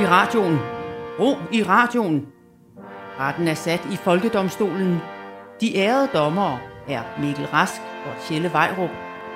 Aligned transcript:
i 0.00 0.06
radioen. 0.06 0.58
Ro 1.18 1.36
i 1.52 1.62
radioen. 1.62 2.26
Retten 3.20 3.48
er 3.48 3.54
sat 3.54 3.80
i 3.92 3.96
Folkedomstolen. 3.96 4.98
De 5.60 5.76
ærede 5.76 6.08
dommere 6.14 6.58
er 6.88 7.02
Mikkel 7.20 7.46
Rask 7.46 7.80
og 8.06 8.22
Tjelle 8.28 8.52
Vejrup 8.52 8.90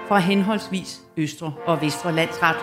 fra 0.09 0.19
henholdsvis 0.19 1.01
Østre 1.17 1.53
og 1.67 1.81
Vestre 1.83 2.13
Landsret. 2.13 2.57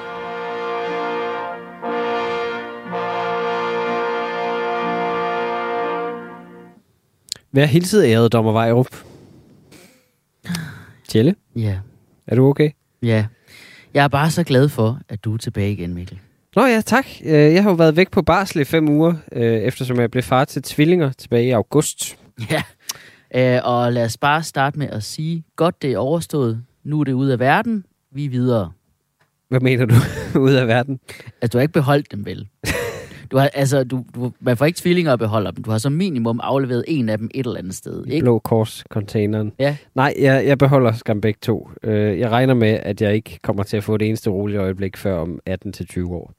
Vær 7.51 7.65
hilset, 7.65 8.05
ærede 8.05 8.29
dommer 8.29 8.51
Vejrup. 8.51 8.87
Tjelle, 11.07 11.35
Ja, 11.55 11.79
er 12.27 12.35
du 12.35 12.45
okay? 12.45 12.69
ja. 13.01 13.25
Jeg 13.93 14.03
er 14.03 14.07
bare 14.07 14.31
så 14.31 14.43
glad 14.43 14.69
for, 14.69 14.99
at 15.09 15.23
du 15.23 15.33
er 15.33 15.37
tilbage 15.37 15.71
igen, 15.71 15.93
Mikkel. 15.93 16.19
Nå 16.55 16.65
ja, 16.65 16.81
tak. 16.81 17.05
Øh, 17.25 17.31
Jeg 17.31 17.63
har 17.63 17.69
jo 17.69 17.75
været 17.75 17.95
væk 17.95 18.11
på 18.11 18.21
barsel 18.21 18.61
i 18.61 18.63
fem 18.63 18.89
uger, 18.89 19.13
øh, 19.31 19.43
eftersom 19.43 19.99
jeg 19.99 20.11
blev 20.11 20.23
far 20.23 20.45
til 20.45 20.61
tvillinger 20.63 21.11
tilbage 21.11 21.45
i 21.47 21.51
august. 21.51 22.17
Ja, 22.51 22.63
øh, 23.35 23.61
og 23.63 23.93
lad 23.93 24.05
os 24.05 24.17
bare 24.17 24.43
starte 24.43 24.79
med 24.79 24.87
at 24.89 25.03
sige, 25.03 25.43
godt 25.55 25.81
det 25.81 25.91
er 25.91 25.97
overstået. 25.97 26.63
Nu 26.83 26.99
er 26.99 27.03
det 27.03 27.13
ude 27.13 27.33
af 27.33 27.39
verden. 27.39 27.85
Vi 28.11 28.25
er 28.25 28.29
videre. 28.29 28.71
Hvad 29.49 29.59
mener 29.59 29.85
du 29.85 29.95
ud 30.45 30.51
af 30.53 30.67
verden? 30.67 30.99
Altså, 31.41 31.53
du 31.53 31.57
har 31.57 31.61
ikke 31.61 31.73
beholdt 31.73 32.11
dem, 32.11 32.25
vel? 32.25 32.47
Du 33.31 33.37
har, 33.37 33.49
altså, 33.53 33.83
du, 33.83 34.05
du, 34.15 34.31
man 34.39 34.57
får 34.57 34.65
ikke 34.65 34.77
tvillinger 34.77 35.13
at 35.13 35.19
beholde 35.19 35.51
dem. 35.55 35.63
Du 35.63 35.71
har 35.71 35.77
som 35.77 35.91
minimum 35.91 36.39
afleveret 36.43 36.83
en 36.87 37.09
af 37.09 37.17
dem 37.17 37.29
et 37.33 37.45
eller 37.45 37.59
andet 37.59 37.75
sted, 37.75 38.05
ikke? 38.07 38.23
Blå 38.23 38.39
Kors-containeren. 38.39 39.51
Ja. 39.59 39.77
Nej, 39.95 40.13
jeg, 40.19 40.45
jeg 40.45 40.57
beholder 40.57 40.91
skam 40.91 41.21
begge 41.21 41.39
to. 41.41 41.69
Øh, 41.83 42.19
Jeg 42.19 42.29
regner 42.29 42.53
med, 42.53 42.69
at 42.69 43.01
jeg 43.01 43.13
ikke 43.15 43.39
kommer 43.43 43.63
til 43.63 43.77
at 43.77 43.83
få 43.83 43.97
det 43.97 44.07
eneste 44.07 44.29
rolige 44.29 44.59
øjeblik 44.59 44.97
før 44.97 45.17
om 45.17 45.39
18-20 45.49 46.05
år. 46.11 46.33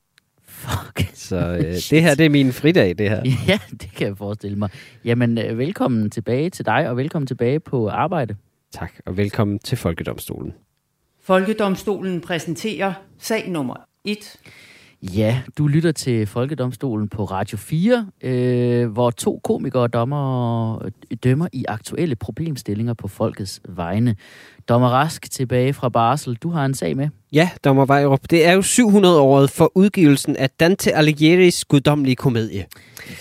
Fuck. 0.62 1.10
Så 1.14 1.36
øh, 1.36 1.74
det 1.90 2.02
her, 2.02 2.14
det 2.14 2.26
er 2.26 2.30
min 2.30 2.52
fridag, 2.52 2.98
det 2.98 3.08
her. 3.10 3.22
Ja, 3.48 3.58
det 3.70 3.90
kan 3.96 4.06
jeg 4.06 4.16
forestille 4.16 4.58
mig. 4.58 4.70
Jamen, 5.04 5.38
øh, 5.38 5.58
velkommen 5.58 6.10
tilbage 6.10 6.50
til 6.50 6.66
dig, 6.66 6.88
og 6.88 6.96
velkommen 6.96 7.26
tilbage 7.26 7.60
på 7.60 7.88
arbejde. 7.88 8.36
Tak, 8.72 8.92
og 9.06 9.16
velkommen 9.16 9.58
til 9.58 9.78
Folkedomstolen. 9.78 10.52
Folkedomstolen 11.24 12.20
præsenterer 12.20 12.92
sag 13.18 13.48
nummer 13.50 13.76
1. 14.04 14.36
Ja, 15.02 15.40
du 15.58 15.66
lytter 15.66 15.92
til 15.92 16.26
Folkedomstolen 16.26 17.08
på 17.08 17.24
Radio 17.24 17.58
4, 17.58 18.06
øh, 18.22 18.88
hvor 18.88 19.10
to 19.10 19.40
komikere 19.44 19.88
dommer 19.88 20.88
dømmer 21.24 21.48
i 21.52 21.64
aktuelle 21.68 22.16
problemstillinger 22.16 22.94
på 22.94 23.08
folkets 23.08 23.60
vegne. 23.68 24.16
Dommer 24.68 24.88
Rask 24.88 25.30
tilbage 25.30 25.72
fra 25.72 25.88
Barsel. 25.88 26.34
Du 26.34 26.50
har 26.50 26.64
en 26.64 26.74
sag 26.74 26.96
med. 26.96 27.08
Ja, 27.32 27.50
Dommer 27.64 27.84
Vejrup, 27.84 28.20
det 28.30 28.46
er 28.46 28.52
jo 28.52 28.60
700-året 28.60 29.50
for 29.50 29.72
udgivelsen 29.74 30.36
af 30.36 30.50
Dante 30.50 30.96
Alighieri's 30.96 31.62
guddommelige 31.68 32.16
komedie. 32.16 32.66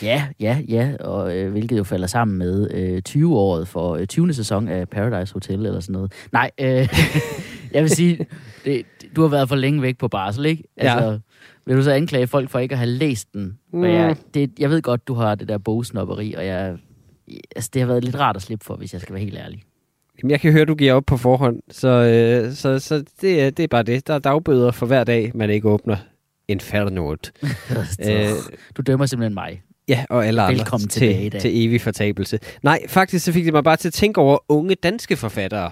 Ja, 0.02 0.23
ja, 0.39 0.57
ja, 0.67 0.91
og 0.99 1.37
øh, 1.37 1.52
hvilket 1.52 1.77
jo 1.77 1.83
falder 1.83 2.07
sammen 2.07 2.37
med 2.37 2.71
øh, 2.73 3.02
20-året 3.09 3.67
for 3.67 3.95
øh, 3.95 4.07
20. 4.07 4.33
sæson 4.33 4.67
af 4.67 4.89
Paradise 4.89 5.33
Hotel 5.33 5.65
eller 5.65 5.79
sådan 5.79 5.93
noget. 5.93 6.11
Nej, 6.31 6.52
øh, 6.59 6.67
jeg 7.73 7.83
vil 7.83 7.89
sige, 7.89 8.25
det, 8.65 8.85
du 9.15 9.21
har 9.21 9.29
været 9.29 9.49
for 9.49 9.55
længe 9.55 9.81
væk 9.81 9.97
på 9.97 10.07
barsel, 10.07 10.45
ikke? 10.45 10.63
Altså, 10.77 11.19
Vil 11.72 11.77
du 11.77 11.83
så 11.83 11.91
anklage 11.91 12.27
folk 12.27 12.50
for 12.50 12.59
ikke 12.59 12.73
at 12.73 12.80
have 12.80 12.89
læst 12.89 13.33
den? 13.33 13.58
Mm. 13.73 13.83
Jeg, 13.83 14.16
det, 14.33 14.52
jeg 14.59 14.69
ved 14.69 14.81
godt, 14.81 15.08
du 15.08 15.14
har 15.14 15.36
det 15.36 15.47
der 15.47 15.58
bogsnopperi, 15.58 16.33
og 16.33 16.45
jeg, 16.45 16.77
altså, 17.55 17.69
det 17.73 17.81
har 17.81 17.88
været 17.88 18.03
lidt 18.03 18.19
rart 18.19 18.36
at 18.36 18.41
slippe 18.41 18.66
for, 18.66 18.75
hvis 18.75 18.94
jeg 18.94 19.02
skal 19.02 19.14
være 19.16 19.23
helt 19.23 19.38
ærlig. 19.38 19.64
Jamen, 20.22 20.31
jeg 20.31 20.39
kan 20.39 20.52
høre, 20.52 20.66
du 20.66 20.75
giver 20.75 20.94
op 20.94 21.03
på 21.05 21.17
forhånd, 21.17 21.59
så, 21.69 21.88
øh, 21.88 22.53
så, 22.53 22.80
så 22.80 23.03
det, 23.21 23.42
er- 23.42 23.49
det 23.49 23.64
er 23.64 23.67
bare 23.67 23.83
det. 23.83 24.08
Der 24.08 24.14
er 24.14 24.20
dagbøder 24.20 24.71
for 24.71 24.86
hver 24.86 25.04
dag, 25.04 25.32
man 25.36 25.49
ikke 25.49 25.70
åbner 25.70 25.98
Infernoet. 26.48 27.32
øh, 28.09 28.30
du 28.77 28.82
dømmer 28.82 29.05
simpelthen 29.05 29.33
mig. 29.33 29.61
Ja, 29.88 30.05
og 30.09 30.26
alle 30.27 30.42
andre 30.42 30.55
Velkommen 30.58 30.89
tilbage 30.89 31.23
til, 31.23 31.32
dag. 31.32 31.42
til 31.42 31.65
evig 31.65 31.82
fortabelse. 31.82 32.39
Nej, 32.64 32.80
faktisk 32.88 33.26
så 33.26 33.32
fik 33.32 33.45
det 33.45 33.53
mig 33.53 33.64
bare 33.64 33.77
til 33.77 33.88
at 33.89 33.93
tænke 33.93 34.21
over 34.21 34.38
unge 34.49 34.76
danske 34.76 35.15
forfattere. 35.15 35.71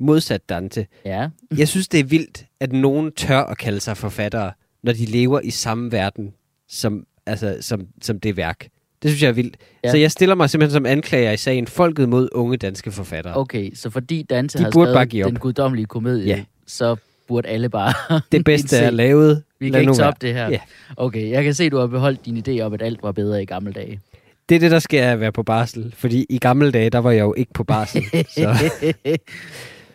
Modsat 0.00 0.48
Dante. 0.48 0.86
Ja. 1.04 1.28
Jeg 1.56 1.68
synes, 1.68 1.88
det 1.88 2.00
er 2.00 2.04
vildt, 2.04 2.44
at 2.60 2.72
nogen 2.72 3.12
tør 3.12 3.38
at 3.40 3.58
kalde 3.58 3.80
sig 3.80 3.96
forfattere, 3.96 4.52
når 4.88 4.94
de 4.94 5.04
lever 5.04 5.40
i 5.40 5.50
samme 5.50 5.92
verden 5.92 6.32
som, 6.68 7.04
altså, 7.26 7.56
som, 7.60 7.80
som 8.02 8.20
det 8.20 8.36
værk. 8.36 8.68
Det 9.02 9.10
synes 9.10 9.22
jeg 9.22 9.28
er 9.28 9.32
vildt. 9.32 9.56
Ja. 9.84 9.90
Så 9.90 9.96
jeg 9.96 10.10
stiller 10.10 10.34
mig 10.34 10.50
simpelthen 10.50 10.72
som 10.74 10.86
anklager 10.86 11.32
i 11.32 11.36
sagen 11.36 11.66
Folket 11.66 12.08
mod 12.08 12.28
unge 12.32 12.56
danske 12.56 12.92
forfattere. 12.92 13.36
Okay, 13.36 13.74
så 13.74 13.90
fordi 13.90 14.22
Dante 14.22 14.58
De 14.58 14.62
har 14.64 14.70
burde 14.70 15.06
skrevet 15.08 15.30
den 15.30 15.38
guddommelige 15.38 15.86
komedie, 15.86 16.26
Ja. 16.26 16.44
så 16.66 16.96
burde 17.28 17.48
alle 17.48 17.68
bare 17.68 17.92
Det 18.32 18.44
bedste 18.44 18.76
er 18.76 18.90
lavet. 18.90 19.42
Vi 19.60 19.70
kan 19.70 19.80
ikke 19.80 19.94
toppe 19.94 20.26
det 20.26 20.34
her. 20.34 20.48
Ja. 20.50 20.58
Okay, 20.96 21.30
jeg 21.30 21.44
kan 21.44 21.54
se, 21.54 21.70
du 21.70 21.76
har 21.76 21.86
beholdt 21.86 22.26
din 22.26 22.42
idé 22.48 22.60
om, 22.60 22.72
at 22.72 22.82
alt 22.82 23.02
var 23.02 23.12
bedre 23.12 23.42
i 23.42 23.46
gamle 23.46 23.72
dage. 23.72 24.00
Det 24.48 24.54
er 24.54 24.58
det, 24.60 24.70
der 24.70 24.78
skal 24.78 24.98
jeg 25.00 25.20
være 25.20 25.32
på 25.32 25.42
barsel. 25.42 25.94
Fordi 25.96 26.26
i 26.30 26.38
gamle 26.38 26.70
dage, 26.70 26.90
der 26.90 26.98
var 26.98 27.10
jeg 27.10 27.20
jo 27.20 27.34
ikke 27.36 27.52
på 27.52 27.64
barsel. 27.64 28.02
så, 28.34 28.40
ja. 29.04 29.16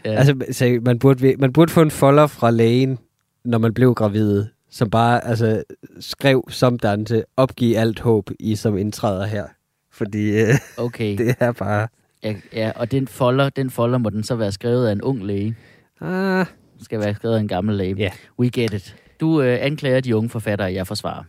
altså, 0.06 0.36
så 0.52 0.80
man, 0.82 1.00
burde, 1.00 1.36
man 1.40 1.54
burde 1.54 1.72
få 1.72 1.82
en 1.82 1.92
folder 1.92 2.28
fra 2.28 2.52
lægen, 2.52 2.98
når 3.46 3.58
man 3.58 3.74
blev 3.74 3.94
gravid, 3.94 4.46
som 4.74 4.90
bare 4.90 5.26
altså, 5.26 5.64
skrev 6.00 6.44
som 6.50 6.80
Dante, 6.80 7.24
opgiv 7.38 7.76
alt 7.78 8.00
håb 8.00 8.30
i 8.40 8.56
som 8.56 8.78
indtræder 8.78 9.26
her. 9.26 9.46
Fordi 9.92 10.42
øh, 10.42 10.54
Okay, 10.78 11.18
det 11.26 11.36
er 11.40 11.52
bare... 11.52 11.88
ja, 12.24 12.36
ja, 12.54 12.72
og 12.76 12.92
den 12.92 13.08
folder, 13.08 13.50
den 13.50 13.70
folder 13.70 13.98
må 13.98 14.10
den 14.10 14.24
så 14.24 14.36
være 14.36 14.52
skrevet 14.52 14.88
af 14.88 14.92
en 14.92 15.02
ung 15.02 15.26
læge. 15.26 15.56
Ah, 16.02 16.46
Den 16.78 16.86
skal 16.86 17.00
være 17.00 17.16
skrevet 17.16 17.36
af 17.36 17.40
en 17.40 17.48
gammel 17.48 17.76
læge. 17.76 17.96
Ja. 17.96 18.10
We 18.40 18.50
get 18.50 18.74
it. 18.74 18.96
Du 19.20 19.42
øh, 19.42 19.58
anklager 19.62 20.00
de 20.00 20.16
unge 20.16 20.30
forfattere, 20.30 20.74
jeg 20.74 20.88
forsvarer. 20.88 21.24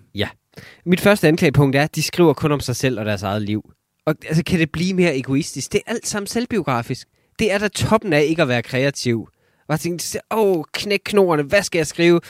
mit 0.85 1.01
første 1.01 1.29
anklagepunkt 1.29 1.77
er, 1.77 1.83
at 1.83 1.95
de 1.95 2.03
skriver 2.03 2.33
kun 2.33 2.53
om 2.53 2.61
sig 2.61 2.77
selv 2.77 2.99
og 2.99 3.05
deres 3.05 3.23
eget 3.23 3.43
liv. 3.43 3.73
Og 4.07 4.15
altså, 4.27 4.45
kan 4.45 4.59
det 4.59 4.73
blive 4.73 4.95
mere 4.95 5.17
egoistisk? 5.17 5.73
Det 5.73 5.81
er 5.87 5.91
alt 5.93 6.07
sammen 6.07 6.27
selvbiografisk. 6.27 7.09
Det 7.39 7.53
er 7.53 7.59
da 7.59 7.69
toppen 7.69 8.13
af 8.13 8.23
ikke 8.23 8.43
at 8.43 8.49
være 8.49 8.63
kreativ. 8.63 9.29
Og 9.69 9.73
jeg 9.73 9.81
tænkte, 9.81 10.21
åh, 10.31 10.65
knæk 10.73 11.01
knorene, 11.05 11.43
hvad 11.43 11.63
skal 11.63 11.79
jeg 11.79 11.87
skrive? 11.87 12.21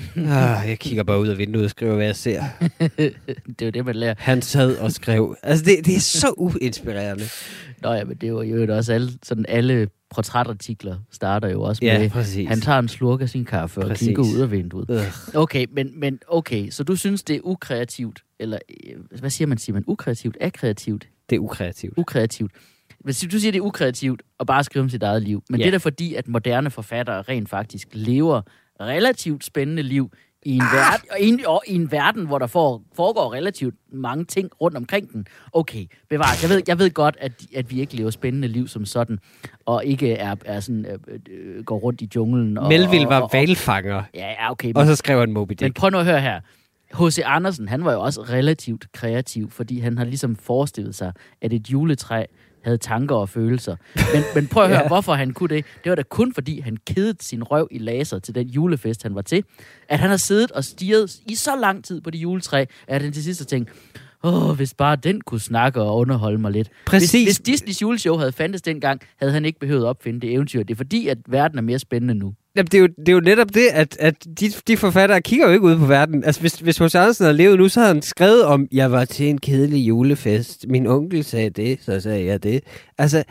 ah, 0.16 0.68
jeg 0.68 0.78
kigger 0.78 1.02
bare 1.02 1.20
ud 1.20 1.28
af 1.28 1.38
vinduet 1.38 1.64
og 1.64 1.70
skriver, 1.70 1.94
hvad 1.94 2.06
jeg 2.06 2.16
ser. 2.16 2.42
det 2.98 3.62
er 3.62 3.64
jo 3.66 3.70
det, 3.70 3.84
man 3.84 3.94
lærer. 3.96 4.14
Han 4.18 4.42
sad 4.42 4.76
og 4.76 4.92
skrev. 4.92 5.36
Altså, 5.42 5.64
det, 5.64 5.86
det 5.86 5.96
er 5.96 6.00
så 6.00 6.34
uinspirerende. 6.36 7.24
Nå 7.82 7.92
ja, 7.92 8.04
men 8.04 8.16
det 8.16 8.26
er 8.26 8.30
jo, 8.44 8.74
også 8.76 8.92
alle, 8.92 9.10
sådan 9.22 9.44
alle 9.48 9.88
portrætartikler 10.14 10.96
starter 11.12 11.48
jo 11.48 11.62
også 11.62 11.84
Ja, 11.84 11.98
med, 11.98 12.10
præcis. 12.10 12.48
han 12.48 12.60
tager 12.60 12.78
en 12.78 12.88
slurk 12.88 13.20
af 13.20 13.28
sin 13.28 13.44
kaffe 13.44 13.80
og 13.80 13.88
Præcis. 13.88 14.06
kigger 14.06 14.22
ud 14.22 14.38
af 14.40 14.50
vinduet. 14.50 14.90
Øh. 14.90 15.02
Okay, 15.34 15.66
men, 15.72 16.00
men 16.00 16.18
okay, 16.28 16.70
så 16.70 16.84
du 16.84 16.96
synes, 16.96 17.22
det 17.22 17.36
er 17.36 17.40
ukreativt, 17.44 18.20
eller 18.40 18.58
øh, 18.86 19.18
hvad 19.20 19.30
siger 19.30 19.48
man, 19.48 19.58
siger 19.58 19.74
man 19.74 19.84
ukreativt, 19.86 20.36
akreativt, 20.40 21.08
Det 21.30 21.36
er 21.36 21.40
ukreativt. 21.40 21.94
ukreativt. 21.98 22.52
Hvis 23.00 23.20
du 23.32 23.38
siger, 23.38 23.52
det 23.52 23.58
er 23.58 23.62
ukreativt 23.62 24.22
at 24.40 24.46
bare 24.46 24.64
skrive 24.64 24.82
om 24.82 24.88
sit 24.88 25.02
eget 25.02 25.22
liv, 25.22 25.42
men 25.50 25.60
Ja. 25.60 25.64
det 25.64 25.68
er 25.68 25.78
da 25.78 25.82
fordi, 25.82 26.14
at 26.14 26.28
moderne 26.28 26.70
forfattere 26.70 27.22
rent 27.22 27.48
faktisk 27.48 27.88
lever 27.92 28.42
relativt 28.86 29.44
spændende 29.44 29.82
liv 29.82 30.10
i 30.44 30.54
en, 30.54 30.62
ah. 30.62 30.76
verden, 30.76 31.08
og 31.10 31.20
i 31.20 31.28
en, 31.28 31.46
og 31.46 31.62
i 31.66 31.74
en 31.74 31.92
verden, 31.92 32.26
hvor 32.26 32.38
der 32.38 32.46
for, 32.46 32.82
foregår 32.96 33.32
relativt 33.32 33.74
mange 33.92 34.24
ting 34.24 34.50
rundt 34.60 34.76
omkring 34.76 35.12
den. 35.12 35.26
Okay, 35.52 35.86
bevares. 36.10 36.42
Jeg 36.42 36.50
ved, 36.50 36.62
jeg 36.68 36.78
ved 36.78 36.90
godt, 36.90 37.16
at, 37.20 37.32
at 37.54 37.70
vi 37.70 37.80
ikke 37.80 37.96
lever 37.96 38.10
spændende 38.10 38.48
liv 38.48 38.68
som 38.68 38.84
sådan, 38.84 39.18
og 39.66 39.84
ikke 39.84 40.12
er, 40.12 40.36
er 40.44 40.60
sådan, 40.60 40.86
øh, 40.86 41.18
øh, 41.30 41.64
går 41.64 41.78
rundt 41.78 42.00
i 42.00 42.08
junglen. 42.14 42.58
Og, 42.58 42.68
Melville 42.68 43.08
var 43.08 43.16
og, 43.16 43.22
og, 43.22 43.30
valfanger, 43.32 44.02
Ja, 44.14 44.30
ja, 44.30 44.50
okay. 44.50 44.68
Men, 44.68 44.76
og 44.76 44.86
så 44.86 44.96
skrev 44.96 45.18
han 45.18 45.32
Moby 45.32 45.50
men 45.50 45.56
Dick. 45.56 45.76
prøv 45.76 45.90
nu 45.90 45.98
at 45.98 46.04
høre 46.04 46.20
her. 46.20 46.40
H.C. 46.94 47.18
Andersen, 47.24 47.68
han 47.68 47.84
var 47.84 47.92
jo 47.92 48.00
også 48.00 48.22
relativt 48.22 48.92
kreativ, 48.92 49.50
fordi 49.50 49.80
han 49.80 49.98
har 49.98 50.04
ligesom 50.04 50.36
forestillet 50.36 50.94
sig, 50.94 51.12
at 51.42 51.52
et 51.52 51.68
juletræ 51.68 52.24
havde 52.64 52.78
tanker 52.78 53.16
og 53.16 53.28
følelser. 53.28 53.76
Men, 53.96 54.22
men 54.34 54.46
prøv 54.48 54.62
at 54.62 54.68
høre, 54.72 54.80
Ja. 54.80 54.86
hvorfor 54.86 55.14
han 55.14 55.32
kunne 55.32 55.48
det. 55.48 55.64
Det 55.84 55.90
var 55.90 55.96
da 55.96 56.02
kun 56.02 56.34
fordi, 56.34 56.60
han 56.60 56.76
kedede 56.86 57.16
sin 57.20 57.42
røv 57.42 57.68
i 57.70 57.78
laser 57.78 58.18
til 58.18 58.34
den 58.34 58.48
julefest, 58.48 59.02
han 59.02 59.14
var 59.14 59.22
til. 59.22 59.44
At 59.88 59.98
han 59.98 60.10
har 60.10 60.16
siddet 60.16 60.50
og 60.52 60.64
stirret 60.64 61.16
i 61.26 61.34
så 61.34 61.56
lang 61.56 61.84
tid 61.84 62.00
på 62.00 62.10
det 62.10 62.18
juletræ, 62.18 62.64
at 62.88 63.02
han 63.02 63.12
til 63.12 63.22
sidst 63.24 63.40
har 63.40 63.44
tænkt, 63.44 63.70
åh, 64.24 64.56
hvis 64.56 64.74
bare 64.74 64.96
den 64.96 65.20
kunne 65.20 65.40
snakke 65.40 65.82
og 65.82 65.96
underholde 65.96 66.38
mig 66.38 66.52
lidt. 66.52 66.68
Præcis. 66.86 67.10
Hvis, 67.10 67.22
hvis 67.22 67.38
Disneys 67.38 67.82
juleshow 67.82 68.16
havde 68.16 68.32
fandtes 68.32 68.62
dengang, 68.62 69.00
havde 69.16 69.32
han 69.32 69.44
ikke 69.44 69.58
behøvet 69.58 69.82
at 69.82 69.86
opfinde 69.86 70.20
det 70.20 70.32
eventyr. 70.32 70.62
Det 70.62 70.70
er 70.70 70.76
fordi, 70.76 71.08
at 71.08 71.18
verden 71.28 71.58
er 71.58 71.62
mere 71.62 71.78
spændende 71.78 72.14
nu. 72.14 72.34
Jamen, 72.56 72.66
det, 72.66 72.74
er 72.74 72.80
jo, 72.80 72.86
det 72.86 73.08
er 73.08 73.12
jo 73.12 73.20
netop 73.20 73.54
det, 73.54 73.68
at, 73.72 73.96
at 74.00 74.26
de, 74.40 74.50
de 74.66 74.76
forfattere 74.76 75.22
kigger 75.22 75.46
jo 75.46 75.52
ikke 75.52 75.64
ud 75.64 75.78
på 75.78 75.86
verden. 75.86 76.24
Altså, 76.24 76.40
hvis, 76.40 76.54
hvis 76.54 76.78
H.C. 76.78 76.94
Andersen 76.94 77.24
havde 77.24 77.36
levet 77.36 77.58
nu, 77.58 77.68
så 77.68 77.80
havde 77.80 77.94
han 77.94 78.02
skrevet 78.02 78.44
om, 78.44 78.68
jeg 78.72 78.92
var 78.92 79.04
til 79.04 79.28
en 79.28 79.38
kedelig 79.38 79.88
julefest. 79.88 80.66
Min 80.68 80.86
onkel 80.86 81.24
sagde 81.24 81.50
det, 81.50 81.78
så 81.82 82.00
sagde 82.00 82.24
jeg 82.24 82.42
det. 82.42 82.60
Altså, 82.98 83.24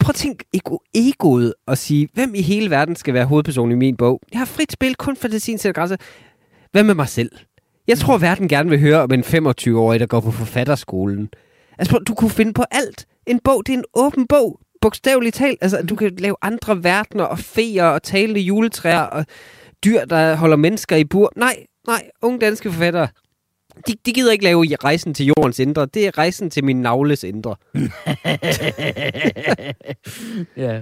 prøv 0.00 0.10
at 0.10 0.14
tænke 0.14 0.44
ego, 0.54 0.76
egoet 0.94 1.54
og 1.66 1.78
sige, 1.78 2.08
hvem 2.14 2.34
i 2.34 2.42
hele 2.42 2.70
verden 2.70 2.96
skal 2.96 3.14
være 3.14 3.26
hovedperson 3.26 3.72
i 3.72 3.74
min 3.74 3.96
bog? 3.96 4.20
Jeg 4.32 4.38
har 4.38 4.46
frit 4.46 4.72
spil, 4.72 4.94
kun 4.94 5.16
fantasien 5.16 5.58
sætter 5.58 5.80
grænser. 5.80 5.96
Hvad 6.72 6.84
med 6.84 6.94
mig 6.94 7.08
selv? 7.08 7.30
Jeg 7.88 7.98
tror, 7.98 8.18
verden 8.18 8.48
gerne 8.48 8.70
vil 8.70 8.80
høre 8.80 9.02
om 9.02 9.12
en 9.12 9.20
25-årig, 9.20 10.00
der 10.00 10.06
går 10.06 10.20
på 10.20 10.30
forfatterskolen. 10.30 11.28
Altså, 11.78 11.90
prøv, 11.90 12.04
du 12.04 12.14
kunne 12.14 12.30
finde 12.30 12.52
på 12.52 12.64
alt. 12.70 13.06
En 13.26 13.40
bog, 13.44 13.66
det 13.66 13.72
er 13.72 13.78
en 13.78 13.84
åben 13.94 14.26
bog. 14.26 14.60
Bogstaveligt 14.80 15.34
talt. 15.34 15.58
Altså, 15.60 15.82
du 15.82 15.96
kan 15.96 16.16
lave 16.18 16.36
andre 16.42 16.84
verdener 16.84 17.24
og 17.24 17.38
feer 17.38 17.84
og 17.84 18.02
talende 18.02 18.40
juletræer 18.40 19.00
og 19.00 19.26
dyr, 19.84 20.04
der 20.04 20.34
holder 20.34 20.56
mennesker 20.56 20.96
i 20.96 21.04
bur. 21.04 21.32
Nej, 21.36 21.56
nej, 21.86 22.10
unge 22.22 22.38
danske 22.38 22.72
forfattere. 22.72 23.08
De, 23.86 23.94
de 24.06 24.12
gider 24.12 24.32
ikke 24.32 24.44
lave 24.44 24.76
rejsen 24.84 25.14
til 25.14 25.26
jordens 25.26 25.58
indre. 25.58 25.86
Det 25.86 26.06
er 26.06 26.18
rejsen 26.18 26.50
til 26.50 26.64
min 26.64 26.82
navles 26.82 27.24
indre. 27.24 27.56
ja. 30.64 30.80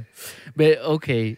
Men 0.54 0.74
okay. 0.84 1.36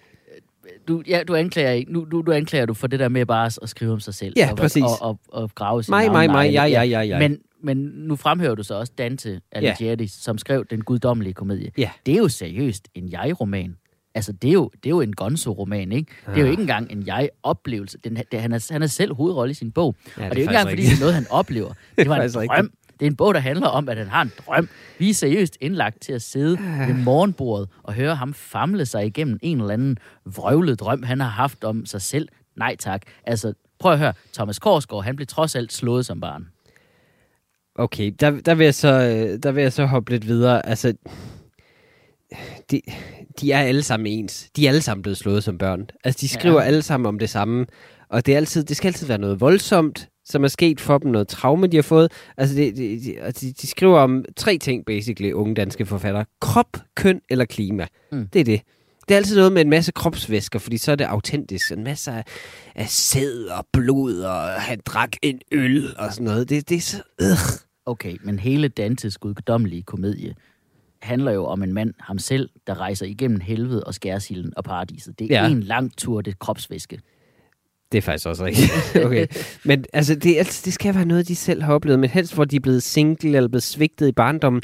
Du, 0.88 1.02
ja, 1.08 1.22
du 1.28 1.34
anklager 1.34 1.70
ikke. 1.70 1.92
Nu, 1.92 2.06
du, 2.10 2.20
du 2.22 2.32
anklager 2.32 2.66
du 2.66 2.74
for 2.74 2.86
det 2.86 3.00
der 3.00 3.08
med 3.08 3.26
bare 3.26 3.50
at 3.62 3.68
skrive 3.68 3.92
om 3.92 4.00
sig 4.00 4.14
selv. 4.14 4.32
Ja, 4.36 4.48
og, 4.50 4.56
præcis. 4.56 4.82
Og, 4.82 4.96
og, 5.00 5.20
og 5.28 5.50
grave 5.54 5.82
sin 5.82 5.92
Mig, 5.92 6.12
mig, 6.12 6.30
mig, 6.30 6.52
ja, 6.52 6.64
ja, 6.64 6.82
ja, 6.82 7.00
ja. 7.00 7.18
Men, 7.18 7.38
men 7.62 7.76
nu 7.76 8.16
fremhæver 8.16 8.54
du 8.54 8.62
så 8.62 8.74
også 8.74 8.92
Dante 8.98 9.40
Alighieri, 9.52 10.06
som 10.06 10.38
skrev 10.38 10.64
Den 10.70 10.80
guddommelige 10.84 11.34
komedie. 11.34 11.70
Ja. 11.78 11.90
Det 12.06 12.14
er 12.14 12.18
jo 12.18 12.28
seriøst 12.28 12.88
en 12.94 13.12
jeg-roman. 13.12 13.76
Altså, 14.14 14.32
det 14.32 14.48
er 14.48 14.52
jo, 14.52 14.70
det 14.74 14.86
er 14.86 14.90
jo 14.90 15.00
en 15.00 15.12
gonzo-roman, 15.16 15.92
ikke? 15.92 16.12
Det 16.26 16.34
er 16.36 16.40
jo 16.40 16.44
Ah. 16.46 16.50
ikke 16.50 16.60
engang 16.60 16.92
en 16.92 17.06
jeg-oplevelse. 17.06 17.98
Den, 18.04 18.18
det, 18.32 18.40
han, 18.40 18.52
er, 18.52 18.66
han 18.72 18.82
er 18.82 18.86
selv 18.86 19.14
hovedrolle 19.14 19.50
i 19.50 19.54
sin 19.54 19.70
bog. 19.72 19.96
Ja, 20.18 20.24
og 20.28 20.30
det 20.30 20.38
er 20.38 20.42
jo 20.44 20.50
ikke 20.50 20.50
engang, 20.50 20.68
fordi 20.68 20.82
det 20.82 20.92
er 20.92 21.00
noget, 21.00 21.14
han 21.14 21.26
oplever. 21.30 21.68
Det 21.98 22.08
var 22.08 22.16
en 22.16 22.30
drøm. 22.30 22.40
rigtigt. 22.50 22.74
Det 23.00 23.06
er 23.06 23.10
en 23.10 23.16
bog, 23.16 23.34
der 23.34 23.40
handler 23.40 23.66
om, 23.66 23.88
at 23.88 23.96
han 23.98 24.08
har 24.08 24.22
en 24.22 24.32
drøm. 24.46 24.68
Vi 24.98 25.10
er 25.10 25.14
seriøst 25.14 25.56
indlagt 25.60 26.00
til 26.00 26.12
at 26.12 26.22
sidde 26.22 26.58
ved 26.58 26.94
morgenbordet 26.94 27.68
og 27.82 27.94
høre 27.94 28.14
ham 28.14 28.34
famle 28.34 28.86
sig 28.86 29.06
igennem 29.06 29.38
en 29.42 29.60
eller 29.60 29.72
anden 29.74 29.98
vrøvlet 30.24 30.80
drøm, 30.80 31.02
han 31.02 31.20
har 31.20 31.28
haft 31.28 31.64
om 31.64 31.86
sig 31.86 32.02
selv. 32.02 32.28
Nej 32.56 32.76
tak. 32.76 33.02
Altså, 33.24 33.52
prøv 33.78 33.92
at 33.92 33.98
høre. 33.98 34.12
Thomas 34.34 34.58
Korsgaard, 34.58 35.04
han 35.04 35.16
blev 35.16 35.26
trods 35.26 35.54
alt 35.56 35.72
slået 35.72 36.06
som 36.06 36.20
barn. 36.20 36.48
Okay, 37.74 38.12
der, 38.20 38.30
der, 38.30 38.54
vil 38.54 38.64
jeg 38.64 38.74
så, 38.74 38.88
øh, 38.92 39.42
der 39.42 39.52
vil 39.52 39.62
jeg 39.62 39.72
så 39.72 39.86
hoppe 39.86 40.10
lidt 40.12 40.26
videre. 40.26 40.66
Altså, 40.66 40.94
de, 42.70 42.80
de 43.40 43.52
er 43.52 43.58
alle 43.60 43.82
sammen 43.82 44.06
ens. 44.06 44.50
De 44.56 44.64
er 44.66 44.70
alle 44.70 44.82
sammen 44.82 45.02
blevet 45.02 45.16
slået 45.16 45.44
som 45.44 45.58
børn. 45.58 45.88
Altså, 46.04 46.18
de 46.20 46.28
skriver 46.28 46.54
Ja. 46.54 46.60
ja. 46.60 46.66
alle 46.66 46.82
sammen 46.82 47.06
om 47.06 47.18
det 47.18 47.30
samme. 47.30 47.66
Og 48.08 48.26
det, 48.26 48.32
er 48.32 48.36
altid, 48.36 48.64
det 48.64 48.76
skal 48.76 48.88
altid 48.88 49.06
være 49.06 49.18
noget 49.18 49.40
voldsomt, 49.40 50.08
som 50.30 50.44
er 50.44 50.48
sket 50.48 50.80
for 50.80 50.98
dem. 50.98 51.10
Noget 51.10 51.28
traume, 51.28 51.66
de 51.66 51.76
har 51.76 51.82
fået. 51.82 52.12
Altså, 52.36 52.56
de, 52.56 52.72
de, 52.72 53.00
de, 53.00 53.20
altså, 53.20 53.46
de, 53.46 53.52
de 53.52 53.66
skriver 53.66 54.00
om 54.00 54.24
tre 54.36 54.58
ting, 54.58 54.86
basically, 54.86 55.32
unge 55.32 55.54
danske 55.54 55.86
forfattere. 55.86 56.24
Krop, 56.40 56.76
køn 56.96 57.20
eller 57.30 57.44
klima. 57.44 57.86
Mm. 58.12 58.28
Det 58.32 58.40
er 58.40 58.44
det. 58.44 58.60
Det 59.08 59.14
er 59.14 59.16
altid 59.18 59.36
noget 59.36 59.52
med 59.52 59.62
en 59.62 59.70
masse 59.70 59.92
kropsvæsker, 59.92 60.58
fordi 60.58 60.76
så 60.78 60.92
er 60.92 60.96
det 60.96 61.04
autentisk. 61.04 61.72
En 61.72 61.84
masse 61.84 62.10
af, 62.10 62.24
af 62.74 62.88
sæd 62.88 63.44
og 63.44 63.66
blod, 63.72 64.20
og 64.20 64.40
han 64.48 64.80
drak 64.86 65.12
en 65.22 65.40
øl 65.52 65.96
og 65.98 66.12
sådan 66.12 66.24
noget. 66.24 66.48
Det, 66.48 66.68
det 66.68 66.76
er 66.76 66.80
så... 66.80 67.02
Øh. 67.20 67.26
Okay, 67.86 68.16
men 68.24 68.38
hele 68.38 68.68
Dantes 68.68 69.18
guddommelige 69.18 69.82
komedie 69.82 70.34
handler 71.02 71.32
jo 71.32 71.44
om 71.46 71.62
en 71.62 71.72
mand, 71.72 71.94
ham 72.00 72.18
selv, 72.18 72.48
der 72.66 72.80
rejser 72.80 73.06
igennem 73.06 73.40
helvede 73.40 73.84
og 73.84 73.94
skærsilden 73.94 74.52
og 74.56 74.64
paradiset. 74.64 75.18
Det 75.18 75.32
er 75.34 75.42
Ja. 75.44 75.50
en 75.50 75.62
lang 75.62 75.96
tur, 75.96 76.20
det 76.20 76.38
kropsvæske. 76.38 76.98
Det 77.92 77.98
er 77.98 78.02
faktisk 78.02 78.26
også 78.26 78.44
rigtigt. 78.44 78.70
okay. 79.06 79.26
Men 79.64 79.84
altså, 79.92 80.14
det, 80.14 80.36
altså, 80.36 80.62
det 80.64 80.72
skal 80.72 80.94
være 80.94 81.04
noget, 81.04 81.28
de 81.28 81.36
selv 81.36 81.62
har 81.62 81.74
oplevet, 81.74 81.98
men 81.98 82.10
helst 82.10 82.34
hvor 82.34 82.44
de 82.44 82.56
er 82.56 82.60
blevet 82.60 82.82
single 82.82 83.36
eller 83.36 83.48
blevet 83.48 83.62
svigtet 83.62 84.08
i 84.08 84.12
barndommen. 84.12 84.62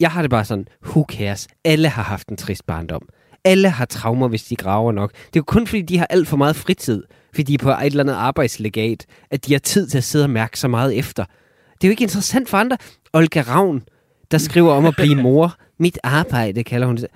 Jeg 0.00 0.10
har 0.10 0.22
det 0.22 0.30
bare 0.30 0.44
sådan, 0.44 0.68
who 0.86 1.04
cares? 1.08 1.48
Alle 1.64 1.88
har 1.88 2.02
haft 2.02 2.28
en 2.28 2.36
trist 2.36 2.66
barndom. 2.66 3.02
Alle 3.44 3.68
har 3.68 3.84
traumer, 3.84 4.28
hvis 4.28 4.44
de 4.44 4.56
graver 4.56 4.92
nok. 4.92 5.12
Det 5.12 5.24
er 5.24 5.30
jo 5.36 5.42
kun 5.42 5.66
fordi, 5.66 5.82
de 5.82 5.98
har 5.98 6.06
alt 6.10 6.28
for 6.28 6.36
meget 6.36 6.56
fritid, 6.56 7.02
fordi 7.34 7.42
de 7.42 7.54
er 7.54 7.58
på 7.58 7.70
et 7.70 7.86
eller 7.86 8.04
andet 8.04 8.14
arbejdslegat, 8.14 9.06
at 9.30 9.46
de 9.46 9.52
har 9.52 9.58
tid 9.58 9.88
til 9.88 9.98
at 9.98 10.04
sidde 10.04 10.24
og 10.24 10.30
mærke 10.30 10.58
så 10.58 10.68
meget 10.68 10.98
efter. 10.98 11.24
Det 11.72 11.84
er 11.84 11.88
jo 11.88 11.90
ikke 11.90 12.02
interessant 12.02 12.48
for 12.48 12.58
andre. 12.58 12.76
Olga 13.12 13.40
Ravn, 13.40 13.82
der 14.30 14.38
skriver 14.38 14.72
om 14.72 14.86
at 14.86 14.94
blive 14.96 15.14
mor. 15.22 15.56
Mit 15.78 15.98
arbejde, 16.02 16.64
kalder 16.64 16.86
hun 16.86 16.96
det. 16.96 17.06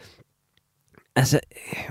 Altså, 1.16 1.40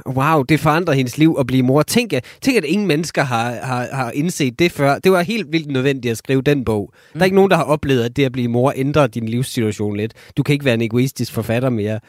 wow, 0.07 0.43
det 0.43 0.59
forandrer 0.59 0.93
hendes 0.93 1.17
liv 1.17 1.35
at 1.39 1.47
blive 1.47 1.63
mor. 1.63 1.81
Tænk, 1.81 2.13
at, 2.13 2.25
tænk, 2.41 2.57
at 2.57 2.63
ingen 2.63 2.87
mennesker 2.87 3.23
har, 3.23 3.51
har, 3.51 3.87
har 3.91 4.11
indset 4.11 4.59
det 4.59 4.71
før. 4.71 4.99
Det 4.99 5.11
var 5.11 5.21
helt 5.21 5.51
vildt 5.51 5.67
nødvendigt 5.67 6.11
at 6.11 6.17
skrive 6.17 6.41
den 6.41 6.65
bog. 6.65 6.93
Der 7.13 7.19
er 7.19 7.23
ikke 7.23 7.35
nogen, 7.35 7.51
der 7.51 7.57
har 7.57 7.63
oplevet, 7.63 8.03
at 8.03 8.15
det 8.15 8.25
at 8.25 8.31
blive 8.31 8.47
mor 8.47 8.73
ændrer 8.75 9.07
din 9.07 9.29
livssituation 9.29 9.97
lidt. 9.97 10.13
Du 10.37 10.43
kan 10.43 10.53
ikke 10.53 10.65
være 10.65 10.73
en 10.73 10.81
egoistisk 10.81 11.33
forfatter 11.33 11.69
mere. 11.69 11.99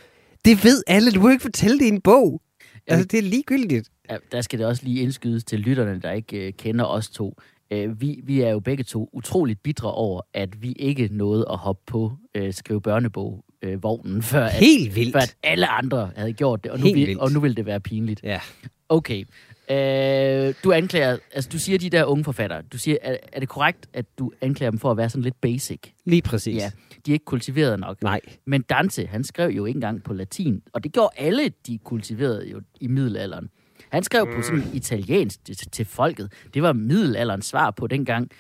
Det 0.44 0.64
ved 0.64 0.82
alle. 0.86 1.10
Du 1.10 1.20
må 1.20 1.28
ikke 1.28 1.42
fortælle 1.42 1.78
det 1.78 1.84
i 1.84 1.88
en 1.88 2.00
bog. 2.00 2.40
Altså, 2.86 3.06
det 3.06 3.18
er 3.18 3.22
ligegyldigt. 3.22 3.88
Ja, 4.10 4.16
der 4.32 4.40
skal 4.40 4.58
det 4.58 4.66
også 4.66 4.82
lige 4.84 5.02
indskydes 5.02 5.44
til 5.44 5.60
lytterne, 5.60 6.00
der 6.00 6.12
ikke 6.12 6.46
øh, 6.46 6.52
kender 6.52 6.84
os 6.84 7.10
to. 7.10 7.34
Øh, 7.70 8.00
vi, 8.00 8.20
vi 8.24 8.40
er 8.40 8.50
jo 8.50 8.60
begge 8.60 8.84
to 8.84 9.10
utroligt 9.12 9.62
bitre 9.62 9.92
over, 9.92 10.20
at 10.34 10.62
vi 10.62 10.72
ikke 10.72 11.08
nåede 11.12 11.46
at 11.50 11.56
hoppe 11.56 11.82
på 11.86 12.12
øh, 12.34 12.54
skrive 12.54 12.80
børnebog 12.80 13.44
øh, 13.66 13.82
vognen, 13.82 14.22
før 14.22 14.44
at, 14.44 14.52
Helt 14.52 14.94
vildt. 14.94 15.12
før 15.12 15.20
at 15.20 15.36
alle 15.42 15.66
andre 15.66 16.10
havde 16.16 16.32
gjort 16.32 16.64
det, 16.64 16.72
og 16.72 16.78
nu, 16.78 16.84
Helt 16.84 16.96
vildt. 16.96 17.20
og 17.20 17.32
nu 17.32 17.40
vil 17.40 17.56
det 17.56 17.66
være 17.66 17.80
pinligt. 17.80 18.20
Ja. 18.22 18.40
Okay. 18.88 19.24
Øh, 19.70 20.54
du 20.64 20.72
anklager, 20.72 21.16
altså 21.34 21.50
du 21.52 21.58
siger 21.58 21.78
de 21.78 21.90
der 21.90 22.04
unge 22.04 22.24
forfattere, 22.24 22.62
du 22.62 22.78
siger, 22.78 22.96
er, 23.02 23.16
er 23.32 23.40
det 23.40 23.48
korrekt, 23.48 23.86
at 23.92 24.04
du 24.18 24.32
anklager 24.40 24.70
dem 24.70 24.78
for 24.78 24.90
at 24.90 24.96
være 24.96 25.10
sådan 25.10 25.22
lidt 25.22 25.40
basic? 25.40 25.80
Lige 26.04 26.22
præcis. 26.22 26.56
Ja, 26.56 26.70
de 27.06 27.10
er 27.10 27.12
ikke 27.12 27.24
kultiveret 27.24 27.80
nok. 27.80 28.02
Nej. 28.02 28.20
Men 28.46 28.62
Dante, 28.62 29.06
han 29.06 29.24
skrev 29.24 29.50
jo 29.50 29.64
ikke 29.64 29.76
engang 29.76 30.02
på 30.02 30.12
latin, 30.12 30.62
og 30.72 30.84
det 30.84 30.92
gjorde 30.92 31.10
alle 31.16 31.50
de 31.66 31.78
kultiverede 31.78 32.48
jo 32.50 32.60
i 32.80 32.86
middelalderen. 32.86 33.48
Han 33.90 34.02
skrev 34.02 34.26
på 34.36 34.42
sådan 34.42 34.62
italiensk 34.74 35.44
til, 35.44 35.56
til 35.56 35.84
folket. 35.84 36.32
Det 36.54 36.62
var 36.62 36.72
middelalderens 36.72 37.46
svar 37.46 37.70
på 37.70 37.86
dengang 37.86 38.30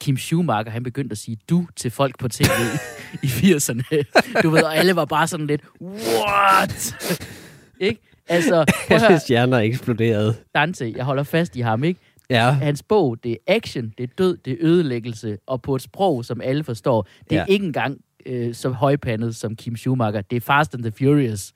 Kim 0.00 0.16
Schumacher, 0.16 0.70
han 0.70 0.82
begyndte 0.82 1.12
at 1.12 1.18
sige 1.18 1.38
du 1.50 1.66
til 1.76 1.90
folk 1.90 2.18
på 2.18 2.28
tv 2.28 2.44
i 3.22 3.26
80'erne. 3.26 4.02
Du 4.42 4.50
ved, 4.50 4.62
og 4.62 4.76
alle 4.76 4.96
var 4.96 5.04
bare 5.04 5.26
sådan 5.26 5.46
lidt, 5.46 5.60
what? 5.82 6.96
ikke? 7.80 8.00
Altså, 8.28 8.64
Alle 8.88 9.18
stjerner 9.20 9.58
eksploderede. 9.58 10.34
Dante, 10.54 10.92
jeg 10.96 11.04
holder 11.04 11.22
fast 11.22 11.56
i 11.56 11.60
ham, 11.60 11.84
ikke? 11.84 12.00
Ja. 12.30 12.50
Hans 12.50 12.82
bog, 12.82 13.16
det 13.24 13.32
er 13.32 13.36
action, 13.46 13.92
det 13.98 14.04
er 14.04 14.08
død, 14.18 14.36
det 14.36 14.52
er 14.52 14.56
ødelæggelse, 14.60 15.38
og 15.46 15.62
på 15.62 15.74
et 15.74 15.82
sprog, 15.82 16.24
som 16.24 16.40
alle 16.40 16.64
forstår. 16.64 17.08
Det 17.30 17.36
er 17.36 17.40
Ja. 17.40 17.44
ikke 17.52 17.66
engang 17.66 17.98
øh, 18.26 18.54
så 18.54 18.70
højpandet 18.70 19.36
som 19.36 19.56
Kim 19.56 19.76
Schumacher. 19.76 20.20
Det 20.20 20.36
er 20.36 20.40
Fast 20.40 20.74
and 20.74 20.82
the 20.82 20.92
Furious 20.98 21.52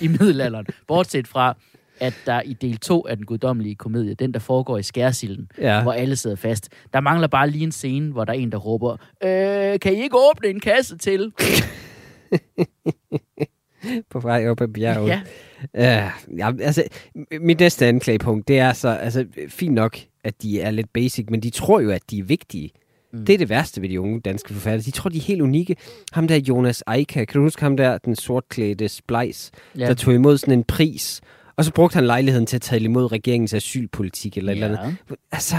i 0.00 0.08
middelalderen. 0.08 0.66
Bortset 0.86 1.28
fra, 1.28 1.56
at 2.00 2.14
der 2.26 2.40
i 2.42 2.52
del 2.52 2.76
2 2.78 3.06
af 3.06 3.16
den 3.16 3.26
guddommelige 3.26 3.74
komedie, 3.74 4.14
den 4.14 4.34
der 4.34 4.40
foregår 4.40 4.78
i 4.78 4.82
skærsilden, 4.82 5.50
Ja. 5.58 5.82
hvor 5.82 5.92
alle 5.92 6.16
sidder 6.16 6.36
fast, 6.36 6.68
der 6.92 7.00
mangler 7.00 7.26
bare 7.28 7.50
lige 7.50 7.64
en 7.64 7.72
scene, 7.72 8.12
hvor 8.12 8.24
der 8.24 8.32
er 8.32 8.36
en, 8.36 8.52
der 8.52 8.58
råber, 8.58 8.92
øh, 9.24 9.80
kan 9.80 9.92
I 9.94 10.02
ikke 10.02 10.16
åbne 10.30 10.48
en 10.48 10.60
kasse 10.60 10.98
til? 10.98 11.32
På 14.10 14.20
vej 14.20 14.48
op 14.48 14.60
ad 14.60 14.68
bjerget. 14.68 15.08
ja, 15.08 15.20
Ja, 15.74 16.10
ja, 16.38 16.52
altså, 16.60 16.82
mit 17.40 17.60
næste 17.60 17.86
anklagepunkt, 17.86 18.48
det 18.48 18.58
er 18.58 18.72
så, 18.72 18.88
altså, 18.88 19.26
fint 19.48 19.74
nok, 19.74 19.98
at 20.24 20.42
de 20.42 20.60
er 20.60 20.70
lidt 20.70 20.92
basic, 20.92 21.26
men 21.30 21.40
de 21.40 21.50
tror 21.50 21.80
jo, 21.80 21.90
at 21.90 22.02
de 22.10 22.18
er 22.18 22.24
vigtige. 22.24 22.70
Mm. 23.12 23.24
Det 23.24 23.32
er 23.32 23.38
det 23.38 23.48
værste 23.48 23.82
ved 23.82 23.88
de 23.88 24.00
unge 24.00 24.20
danske 24.20 24.54
forfattere. 24.54 24.82
De 24.82 24.90
tror, 24.90 25.10
de 25.10 25.16
er 25.18 25.22
helt 25.22 25.40
unikke. 25.42 25.76
Ham 26.12 26.28
der 26.28 26.36
Jonas 26.36 26.84
Eika, 26.96 27.24
kan 27.24 27.34
du 27.34 27.42
huske 27.42 27.62
ham 27.62 27.76
der, 27.76 27.98
den 27.98 28.16
sortklædte 28.16 28.88
splejs, 28.88 29.50
ja. 29.78 29.86
der 29.86 29.94
tog 29.94 30.14
imod 30.14 30.38
sådan 30.38 30.54
en 30.54 30.64
pris, 30.64 31.20
og 31.58 31.64
så 31.64 31.72
brugte 31.72 31.94
han 31.94 32.06
lejligheden 32.06 32.46
til 32.46 32.56
at 32.56 32.62
tale 32.62 32.84
imod 32.84 33.12
regeringens 33.12 33.54
asylpolitik 33.54 34.36
eller 34.36 34.52
ja. 34.52 34.58
et 34.58 34.64
eller 34.64 34.78
andet. 34.78 34.96
Altså, 35.32 35.56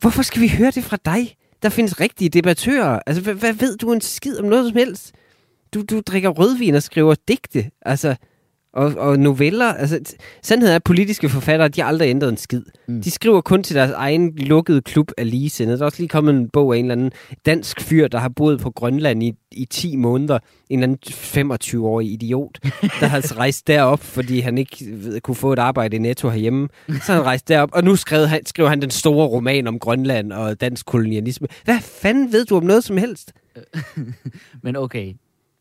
hvorfor 0.00 0.22
skal 0.22 0.42
vi 0.42 0.48
høre 0.48 0.70
det 0.70 0.84
fra 0.84 0.98
dig? 1.04 1.36
Der 1.62 1.68
findes 1.68 2.00
rigtige 2.00 2.28
debattører. 2.28 3.00
Altså, 3.06 3.22
hvad, 3.22 3.34
hvad 3.34 3.52
ved 3.52 3.76
du 3.76 3.92
en 3.92 4.00
skid 4.00 4.38
om 4.38 4.44
noget 4.44 4.68
som 4.68 4.76
helst? 4.76 5.12
Du, 5.74 5.82
du 5.82 6.00
drikker 6.00 6.28
rødvin 6.28 6.74
og 6.74 6.82
skriver 6.82 7.14
digte, 7.28 7.70
altså, 7.82 8.16
og, 8.74 8.94
og 8.96 9.18
noveller. 9.18 9.72
Altså, 9.72 10.00
sandheden 10.42 10.72
er, 10.72 10.76
at 10.76 10.84
politiske 10.84 11.28
forfattere, 11.28 11.68
de 11.68 11.80
har 11.80 11.88
aldrig 11.88 12.10
ændret 12.10 12.28
en 12.28 12.36
skid. 12.36 12.62
Mm. 12.88 13.02
De 13.02 13.10
skriver 13.10 13.40
kun 13.40 13.62
til 13.62 13.76
deres 13.76 13.90
egen 13.90 14.36
lukkede 14.36 14.82
klub 14.82 15.10
af 15.18 15.30
ligesindede. 15.30 15.78
Der 15.78 15.82
er 15.82 15.86
også 15.86 15.98
lige 15.98 16.08
kommet 16.08 16.34
en 16.34 16.48
bog 16.48 16.74
af 16.74 16.78
en 16.78 16.84
eller 16.84 16.92
anden 16.92 17.12
dansk 17.46 17.80
fyr, 17.80 18.08
der 18.08 18.18
har 18.18 18.28
boet 18.28 18.60
på 18.60 18.70
Grønland 18.70 19.22
i, 19.22 19.32
i 19.52 19.64
10 19.64 19.96
måneder. 19.96 20.38
En 20.70 20.82
eller 20.82 20.96
anden 21.36 21.52
25-årig 21.52 22.12
idiot, 22.12 22.58
der 23.00 23.06
har 23.06 23.16
altså 23.16 23.34
rejst 23.34 23.66
derop, 23.66 24.00
fordi 24.00 24.40
han 24.40 24.58
ikke 24.58 24.76
ved, 24.90 25.20
kunne 25.20 25.34
få 25.34 25.52
et 25.52 25.58
arbejde 25.58 25.96
i 25.96 25.98
Netto 25.98 26.28
herhjemme. 26.28 26.68
Så 26.88 27.12
han 27.12 27.22
rejst 27.22 27.48
derop, 27.48 27.70
og 27.72 27.84
nu 27.84 27.96
skrev 27.96 28.26
han, 28.26 28.46
skrev 28.46 28.68
han 28.68 28.82
den 28.82 28.90
store 28.90 29.26
roman 29.26 29.66
om 29.66 29.78
Grønland 29.78 30.32
og 30.32 30.60
dansk 30.60 30.86
kolonialisme. 30.86 31.48
Hvad 31.64 31.80
fanden 31.80 32.32
ved 32.32 32.44
du 32.44 32.56
om 32.56 32.64
noget 32.64 32.84
som 32.84 32.96
helst? 32.96 33.32
Men 34.64 34.76
okay, 34.76 35.14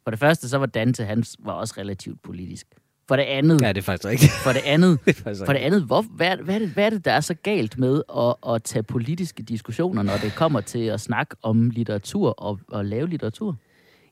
for 0.03 0.11
det 0.11 0.19
første, 0.19 0.49
så 0.49 0.57
var 0.57 0.65
Dante, 0.65 1.05
han 1.05 1.23
var 1.39 1.53
også 1.53 1.73
relativt 1.77 2.21
politisk. 2.23 2.67
For 3.07 3.15
det 3.15 3.23
andet, 3.23 3.61
Ja, 3.61 3.67
det 3.69 3.77
er 3.77 3.81
faktisk 3.81 4.05
rigtigt. 4.05 4.31
for 4.31 4.51
det 4.51 4.61
andet, 4.65 4.99
Det 5.05 5.15
For 5.17 5.53
det 5.53 5.59
andet, 5.59 5.81
hvor, 5.83 6.01
hvad, 6.15 6.37
hvad, 6.37 6.55
er 6.55 6.59
det, 6.59 6.69
hvad 6.69 6.85
er 6.85 6.89
det, 6.89 7.05
der 7.05 7.11
er 7.11 7.19
så 7.21 7.33
galt 7.33 7.77
med 7.79 8.01
at, 8.17 8.53
at 8.53 8.63
tage 8.63 8.83
politiske 8.83 9.43
diskussioner, 9.43 10.03
når 10.03 10.17
det 10.23 10.35
kommer 10.35 10.61
til 10.61 10.79
at 10.79 11.01
snakke 11.01 11.35
om 11.43 11.69
litteratur 11.69 12.29
og, 12.29 12.59
og 12.67 12.85
lave 12.85 13.09
litteratur? 13.09 13.55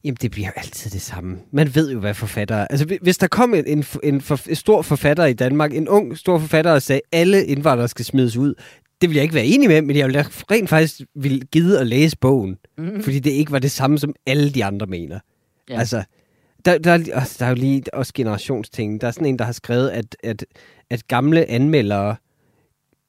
Jamen, 0.03 0.17
det 0.21 0.31
bliver 0.31 0.51
altid 0.55 0.91
det 0.91 1.01
samme. 1.01 1.37
Man 1.51 1.75
ved 1.75 1.91
jo, 1.91 1.99
hvad 1.99 2.13
forfattere... 2.13 2.71
Altså, 2.71 2.85
hvi- 2.85 2.97
hvis 3.01 3.17
der 3.17 3.27
kom 3.27 3.53
en, 3.53 3.65
en, 3.67 3.85
en, 4.03 4.21
for, 4.21 4.39
en 4.49 4.55
stor 4.55 4.81
forfatter 4.81 5.25
i 5.25 5.33
Danmark, 5.33 5.73
en 5.73 5.87
ung 5.87 6.17
stor 6.17 6.39
forfatter, 6.39 6.71
og 6.71 6.81
sagde, 6.81 7.01
alle 7.11 7.45
indvandrere 7.45 7.87
skal 7.87 8.05
smides 8.05 8.37
ud, 8.37 8.53
det 9.01 9.09
vil 9.09 9.15
jeg 9.15 9.23
ikke 9.23 9.35
være 9.35 9.45
enig 9.45 9.69
med, 9.69 9.81
men 9.81 9.95
jeg 9.97 10.07
vil 10.07 10.15
rent 10.51 10.69
faktisk 10.69 11.01
vil 11.15 11.41
gide 11.51 11.79
at 11.79 11.87
læse 11.87 12.17
bogen, 12.17 12.57
mm. 12.77 13.03
fordi 13.03 13.19
det 13.19 13.31
ikke 13.31 13.51
var 13.51 13.59
det 13.59 13.71
samme, 13.71 13.99
som 13.99 14.13
alle 14.25 14.49
de 14.51 14.65
andre 14.65 14.87
mener. 14.87 15.19
Ja. 15.69 15.79
Altså, 15.79 16.03
der, 16.65 16.77
der, 16.77 16.91
er- 16.91 17.13
altså, 17.19 17.35
der 17.39 17.45
er 17.45 17.49
jo 17.49 17.55
lige 17.55 17.83
også 17.93 18.11
generationsting. 18.15 19.01
Der 19.01 19.07
er 19.07 19.11
sådan 19.11 19.27
en, 19.27 19.39
der 19.39 19.45
har 19.45 19.51
skrevet, 19.51 19.89
at, 19.89 20.15
at, 20.23 20.45
at 20.89 21.07
gamle 21.07 21.49
anmeldere 21.49 22.15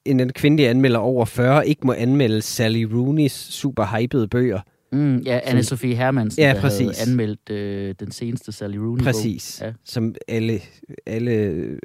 en 0.04 0.30
kvindelig 0.32 0.68
anmelder 0.68 0.99
over 0.99 1.25
40 1.25 1.68
ikke 1.68 1.87
må 1.87 1.92
anmelde 1.92 2.42
Sally 2.42 2.85
Rooney's 2.85 3.28
super 3.52 3.99
hypede 3.99 4.28
bøger. 4.28 4.61
Mm, 4.92 5.16
ja, 5.18 5.40
Anne-Sophie 5.44 5.87
Hermansen, 5.94 6.42
Ja, 6.42 6.52
der 6.54 6.61
præcis. 6.61 6.99
havde 6.99 7.11
anmeldt 7.11 7.50
øh, 7.50 7.94
den 8.00 8.11
seneste 8.12 8.52
Sally 8.52 8.76
Rooney 8.76 9.02
Præcis. 9.04 9.61
Ja. 9.64 9.73
Som 9.85 10.14
alle, 10.28 10.61
alle 11.06 11.30
øh, 11.32 11.78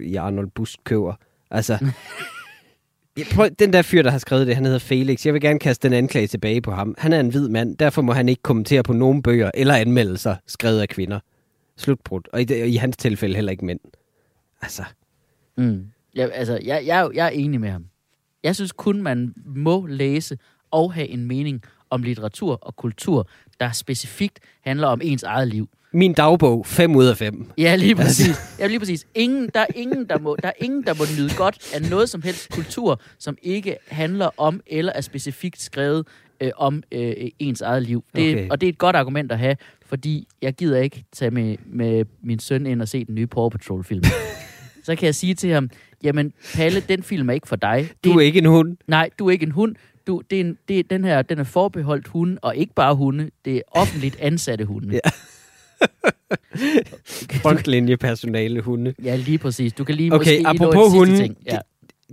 i 0.00 0.14
Arnold 0.16 0.50
Bust 0.54 0.84
køber. 0.84 1.14
Altså, 1.50 1.78
jeg 3.18 3.26
prøv, 3.34 3.48
den 3.58 3.72
der 3.72 3.82
fyr, 3.82 4.02
der 4.02 4.10
har 4.10 4.18
skrevet 4.18 4.46
det, 4.46 4.54
han 4.54 4.64
hedder 4.64 4.78
Felix. 4.78 5.26
Jeg 5.26 5.34
vil 5.34 5.40
gerne 5.42 5.58
kaste 5.58 5.88
den 5.88 5.96
anklage 5.96 6.26
tilbage 6.26 6.62
på 6.62 6.70
ham. 6.72 6.94
Han 6.98 7.12
er 7.12 7.20
en 7.20 7.28
hvid 7.28 7.48
mand, 7.48 7.76
derfor 7.76 8.02
må 8.02 8.12
han 8.12 8.28
ikke 8.28 8.42
kommentere 8.42 8.82
på 8.82 8.92
nogen 8.92 9.22
bøger 9.22 9.50
eller 9.54 9.74
anmeldelser 9.74 10.36
skrevet 10.46 10.80
af 10.80 10.88
kvinder. 10.88 11.20
Slutbrud. 11.76 12.20
Og 12.32 12.40
i, 12.40 12.44
det- 12.44 12.66
i 12.68 12.74
hans 12.76 12.96
tilfælde 12.96 13.34
heller 13.34 13.52
ikke 13.52 13.64
mænd. 13.64 13.80
Altså, 14.62 14.82
Mm. 15.56 15.86
Ja, 16.16 16.26
altså, 16.26 16.58
jeg, 16.64 16.82
jeg, 16.86 17.10
jeg 17.14 17.26
er 17.26 17.30
enig 17.30 17.60
med 17.60 17.70
ham. 17.70 17.86
Jeg 18.42 18.54
synes 18.54 18.72
kun, 18.72 19.02
man 19.02 19.34
må 19.46 19.86
læse 19.86 20.38
og 20.70 20.92
have 20.94 21.08
en 21.08 21.24
mening 21.26 21.62
om 21.90 22.02
litteratur 22.02 22.58
og 22.62 22.76
kultur, 22.76 23.28
der 23.60 23.72
specifikt 23.72 24.38
handler 24.60 24.86
om 24.86 25.00
ens 25.04 25.22
eget 25.22 25.48
liv 25.48 25.68
min 25.92 26.12
dagbog, 26.12 26.66
5 26.66 26.96
ud 26.96 27.04
af 27.06 27.16
5. 27.16 27.46
Ja, 27.58 27.76
lige 27.76 27.94
præcis. 27.96 28.36
Ja, 28.58 28.66
lige 28.66 28.78
præcis. 28.78 29.06
Ingen, 29.14 29.50
der, 29.54 29.60
er 29.60 29.66
ingen, 29.74 30.06
der, 30.08 30.18
må, 30.18 30.36
der 30.42 30.48
er 30.48 30.52
ingen, 30.64 30.82
der 30.84 30.94
må 30.94 31.04
nyde 31.18 31.34
godt 31.36 31.74
af 31.74 31.90
noget 31.90 32.08
som 32.10 32.22
helst 32.22 32.50
kultur, 32.50 33.00
som 33.18 33.36
ikke 33.42 33.76
handler 33.88 34.28
om 34.36 34.60
eller 34.66 34.92
er 34.92 35.00
specifikt 35.00 35.62
skrevet 35.62 36.06
øh, 36.40 36.50
om 36.56 36.82
øh, 36.92 37.12
ens 37.38 37.60
eget 37.60 37.82
liv. 37.82 38.04
Det, 38.16 38.32
Okay. 38.34 38.48
Og 38.50 38.60
det 38.60 38.66
er 38.66 38.70
et 38.72 38.78
godt 38.78 38.96
argument 38.96 39.32
at 39.32 39.38
have, 39.38 39.56
fordi 39.86 40.26
jeg 40.42 40.52
gider 40.54 40.78
ikke 40.80 41.04
tage 41.12 41.30
med, 41.30 41.56
med 41.66 42.04
min 42.24 42.38
søn 42.38 42.66
ind 42.66 42.82
og 42.82 42.88
se 42.88 43.04
den 43.04 43.14
nye 43.14 43.26
Paw 43.26 43.48
Patrol-film. 43.48 44.02
Så 44.84 44.96
kan 44.96 45.06
jeg 45.06 45.14
sige 45.14 45.34
til 45.34 45.50
ham, 45.50 45.70
jamen 46.02 46.32
Palle, 46.54 46.80
den 46.88 47.02
film 47.02 47.28
er 47.30 47.32
ikke 47.34 47.48
for 47.48 47.56
dig. 47.56 47.78
Det 47.90 48.04
Du 48.04 48.12
er 48.18 48.20
ikke 48.20 48.38
en 48.38 48.46
hund. 48.46 48.76
Nej, 48.86 49.10
du 49.18 49.26
er 49.26 49.30
ikke 49.30 49.46
en 49.46 49.50
hund. 49.52 49.74
Du, 50.06 50.22
det 50.30 50.36
er 50.36 50.40
en, 50.40 50.58
det, 50.68 50.78
er- 50.78 50.82
den 50.90 51.04
her 51.04 51.22
den 51.22 51.38
er 51.38 51.44
forbeholdt 51.44 52.08
hunde, 52.08 52.38
og 52.42 52.56
ikke 52.56 52.74
bare 52.74 52.94
hunde. 52.94 53.30
Det 53.44 53.56
er 53.56 53.60
offentligt 53.72 54.16
ansatte 54.20 54.64
hunde. 54.64 54.94
Ja. 54.94 55.10
Frontlinjepersonale 57.42 58.60
hunde. 58.60 58.94
Ja, 59.04 59.16
lige 59.16 59.38
præcis. 59.38 59.72
Du 59.72 59.84
kan 59.84 59.94
lige 59.94 60.14
Okay, 60.14 60.38
måske 60.38 60.48
apropos 60.48 60.92
hunde, 60.92 61.16
ting. 61.16 61.36
Ja. 61.46 61.58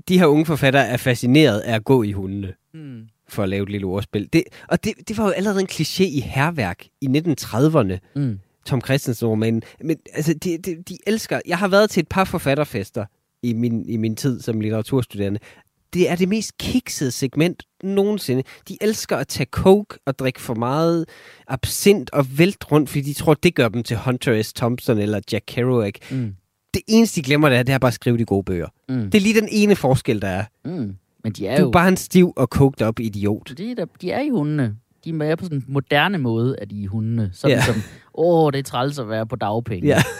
De 0.08 0.20
her 0.20 0.26
unge 0.26 0.46
forfattere 0.46 0.88
er 0.88 0.98
fascineret 0.98 1.60
af 1.60 1.76
at 1.76 1.84
gå 1.84 2.04
i 2.04 2.12
hundene. 2.12 2.54
Hmm. 2.74 3.02
for 3.30 3.44
at 3.44 3.50
lave 3.50 3.64
et 3.64 3.70
lille 3.70 3.88
ordspil. 3.88 4.30
Det, 4.34 4.44
og 4.68 4.84
det, 4.84 4.94
det 5.08 5.18
var 5.18 5.24
jo 5.26 5.30
allerede 5.30 5.62
en 5.62 5.68
kliché 5.72 6.04
i 6.04 6.20
herværk 6.20 6.86
i 7.02 7.08
1930'erne, 7.08 7.98
Mm. 8.16 8.40
Tom 8.66 8.82
Christensen 8.82 9.28
romanen. 9.28 9.62
Men 9.84 9.98
altså, 10.14 10.34
de, 10.34 10.58
de, 10.58 10.84
de 10.90 10.98
elsker... 11.08 11.40
Jeg 11.48 11.58
har 11.58 11.68
været 11.68 11.90
til 11.90 12.02
et 12.02 12.08
par 12.08 12.24
forfatterfester 12.24 13.06
i 13.44 13.54
min, 13.54 13.86
i 13.90 13.98
min 13.98 14.16
tid 14.16 14.42
som 14.42 14.62
litteraturstuderende. 14.62 15.40
Det 15.94 16.10
er 16.10 16.16
det 16.16 16.30
mest 16.30 16.58
kiksede 16.58 17.12
segment 17.12 17.64
nogensinde. 17.84 18.44
De 18.68 18.78
elsker 18.82 19.18
at 19.18 19.28
tage 19.28 19.48
coke 19.52 19.98
og 20.06 20.20
drikke 20.20 20.42
for 20.42 20.54
meget 20.54 21.06
absint 21.48 22.10
og 22.14 22.26
vælte 22.38 22.66
rundt, 22.72 22.90
fordi 22.90 23.02
de 23.02 23.14
tror, 23.14 23.34
det 23.34 23.56
gør 23.56 23.70
dem 23.70 23.84
til 23.84 23.98
Hunter 23.98 24.42
S. 24.42 24.54
Thompson 24.54 24.98
eller 24.98 25.20
Jack 25.32 25.44
Kerouac. 25.48 25.94
Mm. 26.12 26.36
Det 26.74 26.82
eneste, 26.88 27.22
de 27.22 27.26
glemmer, 27.26 27.50
det 27.50 27.58
er, 27.58 27.64
det 27.64 27.74
er 27.74 27.78
bare 27.78 27.88
at 27.90 27.94
skrive 27.94 28.18
de 28.18 28.26
gode 28.26 28.44
bøger. 28.44 28.68
Mm. 28.90 29.12
Det 29.12 29.16
er 29.16 29.22
lige 29.22 29.42
den 29.42 29.50
ene 29.52 29.76
forskel, 29.76 30.22
der 30.22 30.28
er. 30.28 30.44
Mm. 30.66 30.96
Men 31.24 31.34
de 31.34 31.48
er 31.48 31.56
Du 31.56 31.62
jo... 31.62 31.68
er 31.68 31.72
bare 31.72 31.88
en 31.88 31.98
stiv 31.98 32.34
og 32.36 32.48
coked 32.48 32.82
op 32.82 33.00
idiot. 33.00 33.52
De 33.58 33.72
er, 33.72 33.76
der, 33.76 33.86
de 34.02 34.12
er 34.12 34.22
i 34.22 34.30
hundene. 34.30 34.76
De 35.04 35.10
er 35.10 35.14
med 35.14 35.38
på 35.38 35.44
sådan 35.46 35.58
en 35.58 35.66
moderne 35.68 36.18
måde, 36.18 36.56
at 36.60 36.70
de 36.70 36.84
er 36.84 36.88
hundene. 36.88 37.30
Sådan 37.34 37.58
Ja. 37.58 37.64
som, 37.66 37.76
åh, 38.14 38.52
det 38.52 38.60
er 38.60 38.64
træls 38.64 39.00
at 39.00 39.10
være 39.10 39.28
på 39.28 39.36
dagpenge. 39.36 39.88
Ja. 39.88 40.04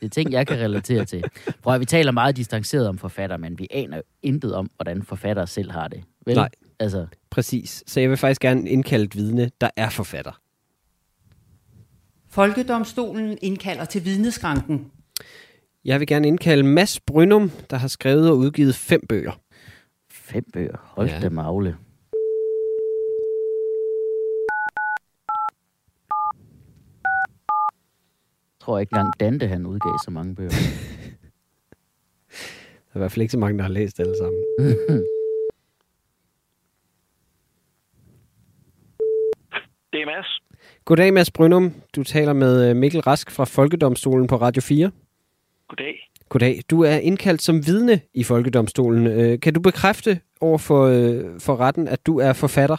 Det 0.00 0.10
er 0.10 0.14
ting, 0.14 0.32
jeg 0.32 0.46
kan 0.46 0.58
relatere 0.58 1.04
til. 1.04 1.24
Prøv 1.62 1.74
at 1.74 1.80
vi 1.80 1.84
taler 1.84 2.12
meget 2.12 2.36
distanceret 2.36 2.88
om 2.88 2.98
forfatter, 2.98 3.36
men 3.36 3.58
vi 3.58 3.66
aner 3.70 3.96
jo 3.96 4.02
intet 4.22 4.54
om, 4.54 4.70
hvordan 4.76 5.02
forfattere 5.02 5.46
selv 5.46 5.70
har 5.70 5.88
det. 5.88 6.00
Vel? 6.26 6.34
Nej. 6.36 6.48
Altså, 6.80 7.06
Præcis. 7.30 7.84
Så 7.86 8.00
jeg 8.00 8.10
vil 8.10 8.16
faktisk 8.16 8.40
gerne 8.40 8.68
indkalde 8.70 9.04
et 9.04 9.16
vidne, 9.16 9.50
der 9.60 9.70
er 9.76 9.90
forfatter. 9.90 10.40
Folkedomstolen 12.28 13.38
indkalder 13.42 13.84
til 13.84 14.04
vidneskranken. 14.04 14.90
Jeg 15.84 16.00
vil 16.00 16.06
gerne 16.06 16.28
indkalde 16.28 16.62
Mads 16.62 17.00
Brynum, 17.00 17.50
der 17.70 17.76
har 17.76 17.88
skrevet 17.88 18.30
og 18.30 18.36
udgivet 18.36 18.74
fem 18.74 19.00
bøger. 19.08 19.40
fem 20.10 20.44
bøger. 20.52 20.76
Hold 20.96 21.08
Ja. 21.08 21.20
da 21.20 21.28
magle. 21.30 21.76
Jeg 28.52 28.66
tror 28.66 28.78
ikke 28.78 28.92
engang 28.92 29.20
Dante, 29.20 29.48
han 29.48 29.66
udgav 29.66 29.98
så 30.04 30.10
mange 30.10 30.34
bøger. 30.34 30.50
Der 32.92 32.92
er 32.92 32.98
i 32.98 33.00
hvert 33.00 33.12
fald 33.12 33.22
ikke 33.22 33.32
så 33.32 33.38
mange, 33.38 33.58
der 33.58 33.64
har 33.64 33.70
læst 33.70 34.00
alle 34.00 34.14
sammen. 34.18 34.40
Det 39.94 40.02
er 40.02 40.06
Mads. 40.06 40.40
Goddag, 40.84 41.12
Mads 41.14 41.30
Brynum. 41.30 41.72
Du 41.96 42.04
taler 42.04 42.32
med 42.32 42.70
øh, 42.70 42.76
Mikkel 42.76 43.00
Rask 43.00 43.30
fra 43.30 43.44
Folkedomstolen 43.44 44.26
på 44.26 44.36
Radio 44.36 44.62
4. 44.68 44.90
Goddag. 45.68 46.10
Goddag. 46.28 46.54
Du 46.70 46.82
er 46.82 46.96
indkaldt 46.96 47.42
som 47.42 47.56
vidne 47.66 48.00
i 48.14 48.24
Folkedomstolen. 48.24 49.06
Øh, 49.06 49.40
Kan 49.40 49.54
du 49.54 49.60
bekræfte 49.60 50.20
over 50.40 50.58
for, 50.58 50.82
øh, 50.84 51.40
for 51.40 51.60
retten, 51.60 51.88
at 51.88 52.06
du 52.06 52.18
er 52.20 52.32
forfatter? 52.32 52.76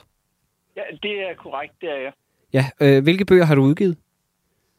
Ja, 0.77 0.81
det 1.03 1.11
er 1.29 1.33
korrekt, 1.43 1.73
det 1.81 1.89
er 1.89 1.99
jeg. 2.05 2.13
Ja. 2.53 2.65
Øh, 2.81 3.03
Hvilke 3.03 3.25
bøger 3.25 3.45
har 3.45 3.55
du 3.55 3.61
udgivet? 3.61 3.97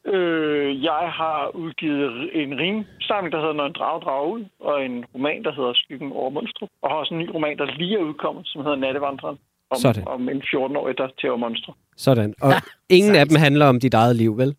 Øh, 0.05 0.83
jeg 0.83 1.03
har 1.19 1.51
udgivet 1.55 2.29
en 2.43 2.51
rimsamling, 2.59 3.31
der 3.33 3.39
hedder 3.39 3.53
Når 3.53 3.65
en 3.65 3.73
drage 3.73 4.01
drager 4.01 4.27
ud, 4.35 4.45
og 4.59 4.85
en 4.85 5.05
roman, 5.15 5.43
der 5.43 5.51
hedder 5.51 5.73
Skyggen 5.75 6.11
over 6.11 6.29
Monstro. 6.29 6.67
Og 6.81 6.89
har 6.89 6.97
også 6.97 7.13
en 7.13 7.19
ny 7.19 7.29
roman, 7.33 7.57
der 7.57 7.65
lige 7.65 7.95
er 7.99 8.03
udkommet, 8.09 8.47
som 8.47 8.61
hedder 8.63 8.77
Nattevandreren. 8.77 9.37
Om, 9.69 9.77
Sådan. 9.77 10.07
om 10.07 10.29
en 10.29 10.41
14-årig, 10.41 10.97
der 10.97 11.07
tæver 11.21 11.37
monstre. 11.37 11.73
Sådan. 11.97 12.33
Og 12.41 12.53
ingen 12.89 13.15
af 13.15 13.25
dem 13.27 13.37
handler 13.37 13.65
om 13.65 13.79
dit 13.79 13.93
eget 13.93 14.15
liv, 14.15 14.37
vel? 14.37 14.55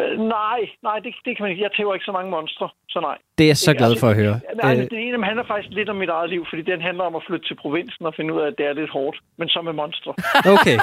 Øh, 0.00 0.18
nej, 0.18 0.60
nej, 0.82 0.98
det, 1.04 1.10
det 1.24 1.36
kan 1.36 1.42
man 1.44 1.50
ikke. 1.50 1.62
Jeg 1.62 1.70
tæver 1.76 1.94
ikke 1.94 2.04
så 2.04 2.12
mange 2.12 2.30
monstre, 2.30 2.68
så 2.88 3.00
nej. 3.00 3.16
Det 3.38 3.44
er 3.44 3.48
jeg 3.48 3.56
så 3.56 3.74
glad 3.74 3.88
altså- 3.90 4.00
for 4.00 4.08
at 4.10 4.16
høre. 4.16 4.40
Nej, 4.62 4.72
Øh, 4.76 4.78
det 4.90 4.98
ene 5.06 5.24
handler 5.24 5.44
faktisk 5.46 5.74
lidt 5.74 5.88
om 5.88 5.96
mit 5.96 6.08
eget 6.08 6.30
liv, 6.30 6.42
fordi 6.50 6.62
den 6.62 6.80
handler 6.80 7.04
om 7.04 7.14
at 7.16 7.22
flytte 7.28 7.46
til 7.48 7.56
provinsen 7.56 8.06
og 8.06 8.14
finde 8.16 8.34
ud 8.34 8.40
af, 8.40 8.46
at 8.46 8.54
det 8.58 8.66
er 8.66 8.72
lidt 8.72 8.90
hårdt, 8.90 9.16
men 9.38 9.48
så 9.48 9.62
med 9.62 9.72
monstre. 9.72 10.14
Okay. 10.56 10.78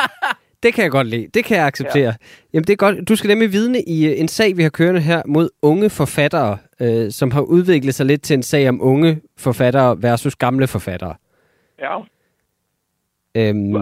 Det 0.63 0.73
kan 0.73 0.83
jeg 0.83 0.91
godt 0.91 1.07
lide. 1.07 1.27
Det 1.33 1.45
kan 1.45 1.57
jeg 1.57 1.65
acceptere. 1.65 2.03
Ja. 2.03 2.13
Jamen, 2.53 2.63
det 2.63 2.73
er 2.73 2.77
godt. 2.77 3.09
Du 3.09 3.15
skal 3.15 3.27
nemlig 3.27 3.51
vidne 3.51 3.81
i 3.87 4.07
øh, 4.07 4.19
en 4.19 4.27
sag, 4.27 4.57
vi 4.57 4.63
har 4.63 4.69
kørende 4.69 5.01
her 5.01 5.21
mod 5.27 5.49
unge 5.61 5.89
forfattere, 5.89 6.57
øh, 6.81 7.11
som 7.11 7.31
har 7.31 7.41
udviklet 7.41 7.95
sig 7.95 8.05
lidt 8.05 8.21
til 8.21 8.33
en 8.33 8.43
sag 8.43 8.69
om 8.69 8.81
unge 8.81 9.21
forfattere 9.37 9.97
versus 10.01 10.35
gamle 10.35 10.67
forfattere. 10.67 11.15
Ja. 11.79 11.97
Øhm, 13.35 13.75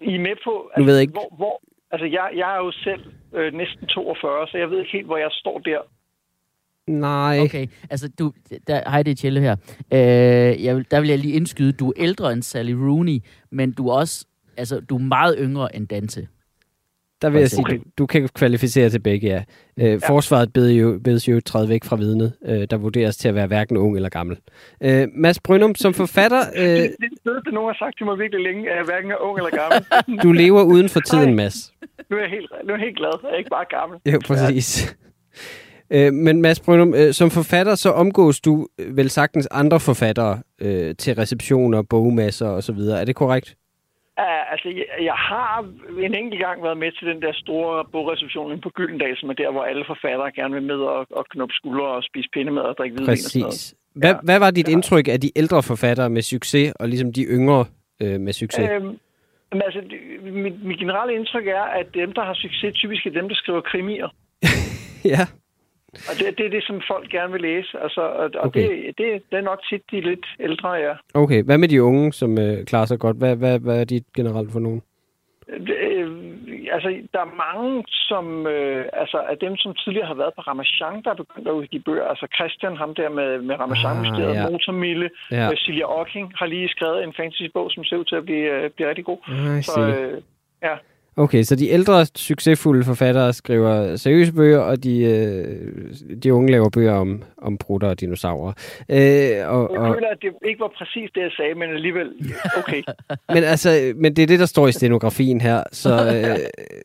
I 0.00 0.14
er 0.14 0.20
med 0.20 0.36
på, 0.44 0.70
Nu 0.78 0.84
ved 0.84 0.94
jeg 0.94 1.02
ikke- 1.02 1.12
Hvor, 1.12 1.34
hvor, 1.36 1.60
altså 1.90 2.06
jeg, 2.06 2.30
jeg 2.36 2.54
er 2.54 2.58
jo 2.64 2.72
selv 2.72 3.02
øh, 3.34 3.52
næsten 3.54 3.86
42, 3.86 4.46
så 4.48 4.58
jeg 4.58 4.70
ved 4.70 4.78
ikke 4.78 4.92
helt, 4.92 5.06
hvor 5.06 5.16
jeg 5.16 5.28
står 5.32 5.58
der. 5.58 5.80
nej. 6.86 7.38
Okay, 7.40 7.66
altså 7.90 8.08
du, 8.18 8.32
der, 8.66 8.90
hej 8.90 9.02
det 9.02 9.10
er 9.10 9.14
Tjelle 9.14 9.40
her. 9.40 9.56
Øh, 9.92 10.64
jeg 10.64 10.76
vil, 10.76 10.86
der 10.90 11.00
vil 11.00 11.08
jeg 11.08 11.18
lige 11.18 11.34
indskyde, 11.34 11.72
du 11.72 11.88
er 11.88 11.92
ældre 11.96 12.32
end 12.32 12.42
Sally 12.42 12.72
Rooney, 12.72 13.18
men 13.50 13.72
du 13.72 13.88
er 13.88 13.94
også, 13.94 14.26
altså 14.56 14.80
du 14.80 14.94
er 14.96 15.00
meget 15.02 15.36
yngre 15.40 15.76
end 15.76 15.88
Dante. 15.88 16.28
Der 17.22 17.30
vil 17.30 17.38
jeg 17.38 17.50
sige, 17.50 17.64
du, 17.78 17.82
du 17.98 18.06
kan 18.06 18.28
kvalificere 18.34 18.90
til 18.90 18.98
begge, 19.00 19.26
ja. 19.28 19.42
Øh, 19.80 20.00
Forsvaret 20.06 20.52
beder 20.52 20.72
jo, 20.72 21.00
bedes 21.04 21.28
jo 21.28 21.40
træde 21.40 21.68
væk 21.68 21.84
fra 21.84 21.96
vidnet, 21.96 22.32
øh, 22.46 22.66
der 22.70 22.76
vurderes 22.76 23.16
til 23.16 23.28
at 23.28 23.34
være 23.34 23.46
hverken 23.46 23.76
ung 23.76 23.96
eller 23.96 24.08
gammel. 24.08 24.36
Øh, 24.82 25.08
Mads 25.14 25.40
Brynum, 25.40 25.74
som 25.74 25.94
forfatter, 25.94 26.40
øh, 26.56 26.64
Det 26.64 26.84
er 26.84 26.90
stedet, 27.20 27.42
det 27.44 27.54
nogen 27.54 27.68
har 27.74 27.76
sagt 27.86 27.98
til 27.98 28.06
mig 28.06 28.18
virkelig 28.18 28.42
længe, 28.44 28.70
at 28.70 28.76
jeg 28.76 28.84
hverken 28.84 29.10
er 29.10 29.16
ung 29.20 29.38
eller 29.38 29.50
gammel. 29.50 29.80
du 30.24 30.32
lever 30.32 30.62
uden 30.62 30.88
for 30.88 31.00
tiden, 31.00 31.34
Mads. 31.34 31.72
nu, 32.10 32.16
er 32.16 32.20
jeg 32.20 32.30
helt, 32.30 32.52
nu 32.64 32.72
er 32.72 32.76
jeg 32.76 32.84
helt 32.84 32.96
glad, 32.96 33.12
jeg 33.30 33.38
ikke 33.38 33.50
bare 33.50 33.64
er 33.70 33.78
gammel. 33.80 33.98
Jo, 34.12 34.20
præcis. 34.26 34.68
Øh, 35.92 36.12
men 36.12 36.42
Mads 36.42 36.60
Brynum, 36.60 36.94
øh, 36.94 37.12
som 37.14 37.30
forfatter, 37.30 37.74
så 37.74 37.90
omgås 37.90 38.40
du 38.40 38.68
øh, 38.78 38.96
vel 38.96 39.10
sagtens 39.10 39.48
andre 39.50 39.80
forfattere 39.80 40.38
øh, 40.60 40.94
til 40.96 41.14
receptioner, 41.14 41.82
bogmasser 41.82 42.48
osv. 42.48 42.78
Er 42.78 43.04
det 43.04 43.16
korrekt? 43.16 43.56
Uh, 44.24 44.52
altså, 44.52 44.68
jeg, 44.78 44.86
jeg 45.08 45.14
har 45.30 45.50
en 46.06 46.14
enkelt 46.14 46.40
gang 46.46 46.62
været 46.62 46.78
med 46.78 46.90
til 46.98 47.06
den 47.12 47.22
der 47.22 47.32
store 47.44 47.84
bogreception 47.92 48.60
på 48.60 48.70
Gyldendal, 48.70 49.16
som 49.16 49.28
er 49.28 49.32
der, 49.42 49.50
hvor 49.52 49.62
alle 49.70 49.84
forfattere 49.86 50.32
gerne 50.32 50.54
vil 50.54 50.62
med 50.62 50.74
og, 50.94 51.06
og 51.10 51.24
knuppe 51.32 51.54
skuldre 51.54 51.86
og 51.86 52.02
spise 52.02 52.28
pindemad 52.32 52.62
og 52.62 52.74
drikke 52.78 52.94
hvidvin 52.96 53.10
og 53.12 53.16
sådan 53.18 53.40
noget. 53.40 53.50
Præcis. 53.52 53.74
Hvad, 53.94 54.10
Ja. 54.10 54.16
hvad 54.24 54.38
var 54.38 54.50
dit 54.50 54.68
Ja. 54.68 54.72
indtryk 54.72 55.08
af 55.08 55.20
de 55.20 55.30
ældre 55.36 55.62
forfattere 55.62 56.10
med 56.10 56.22
succes, 56.22 56.72
og 56.80 56.88
ligesom 56.88 57.12
de 57.12 57.22
yngre 57.24 57.64
øh, 58.02 58.20
med 58.20 58.32
succes? 58.32 58.68
Øhm, 58.70 58.98
men 59.52 59.62
altså, 59.66 59.80
mit, 60.44 60.64
mit 60.64 60.78
generelle 60.78 61.14
indtryk 61.14 61.46
er, 61.46 61.62
at 61.80 61.86
dem, 61.94 62.12
der 62.12 62.24
har 62.24 62.34
succes, 62.34 62.74
typisk 62.74 63.06
er 63.06 63.10
dem, 63.10 63.28
der 63.28 63.34
skriver 63.34 63.60
krimier. 63.60 64.08
Ja. 65.04 65.22
Og 65.92 66.14
det, 66.18 66.38
det 66.38 66.46
er 66.46 66.50
det, 66.50 66.64
som 66.66 66.80
folk 66.92 67.08
gerne 67.10 67.32
vil 67.32 67.40
læse. 67.42 67.78
Altså, 67.82 68.00
og 68.00 68.30
og 68.34 68.46
Okay. 68.46 68.60
det, 68.68 68.98
det, 68.98 69.22
det 69.30 69.36
er 69.38 69.40
nok 69.50 69.60
tit 69.70 69.82
de 69.90 70.00
lidt 70.00 70.26
ældre, 70.40 70.70
ja. 70.72 70.94
Okay, 71.14 71.42
hvad 71.42 71.58
med 71.58 71.68
de 71.68 71.82
unge, 71.82 72.12
som 72.12 72.38
øh, 72.38 72.64
klarer 72.64 72.84
sig 72.86 72.98
godt? 72.98 73.16
Hvad, 73.16 73.36
hvad, 73.36 73.58
hvad 73.58 73.80
er 73.80 73.84
dit 73.84 74.04
generelt 74.16 74.52
for 74.52 74.58
nogen? 74.60 74.82
Det, 75.66 75.76
øh, 75.98 76.08
altså, 76.72 76.88
der 77.12 77.20
er 77.20 77.34
mange, 77.46 77.84
som, 77.88 78.46
øh, 78.46 78.84
altså, 78.92 79.18
af 79.18 79.36
dem, 79.38 79.56
som 79.56 79.74
tidligere 79.74 80.06
har 80.06 80.14
været 80.14 80.32
på 80.36 80.40
Ramachan, 80.40 81.02
der 81.04 81.10
er 81.10 81.14
begyndt 81.14 81.48
at 81.48 81.52
udgive 81.52 81.82
bøger. 81.82 82.04
Altså, 82.04 82.26
Christian, 82.36 82.76
ham 82.76 82.94
der 82.94 83.08
med, 83.10 83.42
med 83.42 83.54
Ramachan-mysteriet, 83.60 84.30
Ah, 84.30 84.36
ja. 84.36 84.50
Motormille, 84.50 85.10
Ja. 85.30 85.36
ja. 85.36 85.56
Silja 85.56 85.84
Ocking 86.00 86.32
har 86.38 86.46
lige 86.46 86.68
skrevet 86.68 87.04
en 87.04 87.14
fantasy-bog, 87.16 87.70
som 87.70 87.84
ser 87.84 87.96
ud 87.96 88.04
til 88.04 88.16
at 88.16 88.24
blive, 88.24 88.50
øh, 88.64 88.70
blive 88.70 88.88
rigtig 88.88 89.04
god. 89.04 89.18
Ah, 89.28 89.62
Så, 89.62 89.80
øh, 89.80 90.22
ja. 90.62 90.74
Okay, 91.18 91.42
så 91.42 91.56
de 91.56 91.68
ældre, 91.68 92.06
succesfulde 92.06 92.84
forfattere 92.84 93.32
skriver 93.32 93.96
seriøse 93.96 94.32
bøger, 94.32 94.58
og 94.58 94.84
de, 94.84 95.00
øh, 95.00 96.16
de 96.22 96.34
unge 96.34 96.50
laver 96.52 96.68
bøger 96.68 96.92
om, 96.92 97.22
om 97.38 97.58
brutter 97.58 97.88
og 97.88 98.00
dinosaurer. 98.00 98.52
Øh, 98.88 98.96
og, 99.54 99.70
Jeg 99.72 99.80
og, 99.80 99.94
føler, 99.94 100.08
at 100.08 100.18
det 100.22 100.32
ikke 100.48 100.60
var 100.60 100.72
præcis 100.78 101.10
det, 101.14 101.20
jeg 101.20 101.30
sagde, 101.36 101.54
men 101.54 101.70
alligevel, 101.70 102.08
okay. 102.58 102.82
men, 103.34 103.44
altså, 103.44 103.92
men 103.96 104.16
det 104.16 104.22
er 104.22 104.26
det, 104.26 104.38
der 104.38 104.46
står 104.46 104.68
i 104.68 104.72
stenografien 104.72 105.40
her, 105.40 105.62
så, 105.72 105.90
øh, 105.90 106.38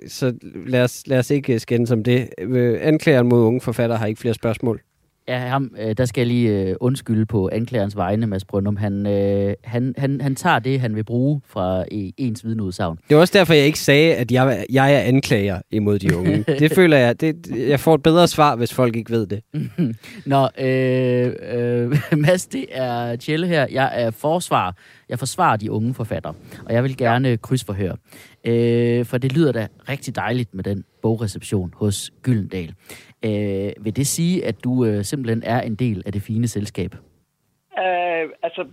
så 0.07 0.33
lad, 0.67 0.83
os, 0.83 1.03
lad 1.07 1.19
os 1.19 1.31
ikke 1.31 1.59
skændes 1.59 1.91
om 1.91 2.03
det. 2.03 2.29
Øh, 2.39 2.77
anklageren 2.81 3.29
mod 3.29 3.39
unge 3.39 3.61
forfattere 3.61 3.97
har 3.97 4.05
ikke 4.05 4.21
flere 4.21 4.33
spørgsmål. 4.33 4.81
Ja, 5.27 5.37
ham, 5.37 5.71
øh, 5.79 5.97
der 5.97 6.05
skal 6.05 6.21
jeg 6.21 6.27
lige 6.27 6.49
øh, 6.49 6.75
undskylde 6.79 7.25
på 7.25 7.49
anklagerens 7.51 7.95
vegne, 7.95 8.27
Mads 8.27 8.45
Brøndum. 8.45 8.75
Han, 8.75 9.07
øh, 9.07 9.53
han, 9.63 9.93
han, 9.97 10.21
han 10.21 10.35
tager 10.35 10.59
det, 10.59 10.79
han 10.79 10.95
vil 10.95 11.03
bruge 11.03 11.41
fra 11.47 11.79
øh, 11.81 12.09
ens 12.17 12.45
vidneudsagn. 12.45 12.97
Det 13.09 13.15
var 13.15 13.21
også 13.21 13.37
derfor, 13.37 13.53
jeg 13.53 13.65
ikke 13.65 13.79
sagde, 13.79 14.15
at 14.15 14.31
jeg, 14.31 14.65
jeg 14.69 14.95
er 14.95 14.99
anklager 14.99 15.61
imod 15.71 15.99
de 15.99 16.17
unge. 16.17 16.45
det 16.59 16.71
føler 16.71 16.97
jeg, 16.97 17.21
det, 17.21 17.47
jeg 17.57 17.79
får 17.79 17.95
et 17.95 18.03
bedre 18.03 18.27
svar, 18.27 18.55
hvis 18.55 18.73
folk 18.73 18.95
ikke 18.95 19.11
ved 19.11 19.27
det. 19.27 19.41
Nå, 20.25 20.47
øh, 20.59 21.33
øh, 21.53 21.97
Mads, 22.21 22.45
det 22.45 22.65
er 22.71 23.15
Tjelle 23.15 23.47
her. 23.47 23.67
Jeg 23.71 23.91
er 23.93 24.11
forsvar. 24.11 24.75
Jeg 25.09 25.19
forsvarer 25.19 25.57
de 25.57 25.71
unge 25.71 25.93
forfattere, 25.93 26.33
og 26.65 26.73
jeg 26.73 26.83
vil 26.83 26.97
gerne 26.97 27.37
krydsforhøre. 27.37 27.95
Øh, 28.47 29.05
for 29.05 29.17
det 29.17 29.33
lyder 29.33 29.51
da 29.51 29.67
rigtig 29.89 30.15
dejligt 30.15 30.53
med 30.53 30.63
den 30.63 30.85
bogreception 31.01 31.73
hos 31.75 32.11
Gyldendal. 32.21 32.73
Øh, 33.25 33.71
vil 33.85 33.95
det 33.95 34.07
sige, 34.07 34.45
at 34.45 34.63
du 34.63 34.85
øh, 34.85 35.03
simpelthen 35.03 35.43
er 35.43 35.61
en 35.61 35.75
del 35.75 36.03
af 36.05 36.11
det 36.11 36.21
fine 36.21 36.47
selskab? 36.47 36.95
Uh, 37.77 38.29
altså, 38.43 38.67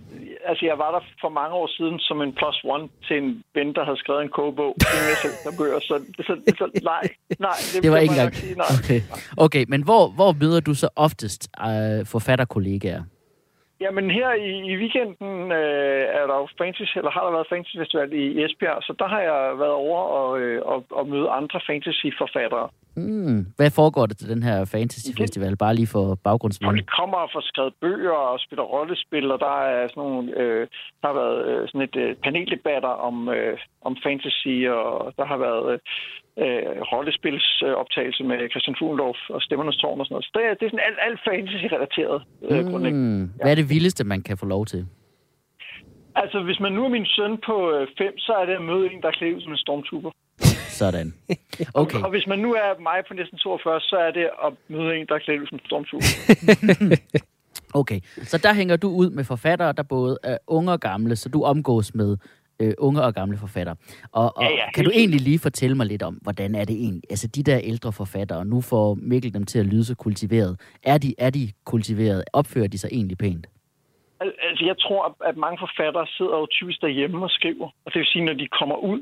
altså, 0.45 0.67
jeg 0.67 0.79
var 0.79 0.91
der 0.91 1.00
for 1.21 1.29
mange 1.29 1.55
år 1.55 1.67
siden 1.77 1.99
som 1.99 2.23
en 2.23 2.33
plus 2.33 2.65
one 2.65 2.89
til 3.07 3.17
en 3.17 3.43
ven, 3.55 3.75
der 3.75 3.85
havde 3.85 3.99
skrevet 3.99 4.23
en 4.23 4.29
kogebog, 4.29 4.73
inden 4.95 5.09
jeg 5.12 5.19
selv 5.25 5.37
der 5.45 5.53
bøger, 5.59 5.81
så, 5.81 5.95
så, 6.27 6.53
så 6.59 6.81
nej, 6.83 7.05
nej. 7.39 7.59
Det 7.83 7.91
var 7.91 7.97
må 7.97 8.03
ikke 8.03 8.12
engang... 8.12 8.35
Sige, 8.35 8.55
nej. 8.55 8.67
Okay, 8.79 9.00
okay 9.37 9.65
men 9.69 9.83
hvor, 9.83 10.09
hvor 10.09 10.33
møder 10.41 10.61
du 10.61 10.75
så 10.75 10.89
oftest 10.97 11.49
øh, 11.61 12.07
forfatterkollegaer? 12.07 13.03
Jamen 13.84 14.10
her 14.10 14.30
i, 14.32 14.52
i 14.72 14.75
weekenden 14.82 15.52
øh, 15.52 16.02
er 16.18 16.25
der 16.30 16.37
jo 16.42 16.46
fantasy, 16.58 16.96
eller 16.96 17.10
har 17.10 17.25
der 17.25 17.32
været 17.37 17.50
fantasy 17.52 17.76
festival 17.82 18.12
i 18.12 18.44
Esbjerg, 18.44 18.82
så 18.82 18.92
der 18.99 19.08
har 19.08 19.20
jeg 19.20 19.58
været 19.62 19.76
over 19.84 20.00
og, 20.20 20.40
øh, 20.40 20.62
og, 20.72 20.84
og 20.90 21.08
møde 21.08 21.28
andre 21.28 21.60
fantasy-forfattere. 21.68 22.68
Hmm, 22.96 23.40
hvad 23.56 23.70
foregår 23.70 24.06
der 24.06 24.14
til 24.14 24.28
den 24.34 24.42
her 24.42 24.58
fantasy 24.64 25.10
festival? 25.20 25.56
Bare 25.56 25.75
lige 25.75 25.92
for 25.96 26.18
baggrundsviden. 26.25 26.70
Folk 26.70 26.87
kommer 26.99 27.18
og 27.25 27.30
får 27.32 27.44
skrevet 27.50 27.75
bøger 27.80 28.18
og 28.30 28.40
spiller 28.40 28.64
rollespil, 28.75 29.30
og 29.34 29.38
der 29.40 29.56
er 29.75 29.88
sådan 29.88 30.02
nogle, 30.02 30.40
øh, 30.40 30.66
der 31.00 31.06
har 31.10 31.16
været 31.22 31.38
øh, 31.49 31.68
sådan 31.68 31.87
et 31.88 31.96
øh, 31.96 32.16
paneldebatter 32.25 32.94
om, 33.08 33.28
øh, 33.28 33.58
om 33.82 33.96
fantasy, 34.06 34.54
og 34.68 35.12
der 35.18 35.25
har 35.25 35.37
været 35.37 35.72
øh, 35.72 35.78
rollespilsoptagelse 36.92 38.25
med 38.25 38.50
Christian 38.50 38.76
Fuglendorf 38.78 39.20
og 39.28 39.42
Stemmernes 39.42 39.76
Tårn 39.76 40.00
og 40.00 40.06
sådan 40.06 40.14
noget. 40.14 40.25
Så 40.25 40.30
det 40.34 40.42
er, 40.49 40.54
det 40.54 40.64
er 40.66 40.70
sådan 40.70 40.87
alt, 40.88 40.99
alt 41.06 41.20
fantasy-relateret 41.28 42.18
øh, 42.50 42.70
grundlæggende. 42.70 43.16
Hmm, 43.16 43.32
hvad 43.42 43.50
er 43.50 43.54
det 43.54 43.70
vildeste, 43.70 44.04
man 44.04 44.22
kan 44.22 44.37
få 44.37 44.46
lov 44.46 44.66
til? 44.66 44.87
Altså, 46.14 46.42
hvis 46.42 46.60
man 46.60 46.72
nu 46.72 46.84
er 46.84 46.88
min 46.88 47.06
søn 47.06 47.38
på 47.49 47.56
øh, 47.75 47.87
fem, 47.99 48.18
så 48.18 48.32
er 48.40 48.44
det 48.46 48.54
at 48.60 48.62
møde 48.62 48.84
en, 48.92 49.02
der 49.02 49.08
er 49.08 49.16
klædt 49.18 49.37
ud 49.37 49.40
som 49.40 49.52
en 49.52 49.58
stormtrooper. 49.58 50.10
Sådan. 50.80 51.14
Okay. 51.75 52.02
Og 52.04 52.10
hvis 52.10 52.26
man 52.26 52.38
nu 52.38 52.50
er 52.52 52.80
mig 52.88 52.99
på 53.08 53.14
næsten 53.14 53.38
42, 53.38 53.80
så 53.80 53.96
er 53.96 54.10
det 54.10 54.26
at 54.46 54.52
møde 54.68 54.96
en, 54.96 55.06
der 55.06 55.14
er 55.14 55.19
klædt 55.19 55.40
ud 55.43 55.47
som 55.47 55.58
en 55.58 55.66
stormtrooper. 55.66 56.06
Okay, 57.75 58.00
så 58.23 58.38
der 58.38 58.54
hænger 58.54 58.76
du 58.76 58.88
ud 58.88 59.10
med 59.10 59.25
forfattere, 59.25 59.73
der 59.73 59.82
både 59.82 60.19
er 60.23 60.38
unge 60.47 60.73
og 60.73 60.80
gamle, 60.80 61.16
så 61.16 61.28
du 61.28 61.43
omgås 61.43 61.95
med 61.95 62.16
øh, 62.60 62.73
unge 62.78 63.02
og 63.02 63.14
gamle 63.14 63.38
forfattere. 63.38 63.76
Og, 64.12 64.36
og 64.36 64.42
Ja, 64.42 64.49
ja, 64.50 64.70
kan 64.75 64.84
du 64.84 64.90
egentlig 64.94 65.20
lige 65.20 65.38
fortælle 65.38 65.76
mig 65.76 65.86
lidt 65.86 66.02
om, 66.02 66.14
hvordan 66.14 66.54
er 66.54 66.64
det 66.64 66.76
egentlig? 66.76 67.02
Altså 67.10 67.26
de 67.26 67.42
der 67.42 67.58
ældre 67.64 67.92
forfattere, 67.92 68.44
nu 68.44 68.60
får 68.60 68.94
Mikkel 69.02 69.34
dem 69.34 69.44
til 69.46 69.58
at 69.58 69.66
lyde 69.66 69.84
så 69.84 69.94
kultiveret. 69.94 70.60
Er 70.82 70.99
de, 70.99 71.14
er 71.18 71.30
de 71.30 71.52
kultiveret? 71.64 72.25
Opfører 72.32 72.66
de 72.68 72.78
sig 72.78 72.88
egentlig 72.92 73.18
pænt? 73.18 73.46
Al- 74.23 74.38
Altså, 74.50 74.64
jeg 74.64 74.78
tror, 74.78 75.16
at- 75.28 75.36
mange 75.36 75.58
forfattere 75.66 76.06
sidder 76.16 76.36
jo 76.42 76.46
typisk 76.58 76.80
derhjemme 76.80 77.18
og 77.28 77.30
skriver. 77.30 77.68
Og 77.84 77.88
det 77.92 77.99
vil 77.99 78.06
sige, 78.12 78.25
når 78.25 78.32
de 78.42 78.49
kommer 78.60 78.76
ud, 78.76 79.00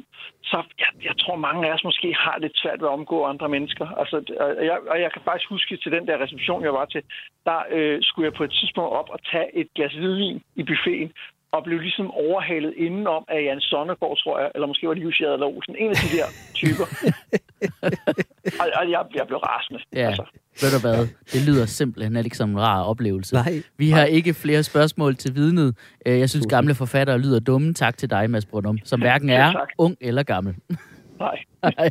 så 0.50 0.58
jeg, 0.82 0.90
jeg 1.08 1.14
tror, 1.18 1.36
mange 1.36 1.68
af 1.68 1.74
os 1.74 1.84
måske 1.84 2.08
har 2.24 2.36
lidt 2.40 2.56
svært 2.62 2.80
ved 2.80 2.88
at 2.88 2.92
omgå 2.98 3.24
andre 3.24 3.48
mennesker. 3.48 3.86
Altså, 4.00 4.16
og 4.40 4.64
jeg, 4.70 4.78
og 4.92 5.00
jeg 5.04 5.10
kan 5.12 5.22
faktisk 5.24 5.48
huske 5.50 5.76
til 5.76 5.92
den 5.92 6.06
der 6.06 6.16
reception, 6.24 6.64
jeg 6.64 6.72
var 6.72 6.84
til, 6.84 7.02
der 7.44 7.58
øh, 7.76 7.98
skulle 8.02 8.26
jeg 8.28 8.34
på 8.38 8.44
et 8.44 8.50
tidspunkt 8.60 8.92
op 9.00 9.08
og 9.14 9.18
tage 9.32 9.48
et 9.60 9.68
glas 9.76 9.94
hvidvin 9.94 10.42
i 10.60 10.62
buffeten, 10.62 11.10
og 11.52 11.64
blev 11.64 11.78
ligesom 11.78 12.10
overhalet 12.10 12.74
indenom 12.76 13.24
af 13.28 13.42
Jan 13.46 13.60
Sonnegaard, 13.60 14.16
tror 14.22 14.40
jeg, 14.40 14.50
eller 14.54 14.66
måske 14.66 14.88
var 14.88 14.94
det 14.94 15.02
Jussi 15.02 15.24
Adler 15.24 15.46
Olsen, 15.46 15.74
en 15.78 15.90
af 15.90 15.96
de 15.96 16.08
der 16.16 16.26
typer. 16.54 16.86
og, 18.60 18.66
og 18.80 18.90
jeg, 18.90 19.04
jeg 19.14 19.24
blev 19.26 19.38
rasende. 19.38 19.80
Ja, 19.94 20.06
Altså. 20.08 20.24
ved 20.62 20.70
du 20.74 20.80
hvad? 20.80 21.06
Det 21.32 21.48
lyder 21.48 21.66
simpelthen 21.66 22.16
ikke 22.24 22.36
som 22.36 22.50
en 22.50 22.60
rar 22.60 22.82
oplevelse. 22.82 23.34
Nej. 23.34 23.62
Vi 23.76 23.90
har 23.90 24.04
ikke 24.04 24.34
flere 24.34 24.62
spørgsmål 24.62 25.16
til 25.16 25.34
vidnet. 25.34 25.76
Øh, 26.06 26.18
Jeg 26.18 26.30
synes, 26.30 26.46
gamle 26.46 26.74
forfattere 26.74 27.18
lyder 27.18 27.40
dumme. 27.40 27.74
Tak 27.74 27.96
til 27.96 28.10
dig, 28.10 28.30
Mads 28.30 28.46
Brunum, 28.46 28.78
som 28.84 29.00
hverken 29.00 29.28
Ja, 29.28 29.34
er 29.48 29.52
tak. 29.52 29.68
ung 29.78 29.96
eller 30.00 30.22
gammel. 30.22 30.54
Nej. 31.20 31.38
Nej. 31.62 31.90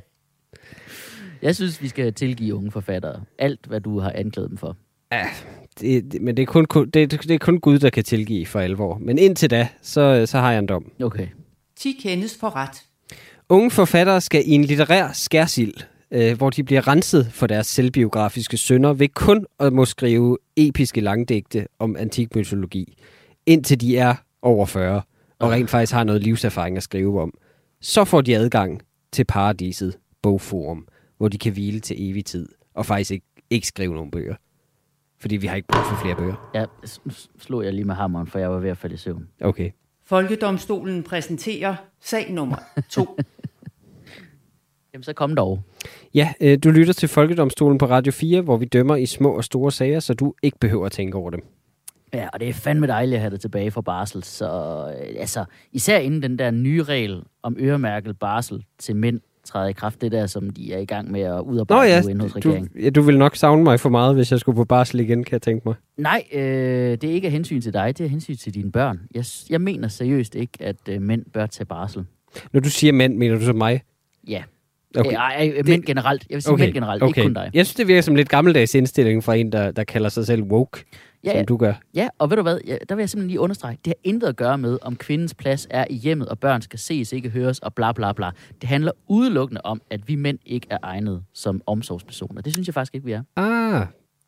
Jeg 1.41 1.55
synes, 1.55 1.81
vi 1.81 1.87
skal 1.87 2.13
tilgive 2.13 2.55
unge 2.55 2.71
forfattere 2.71 3.21
alt, 3.39 3.65
hvad 3.65 3.81
du 3.81 3.99
har 3.99 4.11
anklaget 4.15 4.49
dem 4.49 4.57
for. 4.57 4.75
Det, 5.11 5.19
det, 5.81 6.21
men 6.21 6.37
det 6.37 6.43
er, 6.43 6.45
kun, 6.45 6.65
det, 6.93 7.11
det 7.11 7.31
er 7.31 7.37
kun 7.37 7.59
Gud, 7.59 7.79
der 7.79 7.89
kan 7.89 8.03
tilgive 8.03 8.45
for 8.45 8.59
alvor. 8.59 8.97
Men 8.97 9.17
indtil 9.17 9.49
da, 9.49 9.67
så, 9.81 10.25
så 10.25 10.39
har 10.39 10.51
jeg 10.51 10.59
en 10.59 10.65
dom. 10.65 10.91
Okay. 11.01 11.27
10 11.75 11.91
kendes 12.03 12.37
for 12.39 12.55
ret. 12.55 12.83
Unge 13.49 13.71
forfattere 13.71 14.21
skal 14.21 14.43
i 14.45 14.51
en 14.51 14.63
litterær 14.63 15.11
skærsild, 15.13 15.73
øh, 16.11 16.37
hvor 16.37 16.49
de 16.49 16.63
bliver 16.63 16.87
renset 16.87 17.27
for 17.31 17.47
deres 17.47 17.67
selvbiografiske 17.67 18.57
synder, 18.57 18.93
ved 18.93 19.07
kun 19.07 19.45
at 19.59 19.73
må 19.73 19.85
skrive 19.85 20.37
episke 20.55 21.01
langdigte 21.01 21.67
om 21.79 21.95
antik 21.99 22.35
mytologi, 22.35 22.97
indtil 23.45 23.81
de 23.81 23.97
er 23.97 24.15
over 24.41 24.65
40, 24.65 25.01
og 25.39 25.51
rent 25.51 25.69
faktisk 25.69 25.93
har 25.93 26.03
noget 26.03 26.23
livserfaring 26.23 26.77
at 26.77 26.83
skrive 26.83 27.21
om. 27.21 27.33
Så 27.81 28.05
får 28.05 28.21
de 28.21 28.37
adgang 28.37 28.81
til 29.11 29.25
paradiset 29.25 29.97
bogforum, 30.21 30.87
hvor 31.17 31.27
de 31.27 31.37
kan 31.37 31.53
hvile 31.53 31.79
til 31.79 32.09
evig 32.09 32.25
tid, 32.25 32.49
og 32.73 32.85
faktisk 32.85 33.11
ikke, 33.11 33.25
ikke 33.49 33.67
skrive 33.67 33.93
nogen 33.93 34.11
bøger. 34.11 34.35
Fordi 35.19 35.35
vi 35.35 35.47
har 35.47 35.55
ikke 35.55 35.67
brug 35.67 35.85
for 35.85 35.95
flere 35.95 36.15
bøger. 36.15 36.49
Ja, 36.53 36.65
slog 37.39 37.63
jeg 37.63 37.73
lige 37.73 37.85
med 37.85 37.95
hammeren, 37.95 38.27
for 38.27 38.39
jeg 38.39 38.51
var 38.51 38.59
ved 38.59 38.69
at 38.69 38.77
falde 38.77 38.93
i 38.93 38.97
søvn. 38.97 39.27
Okay. 39.41 39.71
Folkedomstolen 40.05 41.03
præsenterer 41.03 41.75
sag 42.01 42.31
nummer 42.31 42.55
2. 42.89 43.05
Jamen, 44.93 45.03
så 45.03 45.13
kom 45.13 45.35
dog. 45.35 45.59
Ja, 46.13 46.33
øh, 46.41 46.57
du 46.63 46.69
lytter 46.69 46.93
til 46.93 47.09
Folkedomstolen 47.09 47.77
på 47.77 47.85
Radio 47.85 48.11
4, 48.11 48.41
hvor 48.41 48.57
vi 48.57 48.65
dømmer 48.65 48.95
i 48.95 49.05
små 49.05 49.37
og 49.37 49.43
store 49.43 49.71
sager, 49.71 49.99
så 49.99 50.13
du 50.13 50.33
ikke 50.43 50.59
behøver 50.59 50.85
at 50.85 50.91
tænke 50.91 51.17
over 51.17 51.29
dem. 51.29 51.43
Ja, 52.13 52.27
og 52.33 52.39
det 52.39 52.49
er 52.49 52.53
fandme 52.53 52.87
dejligt 52.87 53.15
at 53.15 53.21
have 53.21 53.31
det 53.31 53.41
tilbage 53.41 53.71
fra 53.71 53.81
barsel. 53.81 54.23
Så 54.23 54.45
øh, 55.01 55.15
altså, 55.19 55.45
især 55.71 55.97
inden 55.97 56.21
den 56.21 56.39
der 56.39 56.51
nye 56.51 56.83
regel 56.83 57.23
om 57.43 57.57
øremærket 57.59 58.19
barsel 58.19 58.65
til 58.77 58.95
mænd 58.95 59.21
træder 59.47 59.67
i 59.67 59.73
kraft, 59.73 60.01
det 60.01 60.11
der, 60.11 60.27
som 60.27 60.49
de 60.49 60.73
er 60.73 60.77
i 60.77 60.85
gang 60.85 61.11
med 61.11 61.21
at 61.21 61.31
Nå 61.31 61.41
udarbejde 61.41 61.93
ja, 61.93 62.01
nu 62.01 62.07
inde 62.07 62.21
hos 62.21 62.31
du, 62.31 62.37
regeringen. 62.37 62.69
ja, 62.83 62.89
du 62.89 63.01
vil 63.01 63.17
nok 63.17 63.35
savne 63.35 63.63
mig 63.63 63.79
for 63.79 63.89
meget, 63.89 64.15
hvis 64.15 64.31
jeg 64.31 64.39
skulle 64.39 64.55
på 64.55 64.65
barsel 64.65 64.99
igen, 64.99 65.23
kan 65.23 65.31
jeg 65.31 65.41
tænke 65.41 65.61
mig. 65.65 65.75
Nej, 65.97 66.23
øh, 66.33 66.41
det 66.41 67.03
er 67.03 67.11
ikke 67.11 67.25
af 67.25 67.31
hensyn 67.31 67.61
til 67.61 67.73
dig, 67.73 67.97
det 67.97 68.03
er 68.03 68.05
af 68.05 68.09
hensyn 68.09 68.35
til 68.35 68.53
dine 68.53 68.71
børn. 68.71 68.99
Jeg, 69.15 69.25
jeg 69.49 69.61
mener 69.61 69.87
seriøst 69.87 70.35
ikke, 70.35 70.53
at 70.59 70.75
øh, 70.89 71.01
mænd 71.01 71.25
bør 71.33 71.45
tage 71.45 71.65
barsel. 71.65 72.05
Når 72.53 72.59
du 72.59 72.69
siger 72.69 72.93
mænd, 72.93 73.17
mener 73.17 73.35
du 73.35 73.45
så 73.45 73.53
mig? 73.53 73.81
Ja. 74.27 74.43
Okay. 74.97 75.09
Øh, 75.09 75.15
ej, 75.15 75.35
ej, 75.37 75.61
mænd 75.65 75.83
generelt. 75.83 76.25
Jeg 76.29 76.35
vil 76.35 76.41
sige 76.41 76.53
okay. 76.53 76.63
mænd 76.63 76.73
generelt, 76.73 77.03
okay. 77.03 77.09
ikke 77.09 77.21
kun 77.21 77.33
dig. 77.33 77.51
Jeg 77.53 77.65
synes, 77.65 77.75
det 77.75 77.87
virker 77.87 78.01
som 78.01 78.15
lidt 78.15 78.29
gammeldags 78.29 78.75
indstilling 78.75 79.23
fra 79.23 79.35
en, 79.35 79.51
der, 79.51 79.71
der 79.71 79.83
kalder 79.83 80.09
sig 80.09 80.25
selv 80.25 80.43
woke, 80.43 80.83
Ja, 81.27 81.39
som 81.39 81.45
du 81.45 81.57
gør. 81.57 81.73
Ja, 81.95 82.09
og 82.19 82.29
ved 82.29 82.37
du 82.37 82.43
hvad, 82.43 82.59
ja, 82.67 82.77
der 82.89 82.95
vil 82.95 83.01
jeg 83.01 83.09
simpelthen 83.09 83.29
lige 83.29 83.39
understrege, 83.39 83.77
det 83.85 83.87
har 83.87 84.09
intet 84.09 84.27
at 84.27 84.35
gøre 84.35 84.57
med, 84.57 84.77
om 84.81 84.95
kvindens 84.95 85.33
plads 85.33 85.67
er 85.69 85.85
i 85.89 85.95
hjemmet, 85.95 86.29
og 86.29 86.39
børn 86.39 86.61
skal 86.61 86.79
ses, 86.79 87.13
ikke 87.13 87.29
høres, 87.29 87.59
og 87.59 87.73
bla 87.73 87.91
bla 87.91 88.13
bla. 88.13 88.31
Det 88.61 88.69
handler 88.69 88.91
udelukkende 89.07 89.61
om, 89.63 89.81
at 89.89 90.07
vi 90.07 90.15
mænd 90.15 90.39
ikke 90.45 90.67
er 90.69 90.77
egnet 90.83 91.23
som 91.33 91.61
omsorgspersoner. 91.65 92.41
Det 92.41 92.53
synes 92.53 92.67
jeg 92.67 92.73
faktisk 92.73 92.95
ikke, 92.95 93.05
vi 93.05 93.11
er. 93.11 93.23
Ah, 93.35 93.85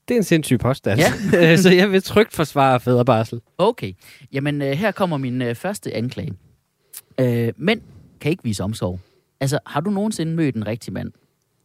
det 0.07 0.13
er 0.15 0.17
en 0.17 0.23
sindssyg 0.23 0.59
påstand. 0.59 0.99
Ja. 1.31 1.55
så 1.63 1.69
jeg 1.69 1.91
vil 1.91 2.03
trygt 2.03 2.33
forsvare 2.33 2.79
fædrebarsel. 2.79 3.41
Okay, 3.57 3.93
jamen 4.31 4.61
øh, 4.61 4.71
her 4.71 4.91
kommer 4.91 5.17
min 5.17 5.41
øh, 5.41 5.55
første 5.55 5.93
anklage. 5.93 6.33
Øh, 7.19 7.53
mænd 7.57 7.81
kan 8.21 8.31
ikke 8.31 8.43
vise 8.43 8.63
omsorg. 8.63 8.99
Altså, 9.39 9.59
har 9.65 9.81
du 9.81 9.89
nogensinde 9.89 10.35
mødt 10.35 10.55
en 10.55 10.67
rigtig 10.67 10.93
mand? 10.93 11.11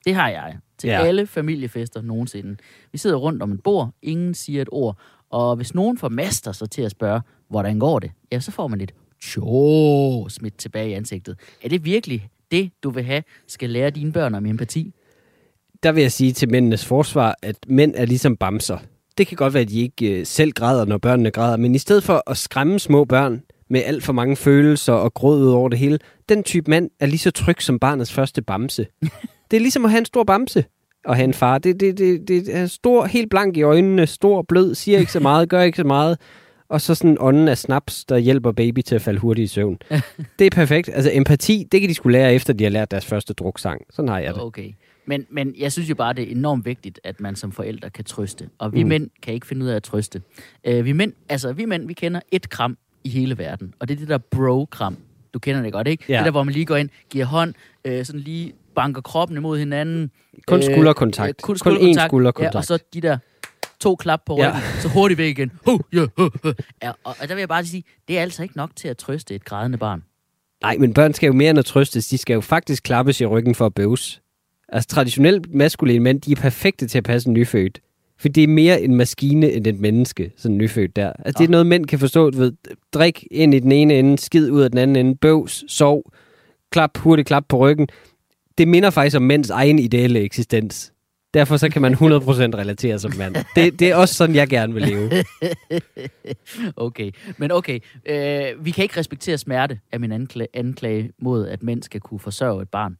Det 0.04 0.14
har 0.14 0.28
jeg. 0.28 0.58
Til 0.78 0.88
ja. 0.88 1.04
alle 1.04 1.26
familiefester 1.26 2.02
nogensinde. 2.02 2.56
Vi 2.92 2.98
sidder 2.98 3.16
rundt 3.16 3.42
om 3.42 3.52
et 3.52 3.62
bord, 3.62 3.90
ingen 4.02 4.34
siger 4.34 4.62
et 4.62 4.68
ord, 4.72 4.98
og 5.34 5.56
hvis 5.56 5.74
nogen 5.74 5.98
formaster 5.98 6.52
sig 6.52 6.70
til 6.70 6.82
at 6.82 6.90
spørge, 6.90 7.20
hvordan 7.50 7.78
går 7.78 7.98
det? 7.98 8.10
Ja, 8.32 8.40
så 8.40 8.50
får 8.50 8.68
man 8.68 8.80
et 8.80 8.92
tjo 9.22 10.28
smidt 10.28 10.56
tilbage 10.58 10.90
i 10.90 10.92
ansigtet. 10.92 11.36
Er 11.62 11.68
det 11.68 11.84
virkelig 11.84 12.28
det, 12.50 12.70
du 12.82 12.90
vil 12.90 13.04
have, 13.04 13.22
skal 13.46 13.70
lære 13.70 13.90
dine 13.90 14.12
børn 14.12 14.34
om 14.34 14.46
empati? 14.46 14.94
Der 15.82 15.92
vil 15.92 16.00
jeg 16.00 16.12
sige 16.12 16.32
til 16.32 16.50
mændenes 16.50 16.84
forsvar, 16.84 17.34
at 17.42 17.56
mænd 17.66 17.94
er 17.96 18.04
ligesom 18.04 18.36
bamser. 18.36 18.78
Det 19.18 19.26
kan 19.26 19.36
godt 19.36 19.54
være, 19.54 19.62
at 19.62 19.68
de 19.68 19.80
ikke 19.80 20.18
øh, 20.18 20.26
selv 20.26 20.52
græder, 20.52 20.84
når 20.84 20.98
børnene 20.98 21.30
græder, 21.30 21.56
men 21.56 21.74
i 21.74 21.78
stedet 21.78 22.04
for 22.04 22.30
at 22.30 22.36
skræmme 22.36 22.78
små 22.78 23.04
børn 23.04 23.42
med 23.70 23.82
alt 23.84 24.04
for 24.04 24.12
mange 24.12 24.36
følelser 24.36 24.92
og 24.92 25.14
gråd 25.14 25.42
ud 25.42 25.50
over 25.50 25.68
det 25.68 25.78
hele, 25.78 25.98
den 26.28 26.42
type 26.42 26.70
mand 26.70 26.90
er 27.00 27.06
lige 27.06 27.18
så 27.18 27.30
tryg 27.30 27.62
som 27.62 27.78
barnets 27.78 28.12
første 28.12 28.42
bamse. 28.42 28.86
det 29.50 29.56
er 29.56 29.60
ligesom 29.60 29.84
at 29.84 29.90
have 29.90 29.98
en 29.98 30.04
stor 30.04 30.24
bamse 30.24 30.64
og 31.04 31.16
have 31.16 31.24
en 31.24 31.34
far. 31.34 31.58
Det, 31.58 31.80
det, 31.80 31.98
det, 31.98 32.28
det 32.28 32.56
er 32.56 32.66
stor, 32.66 33.04
helt 33.06 33.30
blank 33.30 33.56
i 33.56 33.62
øjnene, 33.62 34.06
stor, 34.06 34.42
blød, 34.42 34.74
siger 34.74 34.98
ikke 34.98 35.12
så 35.12 35.20
meget, 35.20 35.48
gør 35.48 35.62
ikke 35.62 35.76
så 35.76 35.84
meget. 35.84 36.18
Og 36.68 36.80
så 36.80 36.94
sådan 36.94 37.16
ånden 37.20 37.48
af 37.48 37.58
snaps, 37.58 38.04
der 38.04 38.18
hjælper 38.18 38.52
baby 38.52 38.80
til 38.80 38.94
at 38.94 39.02
falde 39.02 39.20
hurtigt 39.20 39.44
i 39.44 39.54
søvn. 39.54 39.78
det 40.38 40.46
er 40.46 40.50
perfekt. 40.50 40.90
Altså 40.92 41.10
empati, 41.14 41.68
det 41.72 41.80
kan 41.80 41.90
de 41.90 41.94
skulle 41.94 42.18
lære 42.18 42.34
efter, 42.34 42.52
de 42.52 42.64
har 42.64 42.70
lært 42.70 42.90
deres 42.90 43.06
første 43.06 43.34
druksang. 43.34 43.82
Sådan 43.90 44.08
har 44.08 44.18
jeg 44.18 44.34
det. 44.34 44.42
Okay. 44.42 44.72
Men, 45.06 45.26
men 45.30 45.54
jeg 45.58 45.72
synes 45.72 45.90
jo 45.90 45.94
bare, 45.94 46.12
det 46.12 46.28
er 46.28 46.30
enormt 46.30 46.64
vigtigt, 46.64 47.00
at 47.04 47.20
man 47.20 47.36
som 47.36 47.52
forældre 47.52 47.90
kan 47.90 48.04
trøste. 48.04 48.48
Og 48.58 48.72
vi 48.72 48.82
mm. 48.82 48.88
mænd 48.88 49.10
kan 49.22 49.34
ikke 49.34 49.46
finde 49.46 49.64
ud 49.64 49.70
af 49.70 49.76
at 49.76 49.82
trøste. 49.82 50.22
Uh, 50.68 50.84
vi, 50.84 50.92
mænd, 50.92 51.12
altså, 51.28 51.52
vi 51.52 51.64
mænd, 51.64 51.86
vi 51.86 51.92
kender 51.92 52.20
et 52.32 52.50
kram 52.50 52.78
i 53.04 53.08
hele 53.08 53.38
verden. 53.38 53.74
Og 53.78 53.88
det 53.88 53.94
er 53.94 53.98
det 53.98 54.08
der 54.08 54.18
bro-kram. 54.18 54.96
Du 55.34 55.38
kender 55.38 55.62
det 55.62 55.72
godt, 55.72 55.88
ikke? 55.88 56.04
Ja. 56.08 56.16
Det 56.16 56.24
der, 56.24 56.30
hvor 56.30 56.42
man 56.42 56.54
lige 56.54 56.66
går 56.66 56.76
ind, 56.76 56.88
giver 57.10 57.24
hånd, 57.24 57.54
øh, 57.84 58.04
sådan 58.04 58.20
lige 58.20 58.52
banker 58.74 59.02
kroppen 59.02 59.36
imod 59.36 59.58
hinanden. 59.58 60.10
Kun 60.46 60.58
Øh, 60.58 60.64
skulderkontakt. 60.64 61.28
øh, 61.28 61.34
kun 61.42 61.56
kun 61.56 61.72
én 61.72 61.76
skulderkontakt. 61.76 62.08
skulderkontakt. 62.10 62.54
Ja, 62.54 62.58
og 62.58 62.64
så 62.64 62.78
de 62.94 63.00
der 63.00 63.18
to 63.80 63.96
klap 63.96 64.20
på 64.26 64.34
ryggen, 64.34 64.46
ja. 64.76 64.80
så 64.80 64.88
hurtigt 64.88 65.18
væk 65.18 65.38
igen. 65.38 65.52
Huh, 65.66 65.80
yeah, 65.94 66.08
huh, 66.18 66.30
huh. 66.42 66.52
Ja, 66.82 66.88
og, 67.04 67.16
og 67.20 67.28
der 67.28 67.34
vil 67.34 67.40
jeg 67.40 67.48
bare 67.48 67.64
sige, 67.64 67.82
det 68.08 68.18
er 68.18 68.22
altså 68.22 68.42
ikke 68.42 68.56
nok 68.56 68.70
til 68.76 68.88
at 68.88 68.96
trøste 68.96 69.34
et 69.34 69.44
grædende 69.44 69.78
barn. 69.78 70.02
Nej, 70.62 70.76
men 70.76 70.94
børn 70.94 71.14
skal 71.14 71.26
jo 71.26 71.32
mere 71.32 71.50
end 71.50 71.58
at 71.58 71.64
trøstes. 71.64 72.08
De 72.08 72.18
skal 72.18 72.34
jo 72.34 72.40
faktisk 72.40 72.82
klappes 72.82 73.20
i 73.20 73.26
ryggen 73.26 73.54
for 73.54 73.66
at 73.66 73.74
bøves. 73.74 74.20
Altså 74.68 74.88
traditionelt 74.88 75.54
maskuline 75.54 76.00
mænd, 76.00 76.20
de 76.20 76.32
er 76.32 76.36
perfekte 76.36 76.86
til 76.88 76.98
at 76.98 77.04
passe 77.04 77.28
en 77.28 77.32
nyfødt. 77.34 77.80
For 78.18 78.28
det 78.28 78.42
er 78.44 78.48
mere 78.48 78.80
en 78.82 78.94
maskine 78.94 79.52
end 79.52 79.66
et 79.66 79.80
menneske, 79.80 80.32
sådan 80.36 80.52
en 80.54 80.58
nyfødt 80.58 80.96
der. 80.96 81.12
Altså 81.18 81.38
det 81.38 81.44
er 81.44 81.50
noget, 81.50 81.66
mænd 81.66 81.86
kan 81.86 81.98
forstå. 81.98 82.30
Du 82.30 82.38
ved, 82.38 82.52
drik 82.92 83.24
ind 83.30 83.54
i 83.54 83.58
den 83.58 83.72
ene 83.72 83.94
ende, 83.98 84.18
skid 84.18 84.50
ud 84.50 84.62
af 84.62 84.70
den 84.70 84.78
anden 84.78 84.96
ende, 84.96 85.16
bøvs, 85.16 85.72
sov, 85.72 86.12
klap, 86.70 86.96
hurtigt 86.98 87.28
klap 87.28 87.44
på 87.48 87.56
ryggen. 87.58 87.88
Det 88.58 88.68
minder 88.68 88.90
faktisk 88.90 89.16
om 89.16 89.22
mænds 89.22 89.50
egen 89.50 89.78
ideelle 89.78 90.20
eksistens. 90.20 90.92
Derfor 91.34 91.56
så 91.56 91.68
kan 91.68 91.82
man 91.82 91.94
100% 91.94 91.98
relatere 91.98 92.98
som 92.98 93.12
mand. 93.18 93.36
Det, 93.56 93.78
det 93.80 93.90
er 93.90 93.96
også 93.96 94.14
sådan, 94.14 94.34
jeg 94.34 94.48
gerne 94.48 94.74
vil 94.74 94.82
leve. 94.82 95.10
Okay, 96.76 97.10
men 97.38 97.50
okay. 97.50 97.80
Øh, 98.06 98.64
vi 98.64 98.70
kan 98.70 98.82
ikke 98.82 99.00
respektere 99.00 99.38
smerte 99.38 99.80
af 99.92 100.00
min 100.00 100.12
anklage, 100.12 100.48
anklage 100.54 101.10
mod, 101.18 101.46
at 101.46 101.62
mænd 101.62 101.82
skal 101.82 102.00
kunne 102.00 102.20
forsørge 102.20 102.62
et 102.62 102.68
barn. 102.68 102.96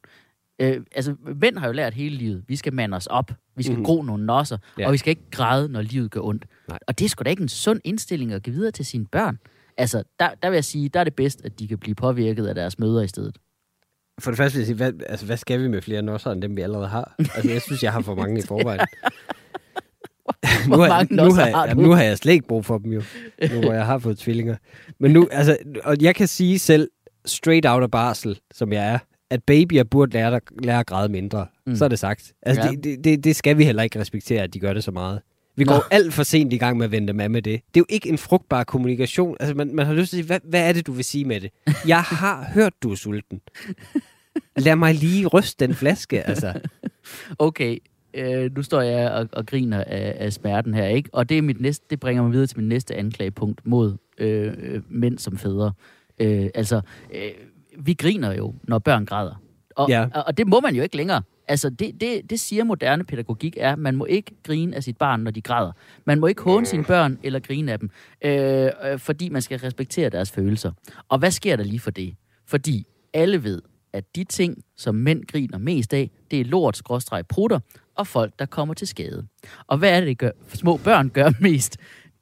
Øh, 0.59 0.81
altså, 0.95 1.15
mænd 1.41 1.57
har 1.57 1.67
jo 1.67 1.73
lært 1.73 1.93
hele 1.93 2.15
livet. 2.15 2.43
Vi 2.47 2.55
skal 2.55 2.73
mande 2.73 2.97
os 2.97 3.07
op. 3.07 3.31
Vi 3.55 3.63
skal 3.63 3.77
mm. 3.77 3.83
gro 3.83 4.01
nogle 4.01 4.25
nosser. 4.25 4.57
Ja. 4.79 4.87
Og 4.87 4.93
vi 4.93 4.97
skal 4.97 5.09
ikke 5.09 5.29
græde, 5.31 5.69
når 5.69 5.81
livet 5.81 6.11
gør 6.11 6.21
ondt. 6.21 6.45
Nej. 6.67 6.79
Og 6.87 6.99
det 6.99 7.05
er 7.05 7.09
sgu 7.09 7.23
da 7.23 7.29
ikke 7.29 7.41
en 7.41 7.49
sund 7.49 7.81
indstilling 7.83 8.33
at 8.33 8.43
give 8.43 8.55
videre 8.55 8.71
til 8.71 8.85
sine 8.85 9.05
børn. 9.05 9.39
Altså, 9.77 10.03
der, 10.19 10.29
der 10.43 10.49
vil 10.49 10.57
jeg 10.57 10.65
sige, 10.65 10.89
der 10.89 10.99
er 10.99 11.03
det 11.03 11.15
bedst, 11.15 11.45
at 11.45 11.59
de 11.59 11.67
kan 11.67 11.77
blive 11.77 11.95
påvirket 11.95 12.47
af 12.47 12.55
deres 12.55 12.79
møder 12.79 13.01
i 13.01 13.07
stedet. 13.07 13.37
For 14.19 14.31
det 14.31 14.37
første 14.37 14.55
vil 14.55 14.59
jeg 14.61 14.65
sige, 14.65 14.75
hvad, 14.75 14.93
altså, 15.09 15.25
hvad 15.25 15.37
skal 15.37 15.61
vi 15.63 15.67
med 15.67 15.81
flere 15.81 16.01
nosser, 16.01 16.31
end 16.31 16.41
dem 16.41 16.55
vi 16.57 16.61
allerede 16.61 16.87
har? 16.87 17.15
Altså, 17.19 17.51
jeg 17.51 17.61
synes, 17.61 17.83
jeg 17.83 17.91
har 17.93 18.01
for 18.01 18.15
mange 18.15 18.39
i 18.39 18.41
forvejen. 18.41 18.79
Hvor 20.67 20.75
nu, 20.77 20.81
har, 20.81 20.87
mange 20.89 21.15
nu, 21.15 21.33
har, 21.33 21.51
har 21.51 21.65
jeg, 21.65 21.75
du? 21.75 21.81
nu 21.81 21.91
har 21.91 22.03
jeg 22.03 22.17
slet 22.17 22.33
ikke 22.33 22.47
brug 22.47 22.65
for 22.65 22.77
dem 22.77 22.91
jo, 22.93 23.01
nu 23.53 23.61
hvor 23.61 23.73
jeg 23.73 23.85
har 23.85 23.97
fået 23.99 24.17
tvillinger. 24.17 24.55
Men 24.99 25.11
nu, 25.11 25.27
altså, 25.31 25.57
og 25.83 25.95
jeg 26.01 26.15
kan 26.15 26.27
sige 26.27 26.59
selv, 26.59 26.89
straight 27.25 27.65
out 27.65 27.83
af 27.83 27.91
barsel, 27.91 28.39
som 28.53 28.73
jeg 28.73 28.93
er, 28.93 28.99
at 29.29 29.43
babyer 29.43 29.83
burde 29.83 30.13
lære, 30.13 30.39
lære 30.63 30.79
at 30.79 30.85
græde 30.85 31.09
mindre. 31.09 31.47
Mm. 31.67 31.75
Så 31.75 31.85
er 31.85 31.89
det 31.89 31.99
sagt. 31.99 32.33
Altså, 32.41 32.63
Ja. 32.63 32.71
det, 32.83 33.03
det, 33.03 33.23
det 33.23 33.35
skal 33.35 33.57
vi 33.57 33.63
heller 33.63 33.83
ikke 33.83 33.99
respektere, 33.99 34.43
at 34.43 34.53
de 34.53 34.59
gør 34.59 34.73
det 34.73 34.83
så 34.83 34.91
meget. 34.91 35.21
Vi 35.55 35.63
Nå. 35.63 35.71
går 35.71 35.83
alt 35.91 36.13
for 36.13 36.23
sent 36.23 36.53
i 36.53 36.57
gang 36.57 36.77
med 36.77 36.85
at 36.85 36.91
vente 36.91 37.23
af 37.23 37.29
med 37.29 37.41
det. 37.41 37.61
Det 37.73 37.79
er 37.79 37.81
jo 37.81 37.85
ikke 37.89 38.09
en 38.09 38.17
frugtbar 38.17 38.63
kommunikation. 38.63 39.37
Altså, 39.39 39.55
man, 39.55 39.75
man 39.75 39.85
har 39.85 39.93
lyst 39.93 40.09
til 40.09 40.17
at 40.17 40.23
sige, 40.23 40.27
hvad, 40.27 40.39
hvad 40.43 40.69
er 40.69 40.73
det, 40.73 40.87
du 40.87 40.91
vil 40.91 41.05
sige 41.05 41.25
med 41.25 41.41
det? 41.41 41.51
Jeg 41.87 42.01
har 42.01 42.45
hørt, 42.53 42.73
du 42.83 42.91
er 42.91 42.95
sulten. 42.95 43.41
Lad 44.57 44.75
mig 44.75 44.93
lige 44.95 45.27
ryste 45.27 45.67
den 45.67 45.75
flaske, 45.75 46.23
altså. 46.27 46.53
Okay, 47.39 47.77
øh, 48.13 48.55
nu 48.55 48.63
står 48.63 48.81
jeg 48.81 49.11
og, 49.11 49.27
og 49.33 49.45
griner 49.45 49.83
af, 49.83 50.15
af 50.19 50.33
smerten 50.33 50.73
her, 50.73 50.85
ikke? 50.87 51.09
Og 51.13 51.29
det, 51.29 51.37
er 51.37 51.41
mit 51.41 51.61
næste, 51.61 51.85
det 51.89 51.99
bringer 51.99 52.23
mig 52.23 52.31
videre 52.31 52.47
til 52.47 52.57
min 52.59 52.69
næste 52.69 52.95
anklagepunkt 52.95 53.61
mod 53.67 53.97
øh, 54.17 54.53
øh, 54.57 54.81
mænd 54.89 55.17
som 55.19 55.37
fædre. 55.37 55.73
Øh, 56.19 56.49
altså, 56.55 56.81
øh, 57.13 57.21
vi 57.77 57.93
griner 57.93 58.33
jo, 58.33 58.53
når 58.63 58.79
børn 58.79 59.05
græder. 59.05 59.41
Og, 59.75 59.89
Ja. 59.89 60.07
og, 60.13 60.23
og 60.27 60.37
det 60.37 60.47
må 60.47 60.59
man 60.59 60.75
jo 60.75 60.83
ikke 60.83 60.97
længere. 60.97 61.21
Altså, 61.47 61.69
det, 61.69 62.01
det, 62.01 62.29
det 62.29 62.39
siger 62.39 62.63
moderne 62.63 63.03
pædagogik 63.03 63.57
er, 63.59 63.71
at 63.73 63.79
man 63.79 63.95
må 63.95 64.05
ikke 64.05 64.31
grine 64.43 64.75
af 64.75 64.83
sit 64.83 64.97
barn, 64.97 65.19
når 65.19 65.31
de 65.31 65.41
græder. 65.41 65.71
Man 66.05 66.19
må 66.19 66.27
ikke 66.27 66.41
håne 66.41 66.65
sine 66.65 66.83
børn 66.83 67.19
eller 67.23 67.39
grine 67.39 67.71
af 67.71 67.79
dem, 67.79 67.89
øh, 68.21 68.69
øh, 68.85 68.99
fordi 68.99 69.29
man 69.29 69.41
skal 69.41 69.59
respektere 69.59 70.09
deres 70.09 70.31
følelser. 70.31 70.71
Og 71.09 71.19
hvad 71.19 71.31
sker 71.31 71.55
der 71.55 71.63
lige 71.63 71.79
for 71.79 71.91
det? 71.91 72.15
Fordi 72.47 72.85
alle 73.13 73.43
ved, 73.43 73.61
at 73.93 74.15
de 74.15 74.23
ting, 74.23 74.57
som 74.77 74.95
mænd 74.95 75.23
griner 75.25 75.57
mest 75.57 75.93
af, 75.93 76.09
det 76.31 76.39
er 76.41 76.45
lort, 76.45 76.77
skråstreg, 76.77 77.27
prutter 77.27 77.59
og 77.95 78.07
folk, 78.07 78.33
der 78.39 78.45
kommer 78.45 78.73
til 78.73 78.87
skade. 78.87 79.27
Og 79.67 79.77
hvad 79.77 79.89
er 79.89 79.99
det, 79.99 80.07
det 80.07 80.17
gør, 80.17 80.31
små 80.53 80.77
børn 80.77 81.09
gør 81.09 81.31
mest? 81.41 81.77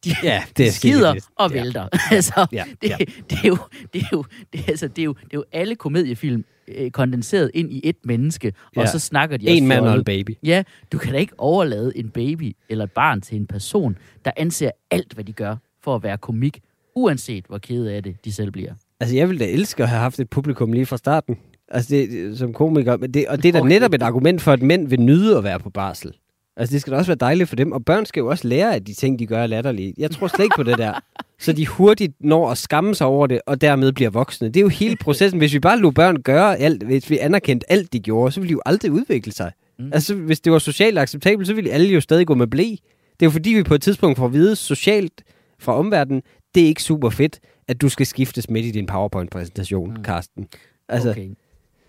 De, 0.05 0.09
Ja, 0.23 0.43
det 0.57 0.67
er 0.67 0.71
skider 0.71 1.09
skidligt. 1.12 1.25
og 1.36 1.51
Ja. 1.51 1.62
vælter. 1.63 1.88
altså, 2.12 2.47
Ja, 2.51 2.63
det, 2.81 2.89
ja. 2.89 2.97
det, 3.29 3.38
er 3.43 3.47
jo, 3.47 3.57
det, 3.93 4.01
er 4.01 4.07
jo, 4.13 4.23
det, 4.53 4.69
altså, 4.69 4.88
det, 4.88 5.01
er 5.01 5.05
jo, 5.05 5.13
det 5.13 5.23
er 5.33 5.38
jo 5.38 5.43
alle 5.51 5.75
komediefilm 5.75 6.45
øh, 6.67 6.91
kondenseret 6.91 7.52
ind 7.54 7.71
i 7.73 7.82
et 7.84 7.95
menneske, 8.04 8.54
og 8.76 8.82
Ja. 8.84 8.86
så 8.86 8.99
snakker 8.99 9.38
de 9.38 9.47
En 9.47 9.67
mand 9.67 9.86
og 9.86 9.95
en 9.95 10.04
baby. 10.04 10.38
Ja, 10.43 10.63
du 10.91 10.97
kan 10.97 11.12
da 11.13 11.17
ikke 11.17 11.34
overlade 11.38 11.97
en 11.97 12.10
baby 12.10 12.56
eller 12.69 12.84
et 12.86 12.91
barn 12.91 13.21
til 13.21 13.38
en 13.38 13.47
person, 13.47 13.97
der 14.26 14.32
anser 14.38 14.71
alt, 14.91 15.13
hvad 15.13 15.23
de 15.23 15.32
gør, 15.34 15.56
for 15.84 15.95
at 15.95 16.04
være 16.04 16.17
komik, 16.17 16.60
uanset 16.95 17.45
hvor 17.47 17.58
kede 17.58 17.93
af 17.93 18.04
det 18.04 18.26
de 18.26 18.32
selv 18.32 18.52
bliver. 18.52 18.73
Altså, 18.99 19.15
jeg 19.15 19.30
ville 19.30 19.45
da 19.45 19.52
elske 19.52 19.84
at 19.84 19.89
have 19.89 19.99
haft 20.02 20.19
et 20.19 20.30
publikum 20.30 20.73
lige 20.73 20.86
fra 20.86 20.97
starten. 20.97 21.38
Altså, 21.67 21.95
det, 21.95 22.38
som 22.38 22.54
komiker. 22.54 22.97
Men 22.97 23.12
det, 23.13 23.28
og 23.28 23.43
det 23.43 23.56
er 23.56 23.60
da 23.62 23.67
netop 23.67 23.93
et 23.93 24.02
argument 24.02 24.41
for, 24.41 24.52
at 24.52 24.62
mænd 24.62 24.88
vil 24.88 25.02
nyde 25.02 25.38
at 25.38 25.43
være 25.43 25.60
på 25.60 25.69
barsel. 25.69 26.12
Altså, 26.58 26.73
det 26.73 26.82
skal 26.82 26.93
da 26.93 26.97
også 26.97 27.10
være 27.12 27.17
dejligt 27.19 27.49
for 27.49 27.56
dem. 27.56 27.71
Og 27.71 27.86
børn 27.86 28.06
skal 28.06 28.21
jo 28.21 28.28
også 28.28 28.47
lære, 28.47 28.76
at 28.76 28.88
de 28.88 28.93
ting, 28.93 29.19
de 29.19 29.26
gør, 29.28 29.39
er 29.43 29.47
latterlige. 29.47 29.93
Jeg 29.97 30.12
tror 30.12 30.28
slet 30.28 30.43
ikke 30.43 30.56
på 30.56 30.63
det 30.63 30.78
der. 30.78 30.93
Så 31.43 31.53
de 31.53 31.67
hurtigt 31.67 32.13
når 32.19 32.51
at 32.51 32.58
skamme 32.58 32.95
sig 32.95 33.08
over 33.08 33.27
det, 33.27 33.41
og 33.45 33.62
dermed 33.62 33.91
bliver 33.91 34.10
voksne. 34.10 34.47
Det 34.47 34.58
er 34.58 34.62
jo 34.62 34.67
hele 34.67 34.95
processen. 34.95 35.38
Hvis 35.38 35.53
vi 35.53 35.60
bare 35.60 35.79
lod 35.79 35.91
børn 35.91 36.21
gøre 36.21 36.58
alt, 36.58 36.84
hvis 36.84 37.10
vi 37.10 37.17
anerkendte 37.17 37.71
alt, 37.71 37.93
de 37.93 37.99
gjorde, 37.99 38.32
så 38.32 38.39
ville 38.39 38.49
de 38.49 38.53
jo 38.53 38.62
aldrig 38.65 38.91
udvikle 38.91 39.32
sig. 39.32 39.51
Mm. 39.79 39.89
Altså, 39.93 40.15
hvis 40.15 40.39
det 40.39 40.51
var 40.51 40.60
socialt 40.60 40.99
acceptabelt, 40.99 41.47
så 41.47 41.53
ville 41.53 41.71
alle 41.71 41.88
jo 41.88 42.01
stadig 42.01 42.27
gå 42.27 42.36
med 42.36 42.47
blæ. 42.47 42.63
Det 42.63 43.21
er 43.21 43.25
jo 43.25 43.29
fordi, 43.29 43.49
vi 43.49 43.63
på 43.63 43.75
et 43.75 43.82
tidspunkt 43.82 44.17
får 44.17 44.25
at 44.25 44.34
vide 44.34 44.56
socialt 44.56 45.23
fra 45.60 45.73
omverdenen, 45.73 46.21
det 46.56 46.63
er 46.63 46.67
ikke 46.67 46.84
super 46.84 47.10
fedt, 47.10 47.39
at 47.67 47.82
du 47.82 47.89
skal 47.89 48.06
skiftes 48.06 48.49
midt 48.49 48.65
i 48.65 48.71
din 48.71 48.86
PowerPoint-præsentation, 48.86 49.93
mm. 49.93 50.03
Karsten. 50.03 50.47
Altså, 50.89 51.10
okay. 51.10 51.21
Okay. 51.21 51.36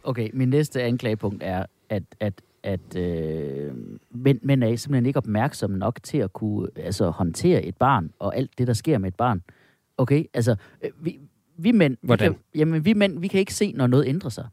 okay, 0.05 0.29
min 0.33 0.49
næste 0.49 0.83
anklagepunkt 0.83 1.43
er, 1.43 1.65
at, 1.91 2.03
at, 2.21 2.33
at 2.65 2.97
øh, 2.97 3.73
mænd, 4.11 4.39
mænd 4.43 4.65
er 4.65 4.77
simpelthen 4.77 5.07
ikke 5.07 5.17
opmærksomme 5.17 5.79
nok 5.79 5.99
til 6.03 6.19
at 6.19 6.33
kunne 6.33 6.69
altså, 6.77 7.11
håndtere 7.11 7.63
et 7.63 7.77
barn 7.77 8.11
og 8.19 8.37
alt 8.37 8.59
det, 8.59 8.67
der 8.67 8.73
sker 8.73 8.99
med 8.99 9.09
et 9.09 9.15
barn. 9.15 9.43
Okay, 9.97 10.25
altså, 10.35 10.57
øh, 10.85 10.91
vi, 11.01 11.19
vi 11.59 11.73
mænd... 11.73 11.97
Hvordan? 12.03 12.31
Vi 12.31 12.35
kan, 12.35 12.61
jamen, 12.61 12.85
vi 12.85 12.93
mænd, 12.93 13.21
vi 13.21 13.29
kan 13.29 13.41
ikke 13.41 13.55
se, 13.55 13.73
når 13.73 13.87
noget 13.87 14.07
ændrer 14.07 14.31
sig. 14.31 14.47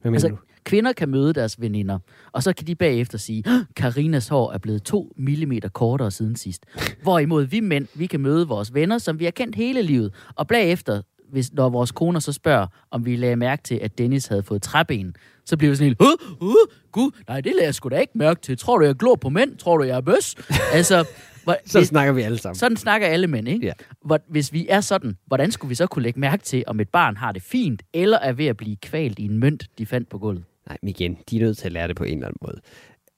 hvad 0.00 0.12
Altså, 0.12 0.28
du? 0.28 0.36
kvinder 0.64 0.92
kan 0.92 1.08
møde 1.08 1.32
deres 1.32 1.60
veninder, 1.60 1.98
og 2.32 2.42
så 2.42 2.52
kan 2.52 2.66
de 2.66 2.74
bagefter 2.74 3.18
sige, 3.18 3.44
Karinas 3.76 4.28
hår 4.28 4.52
er 4.52 4.58
blevet 4.58 4.82
to 4.82 5.12
millimeter 5.16 5.68
kortere 5.68 6.10
siden 6.10 6.36
sidst. 6.36 6.66
Hvorimod 7.02 7.44
vi 7.44 7.60
mænd, 7.60 7.86
vi 7.94 8.06
kan 8.06 8.20
møde 8.20 8.48
vores 8.48 8.74
venner, 8.74 8.98
som 8.98 9.18
vi 9.18 9.24
har 9.24 9.30
kendt 9.30 9.56
hele 9.56 9.82
livet, 9.82 10.14
og 10.34 10.48
bagefter, 10.48 11.02
hvis, 11.28 11.52
når 11.52 11.68
vores 11.68 11.92
koner 11.92 12.20
så 12.20 12.32
spørger, 12.32 12.66
om 12.90 13.06
vi 13.06 13.16
lagde 13.16 13.36
mærke 13.36 13.62
til, 13.62 13.74
at 13.74 13.98
Dennis 13.98 14.26
havde 14.26 14.42
fået 14.42 14.62
træben, 14.62 15.14
så 15.50 15.56
bliver 15.56 15.70
vi 15.70 15.76
sådan 15.76 15.86
helt, 15.86 16.00
uh, 16.00 16.48
uh, 16.48 16.54
gud, 16.92 17.10
nej, 17.28 17.40
det 17.40 17.52
lagde 17.52 17.64
jeg 17.66 17.74
sgu 17.74 17.88
da 17.88 17.98
ikke 17.98 18.12
mærke 18.18 18.40
til. 18.40 18.58
Tror 18.58 18.78
du, 18.78 18.84
jeg 18.84 18.94
glor 18.94 19.14
på 19.14 19.28
mænd? 19.28 19.56
Tror 19.56 19.78
du, 19.78 19.84
jeg 19.84 19.96
er 19.96 20.00
bøs? 20.00 20.34
altså, 20.72 21.04
hvor, 21.44 21.56
Så 21.66 21.78
hvis, 21.78 21.88
snakker 21.88 22.12
vi 22.12 22.22
alle 22.22 22.38
sammen. 22.38 22.54
sådan 22.58 22.76
snakker 22.76 23.06
alle 23.06 23.26
mænd, 23.26 23.48
ikke? 23.48 23.66
Ja. 23.66 23.72
Hvor, 24.04 24.20
hvis 24.28 24.52
vi 24.52 24.66
er 24.68 24.80
sådan, 24.80 25.16
hvordan 25.26 25.52
skulle 25.52 25.68
vi 25.68 25.74
så 25.74 25.86
kunne 25.86 26.02
lægge 26.02 26.20
mærke 26.20 26.42
til, 26.42 26.64
om 26.66 26.80
et 26.80 26.88
barn 26.88 27.16
har 27.16 27.32
det 27.32 27.42
fint, 27.42 27.82
eller 27.94 28.18
er 28.18 28.32
ved 28.32 28.46
at 28.46 28.56
blive 28.56 28.76
kvalt 28.76 29.18
i 29.18 29.24
en 29.24 29.38
mønt, 29.38 29.66
de 29.78 29.86
fandt 29.86 30.08
på 30.08 30.18
gulvet? 30.18 30.44
Nej, 30.68 30.76
men 30.82 30.88
igen, 30.88 31.18
de 31.30 31.36
er 31.36 31.40
nødt 31.40 31.58
til 31.58 31.66
at 31.66 31.72
lære 31.72 31.88
det 31.88 31.96
på 31.96 32.04
en 32.04 32.12
eller 32.12 32.26
anden 32.26 32.38
måde. 32.42 32.60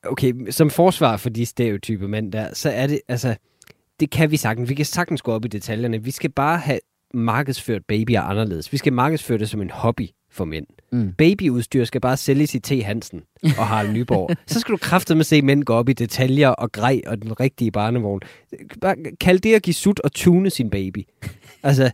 Okay, 0.04 0.32
som 0.50 0.70
forsvar 0.70 1.16
for 1.16 1.30
de 1.30 1.46
stereotype 1.46 2.08
mænd 2.08 2.32
der, 2.32 2.54
så 2.54 2.70
er 2.70 2.86
det, 2.86 3.00
altså, 3.08 3.36
det 4.00 4.10
kan 4.10 4.30
vi 4.30 4.36
sagtens. 4.36 4.68
Vi 4.68 4.74
kan 4.74 4.84
sagtens 4.84 5.22
gå 5.22 5.32
op 5.32 5.44
i 5.44 5.48
detaljerne. 5.48 6.02
Vi 6.04 6.10
skal 6.10 6.30
bare 6.30 6.58
have 6.58 6.78
markedsført 7.14 7.82
babyer 7.88 8.20
anderledes. 8.20 8.72
Vi 8.72 8.78
skal 8.78 8.92
markedsføre 8.92 9.38
det 9.38 9.50
som 9.50 9.62
en 9.62 9.70
hobby. 9.70 10.08
For 10.32 10.44
mænd. 10.44 10.66
Mm. 10.92 11.12
Babyudstyr 11.18 11.84
skal 11.84 12.00
bare 12.00 12.16
sælges 12.16 12.54
i 12.54 12.58
T. 12.58 12.84
Hansen 12.84 13.20
og 13.42 13.66
Harald 13.66 13.92
Nyborg. 13.92 14.36
så 14.46 14.60
skal 14.60 14.72
du 14.72 14.76
kraftedeme 14.76 15.24
se 15.24 15.42
mænd 15.42 15.64
gå 15.64 15.74
op 15.74 15.88
i 15.88 15.92
detaljer 15.92 16.48
og 16.48 16.72
grej 16.72 17.00
og 17.06 17.22
den 17.22 17.40
rigtige 17.40 17.70
barnevogn. 17.70 18.20
Bare 18.80 18.96
kald 19.20 19.40
det 19.40 19.54
at 19.54 19.62
give 19.62 19.74
sut 19.74 20.00
og 20.00 20.12
tune 20.12 20.50
sin 20.50 20.70
baby. 20.70 21.06
Altså, 21.62 21.90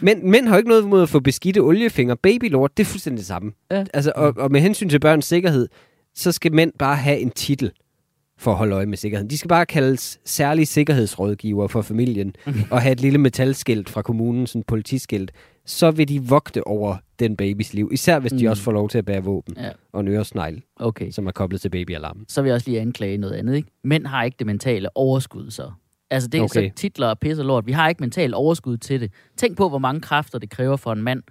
mænd, 0.00 0.22
mænd 0.22 0.48
har 0.48 0.56
ikke 0.56 0.68
noget 0.68 0.88
mod 0.88 1.02
at 1.02 1.08
få 1.08 1.20
beskidte 1.20 1.58
oliefingre. 1.58 2.16
Babylort, 2.16 2.76
det 2.76 2.82
er 2.82 2.86
fuldstændig 2.86 3.18
det 3.18 3.26
samme. 3.26 3.52
Ja. 3.70 3.84
Altså, 3.94 4.12
og, 4.16 4.34
og 4.36 4.52
med 4.52 4.60
hensyn 4.60 4.88
til 4.88 5.00
børns 5.00 5.26
sikkerhed, 5.26 5.68
så 6.14 6.32
skal 6.32 6.52
mænd 6.52 6.72
bare 6.78 6.96
have 6.96 7.18
en 7.18 7.30
titel 7.30 7.72
for 8.38 8.50
at 8.50 8.56
holde 8.56 8.74
øje 8.74 8.86
med 8.86 8.96
sikkerheden. 8.96 9.30
De 9.30 9.38
skal 9.38 9.48
bare 9.48 9.66
kaldes 9.66 10.18
særlige 10.24 10.66
sikkerhedsrådgiver 10.66 11.66
for 11.66 11.82
familien 11.82 12.34
og 12.70 12.82
have 12.82 12.92
et 12.92 13.00
lille 13.00 13.18
metalskilt 13.18 13.88
fra 13.88 14.02
kommunen, 14.02 14.46
sådan 14.46 14.60
et 14.60 14.66
politiskilt. 14.66 15.32
Så 15.66 15.90
vil 15.90 16.08
de 16.08 16.22
vogte 16.22 16.66
over 16.66 16.96
den 17.18 17.36
babys 17.36 17.74
liv. 17.74 17.88
Især 17.92 18.18
hvis 18.18 18.32
de 18.32 18.44
Mm. 18.44 18.50
også 18.50 18.62
får 18.62 18.72
lov 18.72 18.88
til 18.88 18.98
at 18.98 19.04
bære 19.04 19.24
våben 19.24 19.54
Ja. 19.56 19.70
og 19.92 20.00
en 20.00 20.08
øresnegl, 20.08 20.62
Okay, 20.76 21.10
som 21.10 21.26
er 21.26 21.30
koblet 21.30 21.60
til 21.60 21.68
babyalarmen. 21.70 22.24
så 22.28 22.42
vil 22.42 22.48
jeg 22.48 22.54
også 22.54 22.70
lige 22.70 22.80
anklage 22.80 23.18
noget 23.18 23.34
andet, 23.34 23.56
ikke? 23.56 23.68
Mænd 23.84 24.06
har 24.06 24.22
ikke 24.24 24.36
det 24.38 24.46
mentale 24.46 24.88
overskud, 24.96 25.50
så. 25.50 25.70
Altså, 26.10 26.28
det 26.28 26.38
er 26.38 26.42
Okay. 26.44 26.68
så 26.70 26.74
titler 26.76 27.06
og 27.06 27.18
pisse 27.18 27.42
lort. 27.42 27.66
Vi 27.66 27.72
har 27.72 27.88
ikke 27.88 28.00
mentalt 28.02 28.34
overskud 28.34 28.76
til 28.76 29.00
det. 29.00 29.12
Tænk 29.36 29.56
på, 29.56 29.68
hvor 29.68 29.78
mange 29.78 30.00
kræfter 30.00 30.38
det 30.38 30.50
kræver 30.50 30.76
for 30.76 30.92
en 30.92 31.02
mand 31.02 31.22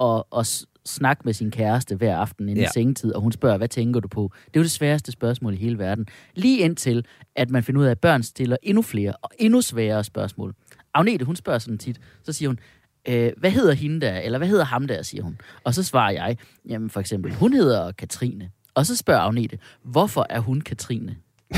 at, 0.00 0.22
at 0.38 0.66
snakke 0.86 1.22
med 1.24 1.32
sin 1.32 1.50
kæreste 1.50 1.96
hver 1.96 2.16
aften 2.16 2.48
inden 2.48 2.62
ja. 2.64 2.70
sengetid, 2.74 3.12
og 3.12 3.20
hun 3.22 3.32
spørger, 3.32 3.56
hvad 3.56 3.68
tænker 3.68 4.00
du 4.00 4.08
på? 4.08 4.30
Det 4.46 4.56
er 4.56 4.60
jo 4.60 4.62
det 4.62 4.70
sværeste 4.70 5.12
spørgsmål 5.12 5.54
i 5.54 5.56
hele 5.56 5.78
verden. 5.78 6.06
Lige 6.34 6.58
indtil, 6.58 7.04
at 7.36 7.50
man 7.50 7.62
finder 7.62 7.80
ud 7.80 7.86
af, 7.86 7.90
at 7.90 8.00
børn 8.00 8.22
stiller 8.22 8.56
endnu 8.62 8.82
flere 8.82 9.12
og 9.22 9.30
endnu 9.38 9.60
sværere 9.60 10.04
spørgsmål. 10.04 10.54
Agnete, 10.94 11.24
hun 11.24 11.36
spørger 11.36 11.58
sådan 11.58 11.78
tit, 11.78 12.00
så 12.22 12.32
siger 12.32 12.48
hun, 12.48 12.58
øh, 13.08 13.32
hvad 13.36 13.50
hedder 13.50 13.72
hende 13.74 14.00
der, 14.00 14.18
eller 14.18 14.38
hvad 14.38 14.48
hedder 14.48 14.64
ham 14.64 14.86
der, 14.86 15.02
siger 15.02 15.22
hun. 15.22 15.38
Og 15.64 15.74
så 15.74 15.82
svarer 15.82 16.10
jeg, 16.12 16.36
jamen 16.68 16.90
for 16.90 17.00
eksempel, 17.00 17.34
hun 17.34 17.52
hedder 17.52 17.92
Katrine. 17.92 18.50
Og 18.74 18.86
så 18.86 18.96
spørger 18.96 19.20
Agnete, 19.20 19.58
hvorfor 19.82 20.26
er 20.30 20.40
hun 20.40 20.60
Katrine? 20.60 21.16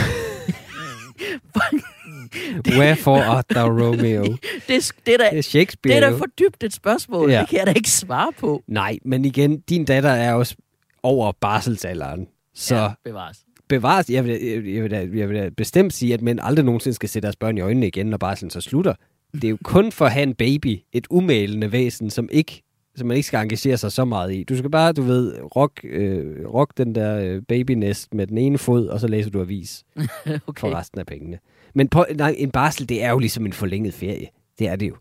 Wherefore 2.79 3.25
art 3.25 3.45
thou 3.51 3.69
Romeo? 3.69 4.23
Det, 4.69 4.77
er- 4.77 4.93
det, 5.07 5.15
er 5.15 5.19
da, 5.19 5.29
Det 5.31 5.39
er 5.39 5.43
Shakespeare. 5.43 5.97
det 6.01 6.05
er 6.07 6.11
da 6.11 6.17
for 6.17 6.27
dybt 6.39 6.63
et 6.65 6.73
spørgsmål. 6.73 7.31
Ja. 7.31 7.41
Det 7.41 7.49
kan 7.49 7.59
jeg 7.59 7.67
da 7.67 7.73
ikke 7.73 7.91
svare 7.91 8.33
på. 8.39 8.63
Nej, 8.67 8.99
men 9.05 9.25
igen, 9.25 9.61
din 9.61 9.85
datter 9.85 10.11
er 10.11 10.35
også 10.35 10.57
over 11.03 11.33
barselsalderen. 11.41 12.27
Så 12.55 12.77
Ja, 12.77 12.89
bevares. 13.05 13.39
bevares, 13.69 14.11
jeg 14.11 14.25
vil, 14.25 14.45
jeg, 14.45 14.63
vil, 14.63 14.73
jeg, 14.73 14.83
vil, 14.83 14.91
da- 14.91 15.09
jeg 15.15 15.29
vil 15.29 15.37
da 15.37 15.51
bestemt 15.57 15.93
sige, 15.93 16.15
at 16.15 16.23
mænd 16.23 16.39
aldrig 16.43 16.65
nogensinde 16.65 16.95
skal 16.95 17.09
se 17.09 17.21
deres 17.21 17.37
børn 17.37 17.59
i 17.59 17.61
øjnene 17.61 17.87
igen, 17.87 18.07
når 18.07 18.17
barselen 18.19 18.51
så 18.51 18.61
slutter. 18.61 18.95
Det 19.33 19.45
er 19.45 19.49
jo 19.49 19.59
kun 19.65 19.93
for 19.93 20.05
at 20.05 20.13
have 20.13 20.23
en 20.23 20.35
baby, 20.35 20.79
et 20.93 21.07
umælende 21.11 21.73
væsen, 21.73 22.11
som 22.11 22.29
ikke 22.33 22.63
som 22.99 23.07
man 23.07 23.17
ikke 23.17 23.27
skal 23.27 23.43
engagere 23.43 23.77
sig 23.77 23.93
så 23.93 24.05
meget 24.05 24.35
i. 24.35 24.43
Du 24.43 24.57
skal 24.57 24.71
bare, 24.71 24.93
du 24.93 25.03
ved, 25.03 25.39
rock, 25.57 25.81
øh, 25.85 26.47
rock 26.47 26.79
den 26.79 26.95
der 26.95 27.19
øh, 27.19 27.43
babynest 27.43 28.15
med 28.15 28.27
den 28.27 28.39
ene 28.39 28.59
fod, 28.59 28.87
og 28.87 29.01
så 29.01 29.09
læser 29.09 29.31
du 29.31 29.41
avis 29.41 29.85
okay. 30.47 30.61
For 30.61 30.75
resten 30.75 31.01
af 31.01 31.07
pengene. 31.07 31.39
Men 31.75 31.89
på, 31.89 32.05
nej, 32.15 32.35
en 32.39 32.51
barsel, 32.51 32.89
det 32.89 33.03
er 33.03 33.11
jo 33.11 33.19
ligesom 33.19 33.47
en 33.47 33.53
forlænget 33.53 33.95
ferie. 33.95 34.27
Det 34.59 34.69
er 34.69 34.77
det 34.77 34.89
jo. 34.89 34.97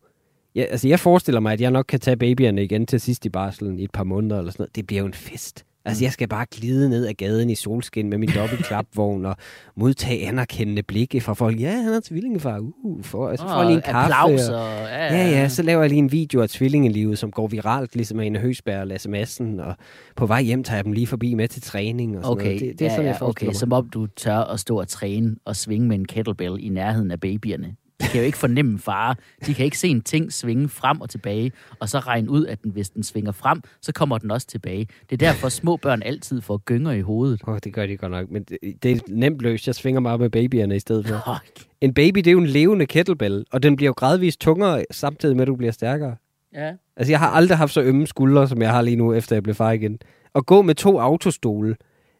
Ja, 0.55 0.63
altså, 0.63 0.87
jeg 0.87 0.99
forestiller 0.99 1.39
mig, 1.39 1.53
at 1.53 1.61
jeg 1.61 1.71
nok 1.71 1.85
kan 1.85 1.99
tage 1.99 2.17
babyerne 2.17 2.63
igen 2.63 2.85
til 2.85 2.99
sidst 3.01 3.25
i 3.25 3.29
barselen 3.29 3.79
i 3.79 3.83
et 3.83 3.91
par 3.91 4.03
måneder 4.03 4.37
eller 4.37 4.51
sådan 4.51 4.61
noget. 4.61 4.75
Det 4.75 4.87
bliver 4.87 4.99
jo 4.99 5.05
en 5.05 5.13
fest. 5.13 5.65
Altså, 5.87 6.03
jeg 6.05 6.11
skal 6.11 6.27
bare 6.27 6.45
glide 6.51 6.89
ned 6.89 7.07
ad 7.07 7.13
gaden 7.13 7.49
i 7.49 7.55
solskin 7.55 8.09
med 8.09 8.17
min 8.17 8.29
dobbeltklapvogn 8.35 9.25
og 9.25 9.35
modtage 9.75 10.27
anerkendende 10.27 10.83
blikke 10.83 11.21
fra 11.21 11.33
folk. 11.33 11.61
Ja, 11.61 11.71
han 11.71 11.93
er 11.93 11.99
tvillingefar. 12.03 12.59
Uh, 12.83 13.03
for, 13.03 13.35
så 13.35 13.43
får 13.43 13.57
jeg 13.57 13.65
lige 13.65 13.75
en 13.75 13.81
kaffe. 13.81 14.13
applaus 14.13 14.49
og. 14.49 14.69
Ja, 14.87 15.15
ja, 15.15 15.29
ja, 15.29 15.49
så 15.49 15.63
laver 15.63 15.81
jeg 15.81 15.89
lige 15.89 15.99
en 15.99 16.11
video 16.11 16.41
af 16.41 16.49
tvillingelivet, 16.49 17.17
som 17.17 17.31
går 17.31 17.47
viralt, 17.47 17.95
ligesom 17.95 18.19
en 18.19 18.35
Høsberg 18.35 18.79
og 18.79 18.87
Lasse 18.87 19.09
Madsen. 19.09 19.59
Og 19.59 19.75
på 20.15 20.25
vej 20.25 20.41
hjem 20.41 20.63
tager 20.63 20.77
jeg 20.77 20.85
dem 20.85 20.93
lige 20.93 21.07
forbi 21.07 21.33
med 21.33 21.47
til 21.47 21.61
træning 21.61 22.17
og 22.17 22.23
sådan 22.23 22.31
Okay, 22.31 22.45
noget. 22.45 22.61
Det, 22.61 22.79
det 22.79 22.81
er 22.81 22.89
ja, 22.89 22.95
sådan, 22.95 23.05
jeg 23.05 23.13
ja, 23.13 23.25
forestiller 23.25 23.49
okay. 23.49 23.55
mig. 23.55 23.55
som 23.55 23.73
om 23.73 23.89
du 23.89 24.07
tør 24.07 24.37
at 24.37 24.59
stå 24.59 24.79
og 24.79 24.87
træne 24.87 25.35
og 25.45 25.55
svinge 25.55 25.87
med 25.87 25.99
en 25.99 26.05
kettlebell 26.05 26.55
i 26.59 26.69
nærheden 26.69 27.11
af 27.11 27.19
babyerne. 27.19 27.75
De 28.01 28.07
kan 28.07 28.19
jo 28.19 28.25
ikke 28.25 28.37
fornemme 28.37 28.79
fare. 28.79 29.15
De 29.45 29.53
kan 29.53 29.65
ikke 29.65 29.77
se 29.77 29.87
en 29.87 30.01
ting 30.01 30.33
svinge 30.33 30.69
frem 30.69 31.01
og 31.01 31.09
tilbage, 31.09 31.51
og 31.79 31.89
så 31.89 31.99
regne 31.99 32.29
ud, 32.29 32.45
at 32.45 32.63
den, 32.63 32.71
hvis 32.71 32.89
den 32.89 33.03
svinger 33.03 33.31
frem, 33.31 33.61
så 33.81 33.93
kommer 33.93 34.17
den 34.17 34.31
også 34.31 34.47
tilbage. 34.47 34.87
Det 35.09 35.21
er 35.21 35.27
derfor, 35.27 35.49
små 35.49 35.77
børn 35.77 36.01
altid 36.03 36.41
får 36.41 36.57
gynger 36.57 36.91
i 36.91 37.01
hovedet. 37.01 37.41
Åh, 37.47 37.53
oh, 37.53 37.59
det 37.63 37.73
gør 37.73 37.85
de 37.85 37.97
godt 37.97 38.11
nok, 38.11 38.31
men 38.31 38.43
det, 38.43 38.57
det 38.83 38.91
er 38.91 38.99
nemt 39.07 39.41
løst. 39.41 39.67
Jeg 39.67 39.75
svinger 39.75 40.01
mig 40.01 40.11
op 40.11 40.19
med 40.19 40.29
babyerne 40.29 40.75
i 40.75 40.79
stedet 40.79 41.07
for. 41.07 41.39
Fuck. 41.43 41.67
En 41.81 41.93
baby, 41.93 42.17
det 42.17 42.27
er 42.27 42.31
jo 42.31 42.39
en 42.39 42.47
levende 42.47 42.85
kettlebell, 42.85 43.45
og 43.51 43.63
den 43.63 43.75
bliver 43.75 43.89
jo 43.89 43.93
gradvist 43.97 44.39
tungere, 44.39 44.85
samtidig 44.91 45.35
med, 45.35 45.41
at 45.41 45.47
du 45.47 45.55
bliver 45.55 45.71
stærkere. 45.71 46.15
Ja. 46.53 46.73
Altså, 46.97 47.11
jeg 47.11 47.19
har 47.19 47.29
aldrig 47.29 47.57
haft 47.57 47.73
så 47.73 47.81
ømme 47.81 48.07
skuldre, 48.07 48.47
som 48.47 48.61
jeg 48.61 48.71
har 48.71 48.81
lige 48.81 48.95
nu, 48.95 49.13
efter 49.13 49.35
jeg 49.35 49.43
blev 49.43 49.55
far 49.55 49.71
igen. 49.71 49.99
At 50.35 50.45
gå 50.45 50.61
med 50.61 50.75
to 50.75 50.99
autostole, 50.99 51.75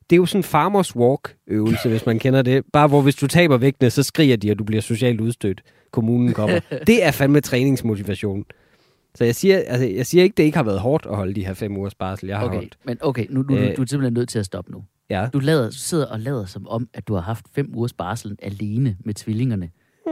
det 0.09 0.15
er 0.15 0.17
jo 0.17 0.25
sådan 0.25 0.39
en 0.39 0.43
farmers 0.43 0.95
walk-øvelse, 0.95 1.89
hvis 1.89 2.05
man 2.05 2.19
kender 2.19 2.41
det. 2.41 2.63
Bare 2.73 2.87
hvor 2.87 3.01
hvis 3.01 3.15
du 3.15 3.27
taber 3.27 3.57
vægtene, 3.57 3.89
så 3.89 4.03
skriger 4.03 4.37
de, 4.37 4.51
at 4.51 4.59
du 4.59 4.63
bliver 4.63 4.81
socialt 4.81 5.21
udstødt. 5.21 5.61
Kommunen 5.91 6.33
kommer. 6.33 6.59
det 6.87 7.05
er 7.05 7.11
fandme 7.11 7.41
træningsmotivation. 7.41 8.45
Så 9.15 9.23
jeg 9.25 9.35
siger, 9.35 9.61
altså, 9.67 9.87
jeg 9.87 10.05
siger 10.05 10.23
ikke, 10.23 10.33
det 10.37 10.43
ikke 10.43 10.57
har 10.57 10.63
været 10.63 10.79
hårdt 10.79 11.05
at 11.09 11.15
holde 11.15 11.33
de 11.33 11.45
her 11.45 11.53
fem 11.53 11.77
ugers 11.77 11.95
barsel, 11.95 12.27
jeg 12.27 12.37
har 12.37 12.45
Okay, 12.45 12.55
holdt. 12.55 12.77
men 12.85 12.97
okay, 13.01 13.25
nu, 13.29 13.41
nu, 13.41 13.55
Øh. 13.55 13.61
du, 13.61 13.75
du 13.77 13.81
er 13.81 13.85
simpelthen 13.85 14.13
nødt 14.13 14.29
til 14.29 14.39
at 14.39 14.45
stoppe 14.45 14.71
nu. 14.71 14.83
Ja. 15.09 15.27
Du, 15.33 15.39
lader, 15.39 15.65
du 15.69 15.75
sidder 15.75 16.05
og 16.05 16.19
lader 16.19 16.45
som 16.45 16.67
om, 16.67 16.87
at 16.93 17.07
du 17.07 17.13
har 17.13 17.21
haft 17.21 17.45
fem 17.55 17.71
ugers 17.75 17.93
barsel 17.93 18.37
alene 18.41 18.97
med 19.05 19.13
tvillingerne. 19.13 19.69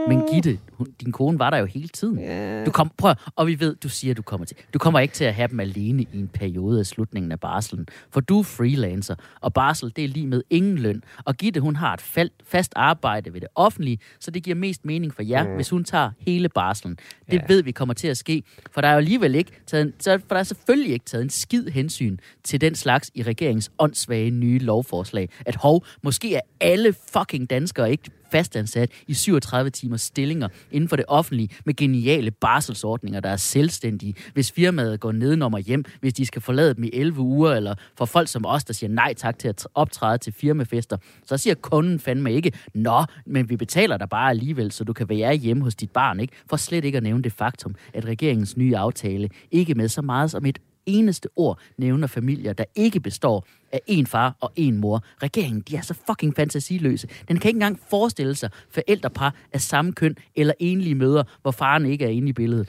Men 0.08 0.22
Gitte, 0.32 0.58
hun, 0.72 0.86
din 1.00 1.12
kone 1.12 1.38
var 1.38 1.50
der 1.50 1.58
jo 1.58 1.64
hele 1.64 1.88
tiden. 1.88 2.18
Ja. 2.18 2.64
Du 2.64 2.70
kom, 2.70 2.90
prøv, 2.96 3.14
og 3.36 3.46
vi 3.46 3.60
ved, 3.60 3.76
du 3.76 3.88
siger, 3.88 4.14
du 4.14 4.22
kommer 4.22 4.44
til. 4.44 4.56
Du 4.74 4.78
kommer 4.78 5.00
ikke 5.00 5.14
til 5.14 5.24
at 5.24 5.34
have 5.34 5.48
dem 5.48 5.60
alene 5.60 6.02
i 6.02 6.08
en 6.14 6.28
periode 6.28 6.80
af 6.80 6.86
slutningen 6.86 7.32
af 7.32 7.40
barselen. 7.40 7.86
For 8.10 8.20
du 8.20 8.38
er 8.38 8.42
freelancer, 8.42 9.14
og 9.40 9.52
barsel, 9.52 9.92
det 9.96 10.04
er 10.04 10.08
lige 10.08 10.26
med 10.26 10.42
ingen 10.50 10.78
løn. 10.78 11.02
Og 11.24 11.34
Gitte, 11.34 11.60
hun 11.60 11.76
har 11.76 11.94
et 11.94 12.00
fald, 12.00 12.30
fast 12.44 12.72
arbejde 12.76 13.32
ved 13.32 13.40
det 13.40 13.48
offentlige, 13.54 13.98
så 14.20 14.30
det 14.30 14.42
giver 14.42 14.56
mest 14.56 14.84
mening 14.84 15.14
for 15.14 15.22
jer, 15.22 15.48
mm. 15.48 15.54
hvis 15.54 15.70
hun 15.70 15.84
tager 15.84 16.10
hele 16.18 16.48
barselen. 16.48 16.98
Det 17.30 17.36
ja. 17.36 17.42
ved 17.48 17.62
vi 17.62 17.72
kommer 17.72 17.94
til 17.94 18.08
at 18.08 18.16
ske, 18.16 18.42
for 18.70 18.80
der 18.80 18.88
er 18.88 18.92
jo 18.92 18.98
alligevel 18.98 19.34
ikke 19.34 19.50
taget, 19.66 19.84
en, 19.86 20.20
for 20.20 20.28
der 20.28 20.36
er 20.36 20.42
selvfølgelig 20.42 20.92
ikke 20.92 21.04
taget 21.04 21.22
en 21.22 21.30
skid 21.30 21.66
hensyn 21.66 22.18
til 22.44 22.60
den 22.60 22.74
slags 22.74 23.10
i 23.14 23.22
regeringens 23.22 23.70
åndssvage 23.78 24.30
nye 24.30 24.58
lovforslag. 24.58 25.28
At 25.46 25.56
hov, 25.56 25.84
måske 26.02 26.34
er 26.34 26.40
alle 26.60 26.94
fucking 27.12 27.50
danskere 27.50 27.90
ikke 27.90 28.10
fastansat 28.30 28.90
i 29.06 29.14
37 29.14 29.70
timers 29.70 30.00
stillinger 30.00 30.48
inden 30.70 30.88
for 30.88 30.96
det 30.96 31.04
offentlige 31.08 31.48
med 31.64 31.74
geniale 31.74 32.30
barselsordninger, 32.30 33.20
der 33.20 33.28
er 33.28 33.36
selvstændige, 33.36 34.14
hvis 34.34 34.52
firmaet 34.52 35.00
går 35.00 35.12
nedenom 35.12 35.54
og 35.54 35.60
hjem, 35.60 35.84
hvis 36.00 36.14
de 36.14 36.26
skal 36.26 36.42
forlade 36.42 36.74
dem 36.74 36.84
i 36.84 36.90
11 36.92 37.20
uger, 37.20 37.52
eller 37.52 37.74
for 37.98 38.04
folk 38.04 38.28
som 38.28 38.46
os, 38.46 38.64
der 38.64 38.72
siger 38.72 38.90
nej 38.90 39.14
tak 39.14 39.38
til 39.38 39.48
at 39.48 39.68
optræde 39.74 40.18
til 40.18 40.32
firmafester, 40.32 40.96
så 41.26 41.36
siger 41.36 41.54
kunden 41.54 41.98
fandme 42.00 42.32
ikke, 42.32 42.52
nå, 42.74 43.04
men 43.26 43.50
vi 43.50 43.56
betaler 43.56 43.96
dig 43.96 44.08
bare 44.08 44.30
alligevel, 44.30 44.72
så 44.72 44.84
du 44.84 44.92
kan 44.92 45.08
være 45.08 45.34
hjemme 45.34 45.62
hos 45.62 45.74
dit 45.74 45.90
barn, 45.90 46.20
ikke? 46.20 46.32
For 46.50 46.56
slet 46.56 46.84
ikke 46.84 46.96
at 46.96 47.02
nævne 47.02 47.22
det 47.22 47.32
faktum, 47.32 47.74
at 47.94 48.04
regeringens 48.04 48.56
nye 48.56 48.76
aftale 48.76 49.28
ikke 49.50 49.74
med 49.74 49.88
så 49.88 50.02
meget 50.02 50.30
som 50.30 50.46
et 50.46 50.58
eneste 50.86 51.28
ord 51.36 51.58
nævner 51.78 52.06
familier, 52.06 52.52
der 52.52 52.64
ikke 52.74 53.00
består 53.00 53.46
af 53.72 53.80
en 53.86 54.06
far 54.06 54.36
og 54.40 54.52
en 54.56 54.76
mor. 54.76 55.04
Regeringen, 55.22 55.60
de 55.60 55.76
er 55.76 55.80
så 55.80 55.94
fucking 56.06 56.36
fantasiløse. 56.36 57.08
Den 57.28 57.38
kan 57.38 57.48
ikke 57.48 57.56
engang 57.56 57.80
forestille 57.90 58.34
sig 58.34 58.50
forældrepar 58.70 59.34
af 59.52 59.60
samme 59.60 59.92
køn 59.92 60.16
eller 60.34 60.54
enlige 60.58 60.94
mødre, 60.94 61.24
hvor 61.42 61.50
faren 61.50 61.86
ikke 61.86 62.04
er 62.04 62.08
inde 62.08 62.28
i 62.28 62.32
billedet. 62.32 62.68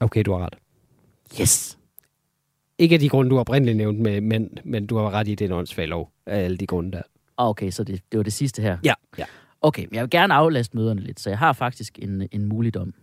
Okay, 0.00 0.22
du 0.22 0.32
har 0.32 0.38
ret. 0.38 0.54
Yes! 1.40 1.78
Ikke 2.78 2.94
af 2.94 3.00
de 3.00 3.08
grunde, 3.08 3.30
du 3.30 3.38
oprindeligt 3.38 3.76
nævnt 3.76 3.98
med 3.98 4.20
mænd, 4.20 4.50
men 4.64 4.86
du 4.86 4.96
har 4.96 5.10
ret 5.10 5.28
i, 5.28 5.30
det 5.30 5.44
er 5.44 5.48
en 5.48 5.52
åndssvag 5.52 5.88
lov 5.88 6.12
af 6.26 6.38
alle 6.44 6.56
de 6.56 6.66
grunde 6.66 6.92
der. 6.92 7.02
Ah, 7.38 7.48
Okay, 7.48 7.70
så 7.70 7.84
det, 7.84 8.02
det 8.12 8.18
var 8.18 8.24
det 8.24 8.32
sidste 8.32 8.62
her. 8.62 8.78
Ja. 8.84 8.94
ja. 9.18 9.24
Okay, 9.60 9.84
men 9.84 9.94
jeg 9.94 10.02
vil 10.02 10.10
gerne 10.10 10.34
aflaste 10.34 10.76
møderne 10.76 11.00
lidt, 11.00 11.20
så 11.20 11.30
jeg 11.30 11.38
har 11.38 11.52
faktisk 11.52 11.98
en, 12.02 12.28
en 12.32 12.44
muligdom. 12.44 12.94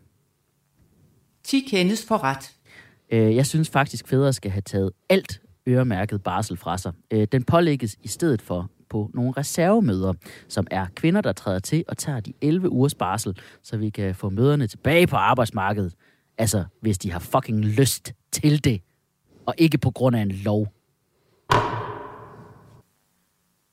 10 1.43 1.59
kendes 1.59 2.05
for 2.05 2.23
ret. 2.23 2.55
Øh, 3.11 3.35
jeg 3.35 3.45
synes 3.45 3.69
faktisk, 3.69 4.07
fædre 4.07 4.33
skal 4.33 4.51
have 4.51 4.61
taget 4.61 4.91
alt 5.09 5.41
øremærket 5.67 6.23
barsel 6.23 6.57
fra 6.57 6.77
sig. 6.77 6.93
Øh, 7.11 7.27
den 7.31 7.43
pålægges 7.43 7.97
i 8.03 8.07
stedet 8.07 8.41
for 8.41 8.69
på 8.89 9.09
nogle 9.13 9.31
reservemøder, 9.31 10.13
som 10.47 10.67
er 10.71 10.85
kvinder, 10.95 11.21
der 11.21 11.31
træder 11.31 11.59
til 11.59 11.83
og 11.87 11.97
tager 11.97 12.19
de 12.19 12.33
11 12.41 12.69
ugers 12.69 12.95
barsel, 12.95 13.37
så 13.63 13.77
vi 13.77 13.89
kan 13.89 14.15
få 14.15 14.29
møderne 14.29 14.67
tilbage 14.67 15.07
på 15.07 15.15
arbejdsmarkedet. 15.15 15.93
Altså, 16.37 16.63
hvis 16.81 16.97
de 16.97 17.11
har 17.11 17.19
fucking 17.19 17.65
lyst 17.65 18.13
til 18.31 18.63
det, 18.63 18.81
og 19.45 19.53
ikke 19.57 19.77
på 19.77 19.91
grund 19.91 20.15
af 20.15 20.21
en 20.21 20.31
lov. 20.31 20.67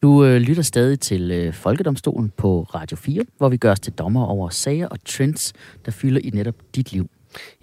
Du 0.03 0.24
øh, 0.24 0.37
lytter 0.37 0.62
stadig 0.62 1.01
til 1.01 1.31
øh, 1.31 1.55
Folkedomstolen 1.55 2.33
på 2.37 2.62
Radio 2.62 2.96
4, 2.96 3.24
hvor 3.37 3.48
vi 3.48 3.57
gør 3.57 3.72
os 3.72 3.81
til 3.81 3.92
dommer 3.92 4.24
over 4.24 4.48
sager 4.48 4.88
og 4.88 5.05
trends, 5.05 5.53
der 5.85 5.90
fylder 5.90 6.20
i 6.24 6.31
netop 6.31 6.55
dit 6.74 6.92
liv. 6.92 7.11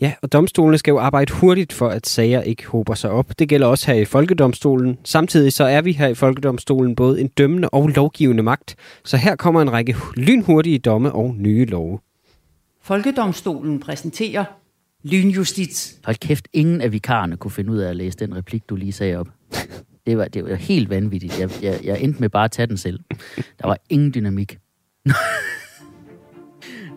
Ja, 0.02 0.14
og 0.22 0.34
domstolene 0.34 0.78
skal 0.78 0.92
jo 0.92 1.00
arbejde 1.00 1.34
hurtigt 1.34 1.74
for, 1.74 1.90
at 1.90 2.08
sager 2.08 2.42
ikke 2.42 2.68
hober 2.68 2.94
sig 2.94 3.12
op. 3.12 3.40
Det 3.40 3.50
gælder 3.50 3.68
også 3.68 3.92
her 3.92 4.02
i 4.02 4.06
Folkedomstolen. 4.06 4.98
Samtidig 5.04 5.54
så 5.54 5.64
er 5.64 5.82
vi 5.82 5.92
her 5.92 6.08
i 6.08 6.16
Folkedomstolen 6.16 6.96
både 6.96 7.22
en 7.22 7.28
dømmende 7.28 7.70
og 7.70 7.88
lovgivende 7.88 8.44
magt. 8.44 8.76
Så 9.04 9.18
her 9.18 9.36
kommer 9.36 9.62
en 9.62 9.72
række 9.72 9.96
lynhurtige 10.16 10.80
domme 10.80 11.12
og 11.12 11.36
nye 11.38 11.66
love. 11.66 12.00
Folkedomstolen 12.82 13.80
præsenterer 13.80 14.44
lynjustits. 15.04 15.98
Hold 16.04 16.16
kæft, 16.16 16.48
ingen 16.54 16.82
af 16.82 16.92
vikarerne 16.92 17.38
kunne 17.38 17.52
finde 17.52 17.72
ud 17.72 17.78
af 17.78 17.90
at 17.90 17.96
læse 17.96 18.18
den 18.18 18.36
replik, 18.36 18.70
du 18.70 18.76
lige 18.76 18.92
sagde 18.92 19.16
op. 19.18 19.28
Det 20.06 20.18
var, 20.18 20.28
det 20.28 20.46
var 20.46 20.56
helt 20.56 20.90
vanvittigt. 20.90 21.40
Jeg, 21.40 21.50
jeg, 21.62 21.80
jeg 21.84 22.02
endte 22.02 22.20
med 22.20 22.30
bare 22.30 22.46
at 22.46 22.52
tage 22.52 22.68
den 22.68 22.78
selv. 22.78 23.00
Der 23.36 23.68
var 23.68 23.78
ingen 23.90 24.14
dynamik. 24.14 24.58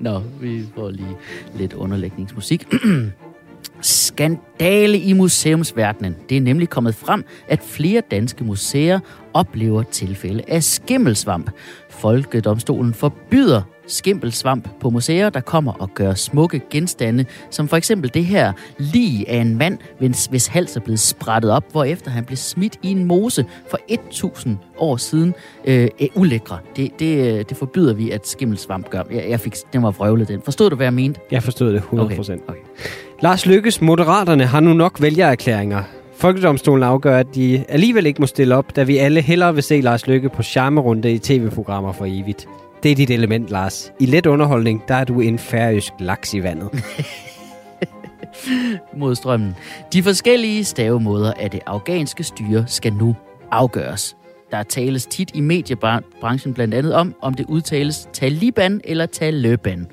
Nå, 0.00 0.22
vi 0.40 0.64
får 0.74 0.90
lige 0.90 1.16
lidt 1.56 1.72
underlægningsmusik. 1.72 2.66
Skandale 3.80 4.98
i 4.98 5.12
museumsverdenen. 5.12 6.16
Det 6.28 6.36
er 6.36 6.40
nemlig 6.40 6.68
kommet 6.68 6.94
frem, 6.94 7.24
at 7.48 7.60
flere 7.62 8.02
danske 8.10 8.44
museer 8.44 9.00
oplever 9.34 9.82
tilfælde 9.82 10.44
af 10.48 10.62
skimmelsvamp. 10.62 11.50
Folkedomstolen 11.90 12.94
forbyder 12.94 13.62
skimmelsvamp 13.88 14.68
på 14.80 14.90
museer, 14.90 15.30
der 15.30 15.40
kommer 15.40 15.72
og 15.72 15.94
gør 15.94 16.14
smukke 16.14 16.60
genstande, 16.70 17.24
som 17.50 17.68
for 17.68 17.76
eksempel 17.76 18.14
det 18.14 18.24
her 18.24 18.52
lige 18.78 19.30
af 19.30 19.36
en 19.36 19.58
mand, 19.58 19.78
hvis, 19.98 20.26
hvis 20.26 20.46
hals 20.46 20.76
er 20.76 20.80
blevet 20.80 21.00
sprættet 21.00 21.50
op, 21.50 21.64
hvorefter 21.72 22.10
han 22.10 22.24
blev 22.24 22.36
smidt 22.36 22.78
i 22.82 22.90
en 22.90 23.04
mose 23.04 23.44
for 23.70 23.78
1000 23.88 24.58
år 24.78 24.96
siden. 24.96 25.34
Øh, 25.64 25.88
er 26.00 26.06
ulækre. 26.14 26.58
Det, 26.76 26.90
det, 26.98 27.38
øh, 27.38 27.44
det 27.48 27.56
forbyder 27.56 27.94
vi, 27.94 28.10
at 28.10 28.28
skimmelsvamp 28.28 28.90
gør. 28.90 29.02
Jeg, 29.10 29.24
jeg 29.28 29.40
fik, 29.40 29.54
den 29.72 29.82
var 29.82 29.90
vrøvlet, 29.90 30.28
den. 30.28 30.40
Forstod 30.44 30.70
du, 30.70 30.76
hvad 30.76 30.86
jeg 30.86 30.94
mente? 30.94 31.20
Jeg 31.30 31.42
forstod 31.42 31.72
det 31.72 31.80
100%. 31.80 32.00
Okay, 32.00 32.18
okay. 32.18 32.60
Lars 33.22 33.46
Lykkes 33.46 33.80
Moderaterne 33.80 34.44
har 34.46 34.60
nu 34.60 34.72
nok 34.72 35.02
vælgererklæringer. 35.02 35.82
Folkedomstolen 36.16 36.82
afgør, 36.82 37.16
at 37.16 37.34
de 37.34 37.64
alligevel 37.68 38.06
ikke 38.06 38.20
må 38.20 38.26
stille 38.26 38.54
op, 38.56 38.76
da 38.76 38.82
vi 38.82 38.96
alle 38.96 39.20
hellere 39.20 39.54
vil 39.54 39.62
se 39.62 39.80
Lars 39.80 40.06
Lykke 40.06 40.28
på 40.28 40.42
charmerunde 40.42 41.12
i 41.12 41.18
tv-programmer 41.18 41.92
for 41.92 42.04
evigt. 42.08 42.48
Det 42.82 42.90
er 42.90 42.94
dit 42.94 43.10
element, 43.10 43.50
Lars. 43.50 43.92
I 44.00 44.06
let 44.06 44.26
underholdning, 44.26 44.82
der 44.88 44.94
er 44.94 45.04
du 45.04 45.20
en 45.20 45.38
færøsk 45.38 45.92
laks 46.00 46.34
i 46.34 46.42
vandet. 46.42 46.70
mod 48.96 49.14
strømmen. 49.14 49.54
De 49.92 50.02
forskellige 50.02 50.64
stavemåder 50.64 51.32
af 51.32 51.50
det 51.50 51.60
afghanske 51.66 52.24
styre 52.24 52.64
skal 52.66 52.92
nu 52.92 53.16
afgøres. 53.50 54.16
Der 54.50 54.62
tales 54.62 55.06
tit 55.06 55.30
i 55.34 55.40
mediebranchen 55.40 56.54
blandt 56.54 56.74
andet 56.74 56.94
om, 56.94 57.14
om 57.20 57.34
det 57.34 57.46
udtales 57.46 58.08
Taliban 58.12 58.80
eller 58.84 59.06
Taliban. 59.06 59.86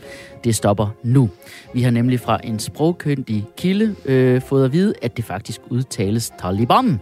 Det 0.44 0.56
stopper 0.56 0.88
nu. 1.04 1.30
Vi 1.74 1.82
har 1.82 1.92
nemlig 1.92 2.20
fra 2.20 2.40
en 2.44 2.60
sprogkyndig 2.60 3.46
kilde 3.58 3.96
øh, 4.06 4.42
fået 4.42 4.66
at 4.66 4.74
vide, 4.74 4.94
at 5.02 5.18
det 5.18 5.26
faktisk 5.26 5.62
udtales 5.70 6.34
Taliban. 6.40 7.00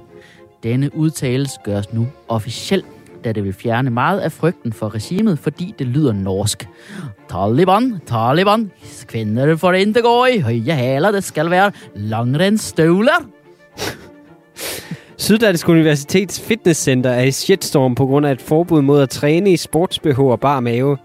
Denne 0.64 0.96
udtales 0.96 1.52
gøres 1.64 1.94
nu 1.94 2.08
officielt 2.28 2.86
da 3.26 3.32
det 3.32 3.44
vil 3.44 3.54
fjerne 3.54 3.90
meget 3.90 4.20
af 4.20 4.32
frygten 4.32 4.74
for 4.74 4.96
regimet, 4.96 5.40
fordi 5.40 5.76
det 5.80 5.88
lyder 5.88 6.14
norsk. 6.14 6.68
Taliban, 7.30 8.00
Taliban, 8.06 8.72
kvinder 9.08 9.56
får 9.56 9.74
ikke 9.74 10.02
gå 10.02 10.26
i 10.26 10.40
høje 10.40 10.76
hæler, 10.76 11.12
det 11.12 11.24
skal 11.24 11.50
være 11.50 11.72
langrennsstøvler. 11.96 13.30
Syddansk 15.18 15.70
Universitets 15.70 16.42
Fitnesscenter 16.42 17.10
er 17.10 17.24
i 17.24 17.32
shitstorm 17.32 17.96
på 17.96 18.06
grund 18.06 18.26
af 18.26 18.32
et 18.32 18.42
forbud 18.42 18.82
mod 18.82 19.02
at 19.02 19.10
træne 19.10 19.52
i 19.52 19.58
sportsbh 19.58 20.20
og 20.20 20.40
bar 20.40 20.60
mave. 20.60 20.98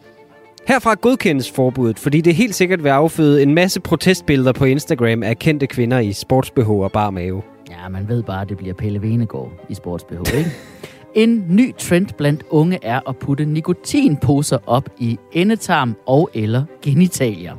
Herfra 0.68 0.94
godkendes 0.94 1.50
forbuddet, 1.50 1.98
fordi 1.98 2.20
det 2.20 2.34
helt 2.34 2.54
sikkert 2.54 2.84
vil 2.84 2.88
afføde 2.88 3.42
en 3.42 3.54
masse 3.54 3.80
protestbilleder 3.80 4.52
på 4.52 4.64
Instagram 4.64 5.22
af 5.22 5.38
kendte 5.38 5.66
kvinder 5.66 5.98
i 5.98 6.12
sportsbh 6.12 6.70
og 6.70 6.92
bar 6.92 7.10
mave. 7.10 7.42
Ja, 7.70 7.88
man 7.88 8.08
ved 8.08 8.22
bare, 8.22 8.42
at 8.42 8.48
det 8.48 8.56
bliver 8.56 8.74
Pelle 8.74 9.02
Venegård 9.02 9.52
i 9.68 9.74
sportsbh, 9.74 10.34
ikke? 10.36 10.50
En 11.18 11.44
ny 11.48 11.74
trend 11.78 12.06
blandt 12.18 12.44
unge 12.50 12.78
er 12.82 13.08
at 13.08 13.16
putte 13.16 13.44
nikotinposer 13.44 14.58
op 14.66 14.88
i 14.98 15.18
endetarm 15.32 15.96
og 16.06 16.30
eller 16.34 16.64
genitalier. 16.82 17.56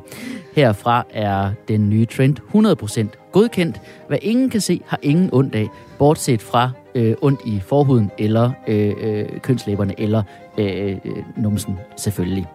Herfra 0.55 1.05
er 1.13 1.51
den 1.67 1.89
nye 1.89 2.05
trend 2.05 2.35
100% 3.15 3.31
godkendt. 3.31 3.81
Hvad 4.07 4.17
ingen 4.21 4.49
kan 4.49 4.61
se, 4.61 4.81
har 4.85 4.99
ingen 5.01 5.29
ondt 5.33 5.55
af, 5.55 5.67
bortset 5.97 6.41
fra 6.41 6.71
øh, 6.95 7.15
ondt 7.21 7.39
i 7.45 7.59
forhuden 7.59 8.11
eller 8.17 8.51
øh, 8.67 8.93
øh, 9.01 9.25
kønslæberne 9.41 9.99
eller 9.99 10.23
øh, 10.57 10.97
øh, 11.05 11.23
numsen 11.37 11.79
selvfølgelig. 11.97 12.47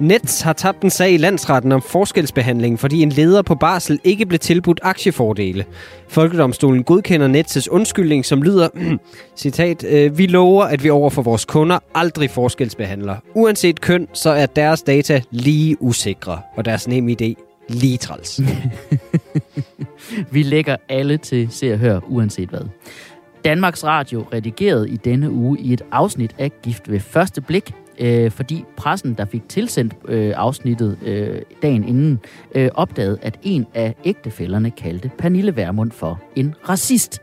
Nets 0.00 0.40
har 0.40 0.52
tabt 0.52 0.82
en 0.82 0.90
sag 0.90 1.12
i 1.12 1.16
landsretten 1.16 1.72
om 1.72 1.82
forskelsbehandling, 1.82 2.80
fordi 2.80 3.02
en 3.02 3.08
leder 3.08 3.42
på 3.42 3.54
barsel 3.54 4.00
ikke 4.04 4.26
blev 4.26 4.38
tilbudt 4.38 4.80
aktiefordele. 4.82 5.64
Folkedomstolen 6.08 6.84
godkender 6.84 7.42
Nets' 7.42 7.68
undskyldning, 7.70 8.24
som 8.24 8.42
lyder, 8.42 8.68
citat, 9.36 9.84
øh, 9.84 10.18
vi 10.18 10.26
lover, 10.26 10.64
at 10.64 10.84
vi 10.84 10.90
over 10.90 11.10
for 11.10 11.22
vores 11.22 11.44
kunder 11.44 11.78
aldrig 11.94 12.30
forskelsbehandler. 12.30 13.16
Uanset 13.34 13.80
køn, 13.80 14.08
så 14.12 14.30
er 14.30 14.46
deres 14.46 14.82
data 14.82 15.22
lige 15.30 15.82
usikre, 15.82 16.40
og 16.56 16.64
deres 16.64 16.88
nemme 16.88 17.16
idé 17.22 17.34
lige 17.68 17.96
træls. 17.96 18.40
vi 20.32 20.42
lægger 20.42 20.76
alle 20.88 21.18
til 21.18 21.48
se 21.50 21.72
og 21.72 21.78
hør, 21.78 22.00
uanset 22.08 22.48
hvad. 22.48 22.60
Danmarks 23.44 23.84
Radio 23.84 24.24
redigerede 24.32 24.90
i 24.90 24.96
denne 24.96 25.30
uge 25.30 25.58
i 25.60 25.72
et 25.72 25.82
afsnit 25.92 26.34
af 26.38 26.52
Gift 26.62 26.90
ved 26.90 27.00
første 27.00 27.40
blik 27.40 27.74
øh, 27.98 28.30
fordi 28.30 28.64
pressen, 28.76 29.14
der 29.14 29.24
fik 29.24 29.48
tilsendt 29.48 29.94
øh, 30.08 30.32
afsnittet 30.36 30.98
øh, 31.02 31.42
dagen 31.62 31.84
inden, 31.88 32.20
øh, 32.54 32.70
opdagede, 32.74 33.18
at 33.22 33.38
en 33.42 33.66
af 33.74 33.94
ægtefælderne 34.04 34.70
kaldte 34.70 35.10
Pernille 35.18 35.56
Vermund 35.56 35.90
for 35.90 36.20
en 36.36 36.54
racist. 36.68 37.20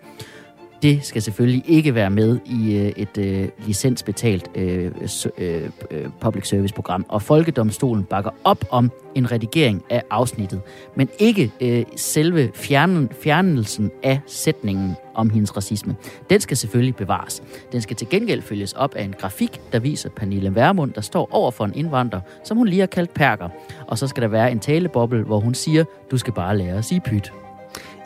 Det 0.83 1.05
skal 1.05 1.21
selvfølgelig 1.21 1.63
ikke 1.67 1.95
være 1.95 2.09
med 2.09 2.39
i 2.45 2.75
øh, 2.75 2.91
et 2.97 3.17
øh, 3.17 3.47
licensbetalt 3.65 4.49
øh, 4.55 4.91
øh, 5.37 5.69
øh, 5.91 6.09
public 6.21 6.47
service 6.47 6.73
program, 6.73 7.05
og 7.09 7.21
Folkedomstolen 7.21 8.03
bakker 8.03 8.31
op 8.43 8.65
om 8.69 8.91
en 9.15 9.31
redigering 9.31 9.83
af 9.89 10.03
afsnittet, 10.09 10.61
men 10.95 11.09
ikke 11.19 11.51
øh, 11.61 11.83
selve 11.95 12.51
fjernen, 12.55 13.09
fjernelsen 13.21 13.91
af 14.03 14.19
sætningen 14.27 14.95
om 15.15 15.29
hendes 15.29 15.57
racisme. 15.57 15.95
Den 16.29 16.39
skal 16.39 16.57
selvfølgelig 16.57 16.95
bevares. 16.95 17.43
Den 17.71 17.81
skal 17.81 17.95
til 17.95 18.09
gengæld 18.09 18.41
følges 18.41 18.73
op 18.73 18.95
af 18.95 19.03
en 19.03 19.13
grafik, 19.19 19.61
der 19.71 19.79
viser 19.79 20.09
Pernille 20.09 20.55
Vermund, 20.55 20.93
der 20.93 21.01
står 21.01 21.29
over 21.31 21.51
for 21.51 21.65
en 21.65 21.75
indvandrer, 21.75 22.21
som 22.43 22.57
hun 22.57 22.67
lige 22.67 22.79
har 22.79 22.87
kaldt 22.87 23.13
perker. 23.13 23.49
Og 23.87 23.97
så 23.97 24.07
skal 24.07 24.23
der 24.23 24.29
være 24.29 24.51
en 24.51 24.59
taleboble, 24.59 25.23
hvor 25.23 25.39
hun 25.39 25.53
siger, 25.53 25.83
du 26.11 26.17
skal 26.17 26.33
bare 26.33 26.57
lære 26.57 26.77
at 26.77 26.85
sige 26.85 27.01
pyt. 27.05 27.33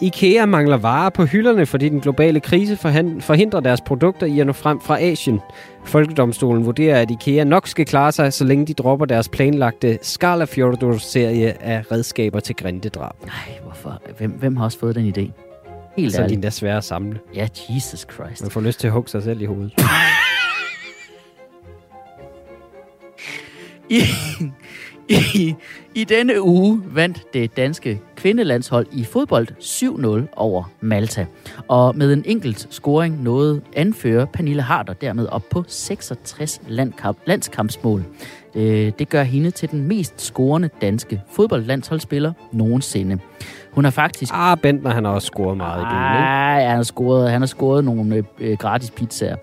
IKEA 0.01 0.45
mangler 0.45 0.77
varer 0.77 1.09
på 1.09 1.25
hylderne, 1.25 1.65
fordi 1.65 1.89
den 1.89 1.99
globale 1.99 2.39
krise 2.39 2.77
forhindrer 3.19 3.59
deres 3.59 3.81
produkter 3.81 4.27
i 4.27 4.39
at 4.39 4.47
nå 4.47 4.53
frem 4.53 4.81
fra 4.81 5.01
Asien. 5.01 5.39
Folkedomstolen 5.85 6.65
vurderer, 6.65 7.01
at 7.01 7.11
IKEA 7.11 7.43
nok 7.43 7.67
skal 7.67 7.85
klare 7.85 8.11
sig, 8.11 8.33
så 8.33 8.43
længe 8.43 8.65
de 8.65 8.73
dropper 8.73 9.05
deres 9.05 9.29
planlagte 9.29 9.99
Skalafjordur-serie 10.01 11.63
af 11.63 11.91
redskaber 11.91 12.39
til 12.39 12.55
grindedrab. 12.55 13.15
Nej, 13.25 13.59
hvorfor? 13.63 14.01
Hvem, 14.17 14.31
hvem 14.31 14.57
har 14.57 14.65
også 14.65 14.79
fået 14.79 14.95
den 14.95 15.13
idé? 15.17 15.31
Helt 15.97 16.13
så 16.13 16.21
ærligt. 16.21 16.41
de 16.41 16.47
er 16.47 16.51
svære 16.51 16.77
at 16.77 16.83
samle. 16.83 17.19
Ja, 17.35 17.47
Jesus 17.69 18.05
Christ. 18.13 18.41
Man 18.41 18.51
får 18.51 18.61
lyst 18.61 18.79
til 18.79 18.87
at 18.87 18.93
hugge 18.93 19.09
sig 19.09 19.23
selv 19.23 19.41
i 19.41 19.45
hovedet. 19.45 19.73
I, 23.89 24.01
i, 25.09 25.55
i 25.97 26.03
denne 26.03 26.41
uge 26.41 26.81
vandt 26.85 27.33
det 27.33 27.57
danske 27.57 28.01
kvindelandshold 28.15 28.87
i 28.91 29.03
fodbold 29.03 29.47
7-0 29.59 30.33
over 30.35 30.71
Malta. 30.81 31.25
Og 31.67 31.97
med 31.97 32.13
en 32.13 32.23
enkelt 32.25 32.67
scoring 32.69 33.23
nåede 33.23 33.61
anfører 33.75 34.25
Pernille 34.25 34.61
Harder 34.61 34.93
dermed 34.93 35.27
op 35.27 35.49
på 35.49 35.63
66 35.67 36.61
landkamp, 36.67 37.17
landskampsmål. 37.25 38.03
Det, 38.53 38.99
det 38.99 39.09
gør 39.09 39.23
hende 39.23 39.51
til 39.51 39.71
den 39.71 39.87
mest 39.87 40.21
scorende 40.21 40.69
danske 40.81 41.21
fodboldlandsholdsspiller 41.31 42.33
nogensinde. 42.51 43.19
Hun 43.77 43.83
har 43.83 43.91
faktisk... 43.91 44.33
Ah, 44.35 44.57
Bentner, 44.57 44.91
han 44.91 45.05
har 45.05 45.11
også 45.11 45.25
scoret 45.25 45.57
meget 45.57 45.81
i 45.81 45.85
byen, 45.85 45.99
Nej, 45.99 46.63
han 46.63 46.75
har 46.75 46.83
scoret, 46.83 47.31
han 47.31 47.41
har 47.41 47.45
scoret 47.45 47.85
nogle 47.85 48.23
øh, 48.39 48.57
gratis 48.57 48.91
pizzaer. 48.91 49.35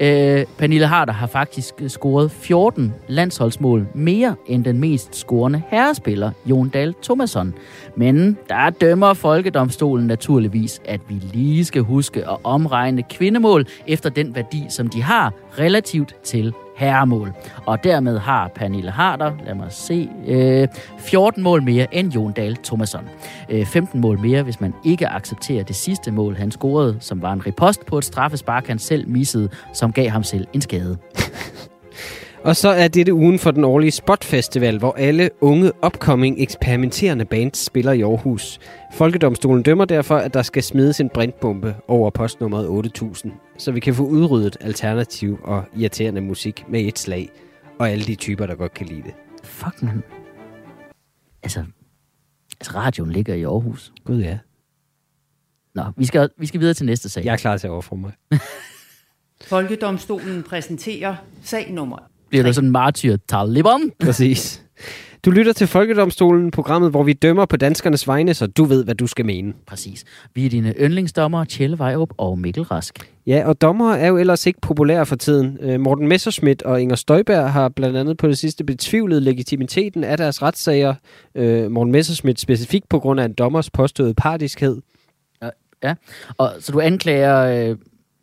Ja. 0.00 0.38
Øh, 0.40 0.46
Pernille 0.58 0.86
Harder 0.86 1.12
har 1.12 1.26
faktisk 1.26 1.74
scoret 1.88 2.30
14 2.30 2.94
landsholdsmål 3.08 3.86
mere 3.94 4.34
end 4.46 4.64
den 4.64 4.78
mest 4.78 5.16
scorende 5.16 5.62
herrespiller, 5.68 6.30
Jon 6.46 6.68
Dahl 6.68 6.94
Thomasson. 7.02 7.54
Men 7.96 8.38
der 8.48 8.70
dømmer 8.70 9.14
Folkedomstolen 9.14 10.06
naturligvis, 10.06 10.80
at 10.84 11.00
vi 11.08 11.14
lige 11.14 11.64
skal 11.64 11.82
huske 11.82 12.20
at 12.30 12.36
omregne 12.44 13.02
kvindemål 13.02 13.66
efter 13.86 14.10
den 14.10 14.34
værdi, 14.34 14.66
som 14.68 14.88
de 14.88 15.02
har 15.02 15.32
relativt 15.58 16.14
til 16.24 16.54
herremål. 16.76 17.32
Og 17.66 17.84
dermed 17.84 18.18
har 18.18 18.48
Pernille 18.54 18.90
Harder, 18.90 19.32
lad 19.46 19.54
mig 19.54 19.66
se, 19.72 20.08
øh, 20.26 20.68
14 20.98 21.42
mål 21.42 21.62
mere 21.62 21.94
end 21.94 22.12
Jon 22.12 22.32
Dahl 22.32 22.56
Thomasson. 22.56 23.08
Øh, 23.48 23.66
15 23.66 24.00
mål 24.00 24.18
mere, 24.18 24.42
hvis 24.42 24.60
man 24.60 24.74
ikke 24.84 25.08
accepterer 25.08 25.64
det 25.64 25.76
sidste 25.76 26.10
mål, 26.10 26.36
han 26.36 26.50
scorede, 26.50 26.96
som 27.00 27.22
var 27.22 27.32
en 27.32 27.46
repost 27.46 27.86
på 27.86 27.98
et 27.98 28.04
straffespark, 28.04 28.66
han 28.66 28.78
selv 28.78 29.08
missede, 29.08 29.48
som 29.72 29.92
gav 29.92 30.08
ham 30.08 30.22
selv 30.22 30.46
en 30.52 30.60
skade. 30.60 30.96
Og 32.44 32.56
så 32.56 32.68
er 32.68 32.88
dette 32.88 33.14
ugen 33.14 33.38
for 33.38 33.50
den 33.50 33.64
årlige 33.64 33.90
Spot 33.90 34.24
Festival, 34.24 34.78
hvor 34.78 34.92
alle 34.92 35.30
unge, 35.40 35.72
upcoming, 35.86 36.40
eksperimenterende 36.40 37.24
bands 37.24 37.58
spiller 37.58 37.92
i 37.92 38.02
Aarhus. 38.02 38.60
Folkedomstolen 38.94 39.62
dømmer 39.62 39.84
derfor, 39.84 40.16
at 40.16 40.34
der 40.34 40.42
skal 40.42 40.62
smides 40.62 41.00
en 41.00 41.08
brintbombe 41.08 41.76
over 41.88 42.10
postnummeret 42.10 42.68
8000, 42.68 43.32
så 43.58 43.72
vi 43.72 43.80
kan 43.80 43.94
få 43.94 44.02
udryddet 44.02 44.56
alternativ 44.60 45.38
og 45.44 45.64
irriterende 45.76 46.20
musik 46.20 46.64
med 46.68 46.80
et 46.80 46.98
slag, 46.98 47.30
og 47.78 47.90
alle 47.90 48.04
de 48.04 48.14
typer, 48.14 48.46
der 48.46 48.54
godt 48.54 48.74
kan 48.74 48.86
lide 48.86 49.02
det. 49.02 49.14
Fuck, 49.44 49.82
man. 49.82 50.02
Altså, 51.42 51.64
Altså, 52.60 52.72
radioen 52.74 53.12
ligger 53.12 53.34
i 53.34 53.42
Aarhus. 53.42 53.92
Gud 54.04 54.20
ja. 54.20 54.38
Nå, 55.74 55.82
vi 55.96 56.04
skal, 56.04 56.30
vi 56.38 56.46
skal 56.46 56.60
videre 56.60 56.74
til 56.74 56.86
næste 56.86 57.08
sag. 57.08 57.24
Jeg 57.24 57.32
er 57.32 57.36
klar 57.36 57.56
til 57.56 57.66
at 57.66 57.70
overfor 57.70 57.96
mig. 57.96 58.12
Folkedomstolen 59.52 60.42
præsenterer 60.42 61.16
sag 61.42 61.72
nummer 61.72 62.11
Bliver 62.32 62.44
du 62.44 62.52
sådan 62.52 62.68
en 62.68 62.72
martyr 62.72 63.16
Taliban? 63.28 63.90
Præcis. 64.04 64.62
Du 65.24 65.30
lytter 65.30 65.52
til 65.52 65.66
Folkedomstolen, 65.66 66.50
programmet, 66.50 66.90
hvor 66.90 67.02
vi 67.02 67.12
dømmer 67.12 67.46
på 67.46 67.56
danskernes 67.56 68.08
vegne, 68.08 68.34
så 68.34 68.46
du 68.46 68.64
ved, 68.64 68.84
hvad 68.84 68.94
du 68.94 69.06
skal 69.06 69.24
mene. 69.24 69.52
Præcis. 69.66 70.04
Vi 70.34 70.46
er 70.46 70.50
dine 70.50 70.74
yndlingsdommer, 70.80 71.44
Tjelle 71.44 71.78
Vejrup 71.78 72.08
og 72.16 72.38
Mikkel 72.38 72.62
Rask. 72.62 73.10
Ja, 73.26 73.42
og 73.46 73.60
dommere 73.60 73.98
er 73.98 74.06
jo 74.06 74.16
ellers 74.16 74.46
ikke 74.46 74.60
populære 74.60 75.06
for 75.06 75.16
tiden. 75.16 75.58
Øh, 75.60 75.80
Morten 75.80 76.08
Messerschmidt 76.08 76.62
og 76.62 76.82
Inger 76.82 76.96
Støjberg 76.96 77.52
har 77.52 77.68
blandt 77.68 77.96
andet 77.96 78.16
på 78.16 78.28
det 78.28 78.38
sidste 78.38 78.64
betvivlet 78.64 79.22
legitimiteten 79.22 80.04
af 80.04 80.16
deres 80.16 80.42
retssager. 80.42 80.94
Øh, 81.34 81.70
Morten 81.70 81.92
Messerschmidt 81.92 82.40
specifikt 82.40 82.88
på 82.88 82.98
grund 82.98 83.20
af 83.20 83.24
en 83.24 83.32
dommers 83.32 83.70
påståede 83.70 84.14
partiskhed. 84.14 84.80
Ja. 85.82 85.94
Og, 86.38 86.52
så 86.60 86.72
du 86.72 86.80
anklager 86.80 87.70
øh, 87.70 87.76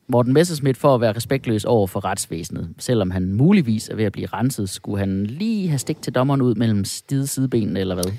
Morten 0.09 0.33
Messerschmidt 0.33 0.77
for 0.77 0.95
at 0.95 1.01
være 1.01 1.11
respektløs 1.11 1.65
over 1.65 1.87
for 1.87 2.05
retsvæsenet. 2.05 2.69
Selvom 2.77 3.11
han 3.11 3.33
muligvis 3.33 3.89
er 3.89 3.95
ved 3.95 4.05
at 4.05 4.11
blive 4.11 4.27
renset, 4.27 4.69
skulle 4.69 4.99
han 4.99 5.25
lige 5.25 5.67
have 5.69 5.79
stik 5.79 6.01
til 6.01 6.15
dommeren 6.15 6.41
ud 6.41 6.55
mellem 6.55 6.85
stide 6.85 7.27
sidebenene, 7.27 7.79
eller 7.79 7.95
hvad? 7.95 8.13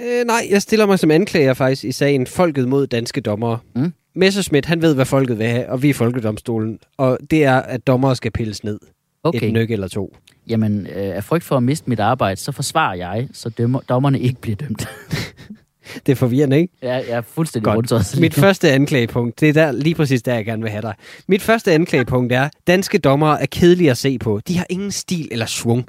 Øh, 0.00 0.26
nej, 0.26 0.46
jeg 0.50 0.62
stiller 0.62 0.86
mig 0.86 0.98
som 0.98 1.10
anklager 1.10 1.54
faktisk 1.54 1.84
i 1.84 1.92
sagen 1.92 2.26
Folket 2.26 2.68
mod 2.68 2.86
danske 2.86 3.20
dommere. 3.20 3.58
Mm. 3.74 3.92
Messerschmidt, 4.14 4.66
han 4.66 4.82
ved, 4.82 4.94
hvad 4.94 5.04
folket 5.04 5.38
vil 5.38 5.46
have, 5.46 5.68
og 5.68 5.82
vi 5.82 5.90
er 5.90 5.94
Folkedomstolen. 5.94 6.78
Og 6.96 7.18
det 7.30 7.44
er, 7.44 7.56
at 7.56 7.86
dommere 7.86 8.16
skal 8.16 8.30
pilles 8.30 8.64
ned. 8.64 8.78
Okay. 9.22 9.46
Et 9.46 9.52
nyk 9.52 9.70
eller 9.70 9.88
to. 9.88 10.16
Jamen, 10.48 10.86
øh, 10.86 11.16
af 11.16 11.24
frygt 11.24 11.44
for 11.44 11.56
at 11.56 11.62
miste 11.62 11.90
mit 11.90 12.00
arbejde, 12.00 12.40
så 12.40 12.52
forsvarer 12.52 12.94
jeg, 12.94 13.28
så 13.32 13.48
dømmer, 13.48 13.80
dommerne 13.80 14.20
ikke 14.20 14.40
bliver 14.40 14.56
dømt. 14.56 14.88
Det 16.06 16.12
er 16.12 16.16
forvirrende, 16.16 16.56
ikke? 16.56 16.74
jeg, 16.82 17.04
jeg 17.08 17.16
er 17.16 17.20
fuldstændig 17.20 17.74
rundt 17.74 17.92
også. 17.92 18.20
Mit 18.20 18.34
første 18.34 18.70
anklagepunkt, 18.70 19.40
det 19.40 19.48
er 19.48 19.52
der, 19.52 19.72
lige 19.72 19.94
præcis 19.94 20.22
der, 20.22 20.34
jeg 20.34 20.44
gerne 20.44 20.62
vil 20.62 20.70
have 20.70 20.82
dig. 20.82 20.94
Mit 21.28 21.42
første 21.42 21.72
anklagepunkt 21.72 22.32
er, 22.32 22.48
danske 22.66 22.98
dommere 22.98 23.42
er 23.42 23.46
kedelige 23.46 23.90
at 23.90 23.96
se 23.96 24.18
på. 24.18 24.40
De 24.48 24.58
har 24.58 24.66
ingen 24.70 24.92
stil 24.92 25.28
eller 25.30 25.46
svung. 25.46 25.86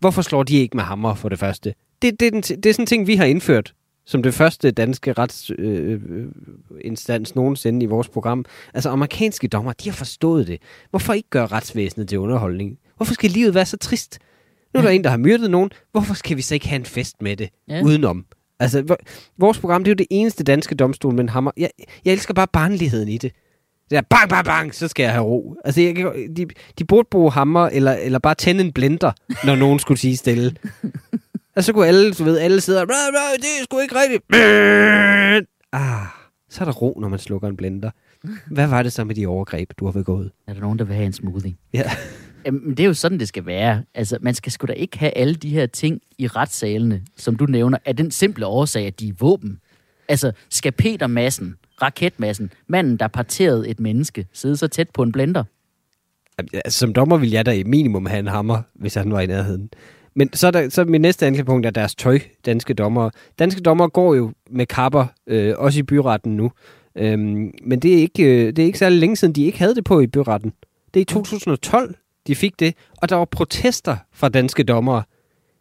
Hvorfor 0.00 0.22
slår 0.22 0.42
de 0.42 0.56
ikke 0.56 0.76
med 0.76 0.84
hammer 0.84 1.14
for 1.14 1.28
det 1.28 1.38
første? 1.38 1.74
Det, 2.02 2.20
det, 2.20 2.26
er, 2.26 2.30
den, 2.30 2.42
det 2.42 2.66
er 2.66 2.72
sådan 2.72 2.82
en 2.82 2.86
ting, 2.86 3.06
vi 3.06 3.16
har 3.16 3.24
indført 3.24 3.72
som 4.08 4.22
det 4.22 4.34
første 4.34 4.70
danske 4.70 5.12
retsinstans 5.12 5.50
øh, 5.58 6.00
øh, 6.10 6.26
instans 6.80 7.34
nogensinde 7.34 7.84
i 7.84 7.86
vores 7.86 8.08
program. 8.08 8.44
Altså, 8.74 8.90
amerikanske 8.90 9.48
dommer, 9.48 9.72
de 9.72 9.88
har 9.88 9.96
forstået 9.96 10.46
det. 10.46 10.58
Hvorfor 10.90 11.12
ikke 11.12 11.30
gøre 11.30 11.46
retsvæsenet 11.46 12.08
til 12.08 12.18
underholdning? 12.18 12.78
Hvorfor 12.96 13.14
skal 13.14 13.30
livet 13.30 13.54
være 13.54 13.66
så 13.66 13.76
trist? 13.76 14.18
Nu 14.74 14.78
er 14.78 14.82
der 14.82 14.90
en, 14.90 15.04
der 15.04 15.10
har 15.10 15.16
myrdet 15.16 15.50
nogen. 15.50 15.70
Hvorfor 15.92 16.14
skal 16.14 16.36
vi 16.36 16.42
så 16.42 16.54
ikke 16.54 16.68
have 16.68 16.78
en 16.78 16.84
fest 16.84 17.22
med 17.22 17.36
det? 17.36 17.48
Ja. 17.68 17.76
Ja. 17.76 17.82
Udenom. 17.82 18.24
Altså, 18.60 18.96
vores 19.38 19.58
program, 19.58 19.84
det 19.84 19.90
er 19.90 19.92
jo 19.92 19.96
det 19.98 20.06
eneste 20.10 20.44
danske 20.44 20.74
domstol 20.74 21.14
med 21.14 21.20
en 21.20 21.28
hammer. 21.28 21.50
Jeg, 21.56 21.70
jeg 22.04 22.12
elsker 22.12 22.34
bare 22.34 22.46
barnligheden 22.52 23.08
i 23.08 23.18
det. 23.18 23.32
Det 23.90 23.98
er 23.98 24.02
bang, 24.10 24.28
bang, 24.30 24.44
bang, 24.44 24.74
så 24.74 24.88
skal 24.88 25.02
jeg 25.02 25.12
have 25.12 25.24
ro. 25.24 25.56
Altså, 25.64 25.80
jeg, 25.80 25.96
de, 26.36 26.46
de 26.78 26.84
burde 26.84 27.08
bruge 27.10 27.32
hammer, 27.32 27.68
eller, 27.68 27.92
eller 27.92 28.18
bare 28.18 28.34
tænde 28.34 28.64
en 28.64 28.72
blender, 28.72 29.12
når 29.44 29.56
nogen 29.56 29.78
skulle 29.78 29.98
sige 30.00 30.16
stille. 30.16 30.56
Og 31.56 31.64
så 31.64 31.72
kunne 31.72 31.86
alle, 31.86 32.12
du 32.12 32.24
ved, 32.24 32.38
alle 32.38 32.60
sidde 32.60 32.80
og, 32.80 32.86
"Blah, 32.86 32.98
blah, 33.10 33.36
det 33.36 33.44
er 33.60 33.64
sgu 33.64 33.78
ikke 33.78 33.94
rigtigt. 33.94 34.24
Ah, 35.72 36.06
så 36.50 36.60
er 36.60 36.64
der 36.64 36.72
ro, 36.72 36.98
når 37.00 37.08
man 37.08 37.18
slukker 37.18 37.48
en 37.48 37.56
blender. 37.56 37.90
Hvad 38.50 38.66
var 38.66 38.82
det 38.82 38.92
så 38.92 39.04
med 39.04 39.14
de 39.14 39.26
overgreb, 39.26 39.70
du 39.78 39.84
har 39.84 39.92
begået? 39.92 40.30
Er 40.48 40.52
der 40.54 40.60
nogen, 40.60 40.78
der 40.78 40.84
vil 40.84 40.94
have 40.94 41.06
en 41.06 41.12
smoothie? 41.12 41.56
Ja. 41.74 41.90
Jamen, 42.46 42.70
det 42.70 42.80
er 42.80 42.84
jo 42.84 42.94
sådan, 42.94 43.18
det 43.18 43.28
skal 43.28 43.46
være. 43.46 43.82
Altså, 43.94 44.18
man 44.20 44.34
skal 44.34 44.52
sgu 44.52 44.66
da 44.66 44.72
ikke 44.72 44.98
have 44.98 45.16
alle 45.16 45.34
de 45.34 45.48
her 45.48 45.66
ting 45.66 46.00
i 46.18 46.26
retssalene, 46.26 47.02
som 47.16 47.36
du 47.36 47.46
nævner, 47.46 47.78
af 47.84 47.96
den 47.96 48.10
simple 48.10 48.46
årsag, 48.46 48.86
at 48.86 49.00
de 49.00 49.08
er 49.08 49.12
våben. 49.18 49.58
Altså, 50.08 50.32
skal 50.50 50.72
Peter 50.72 51.06
Madsen, 51.06 51.54
raketmassen, 51.82 52.52
manden, 52.66 52.96
der 52.96 53.08
parterede 53.08 53.68
et 53.68 53.80
menneske, 53.80 54.26
sidde 54.32 54.56
så 54.56 54.68
tæt 54.68 54.90
på 54.90 55.02
en 55.02 55.12
blender? 55.12 55.44
Altså, 56.38 56.78
som 56.78 56.92
dommer 56.92 57.16
ville 57.16 57.34
jeg 57.34 57.46
da 57.46 57.50
i 57.50 57.62
minimum 57.62 58.06
have 58.06 58.18
en 58.18 58.26
hammer, 58.26 58.62
hvis 58.74 58.94
han 58.94 59.12
var 59.12 59.20
i 59.20 59.26
nærheden. 59.26 59.70
Men 60.14 60.32
så 60.32 60.46
er, 60.46 60.50
der, 60.50 60.68
så 60.68 60.80
er 60.80 60.84
min 60.84 61.00
næste 61.00 61.26
anklagepunkt 61.26 61.66
er 61.66 61.70
deres 61.70 61.94
tøj, 61.94 62.18
danske 62.46 62.74
dommere. 62.74 63.10
Danske 63.38 63.60
dommere 63.60 63.88
går 63.88 64.14
jo 64.14 64.32
med 64.50 64.66
kapper, 64.66 65.06
øh, 65.26 65.54
også 65.58 65.78
i 65.78 65.82
byretten 65.82 66.36
nu. 66.36 66.52
Øhm, 66.96 67.52
men 67.62 67.80
det 67.80 67.94
er, 67.94 67.98
ikke, 67.98 68.24
øh, 68.24 68.46
det 68.46 68.58
er 68.58 68.66
ikke 68.66 68.78
særlig 68.78 68.98
længe 68.98 69.16
siden, 69.16 69.34
de 69.34 69.44
ikke 69.44 69.58
havde 69.58 69.74
det 69.74 69.84
på 69.84 70.00
i 70.00 70.06
byretten. 70.06 70.52
Det 70.94 71.00
er 71.00 71.02
i 71.02 71.04
2012, 71.04 71.94
de 72.28 72.34
fik 72.34 72.60
det. 72.60 72.74
Og 73.02 73.08
der 73.08 73.16
var 73.16 73.24
protester 73.24 73.96
fra 74.12 74.28
danske 74.28 74.62
dommere. 74.62 75.02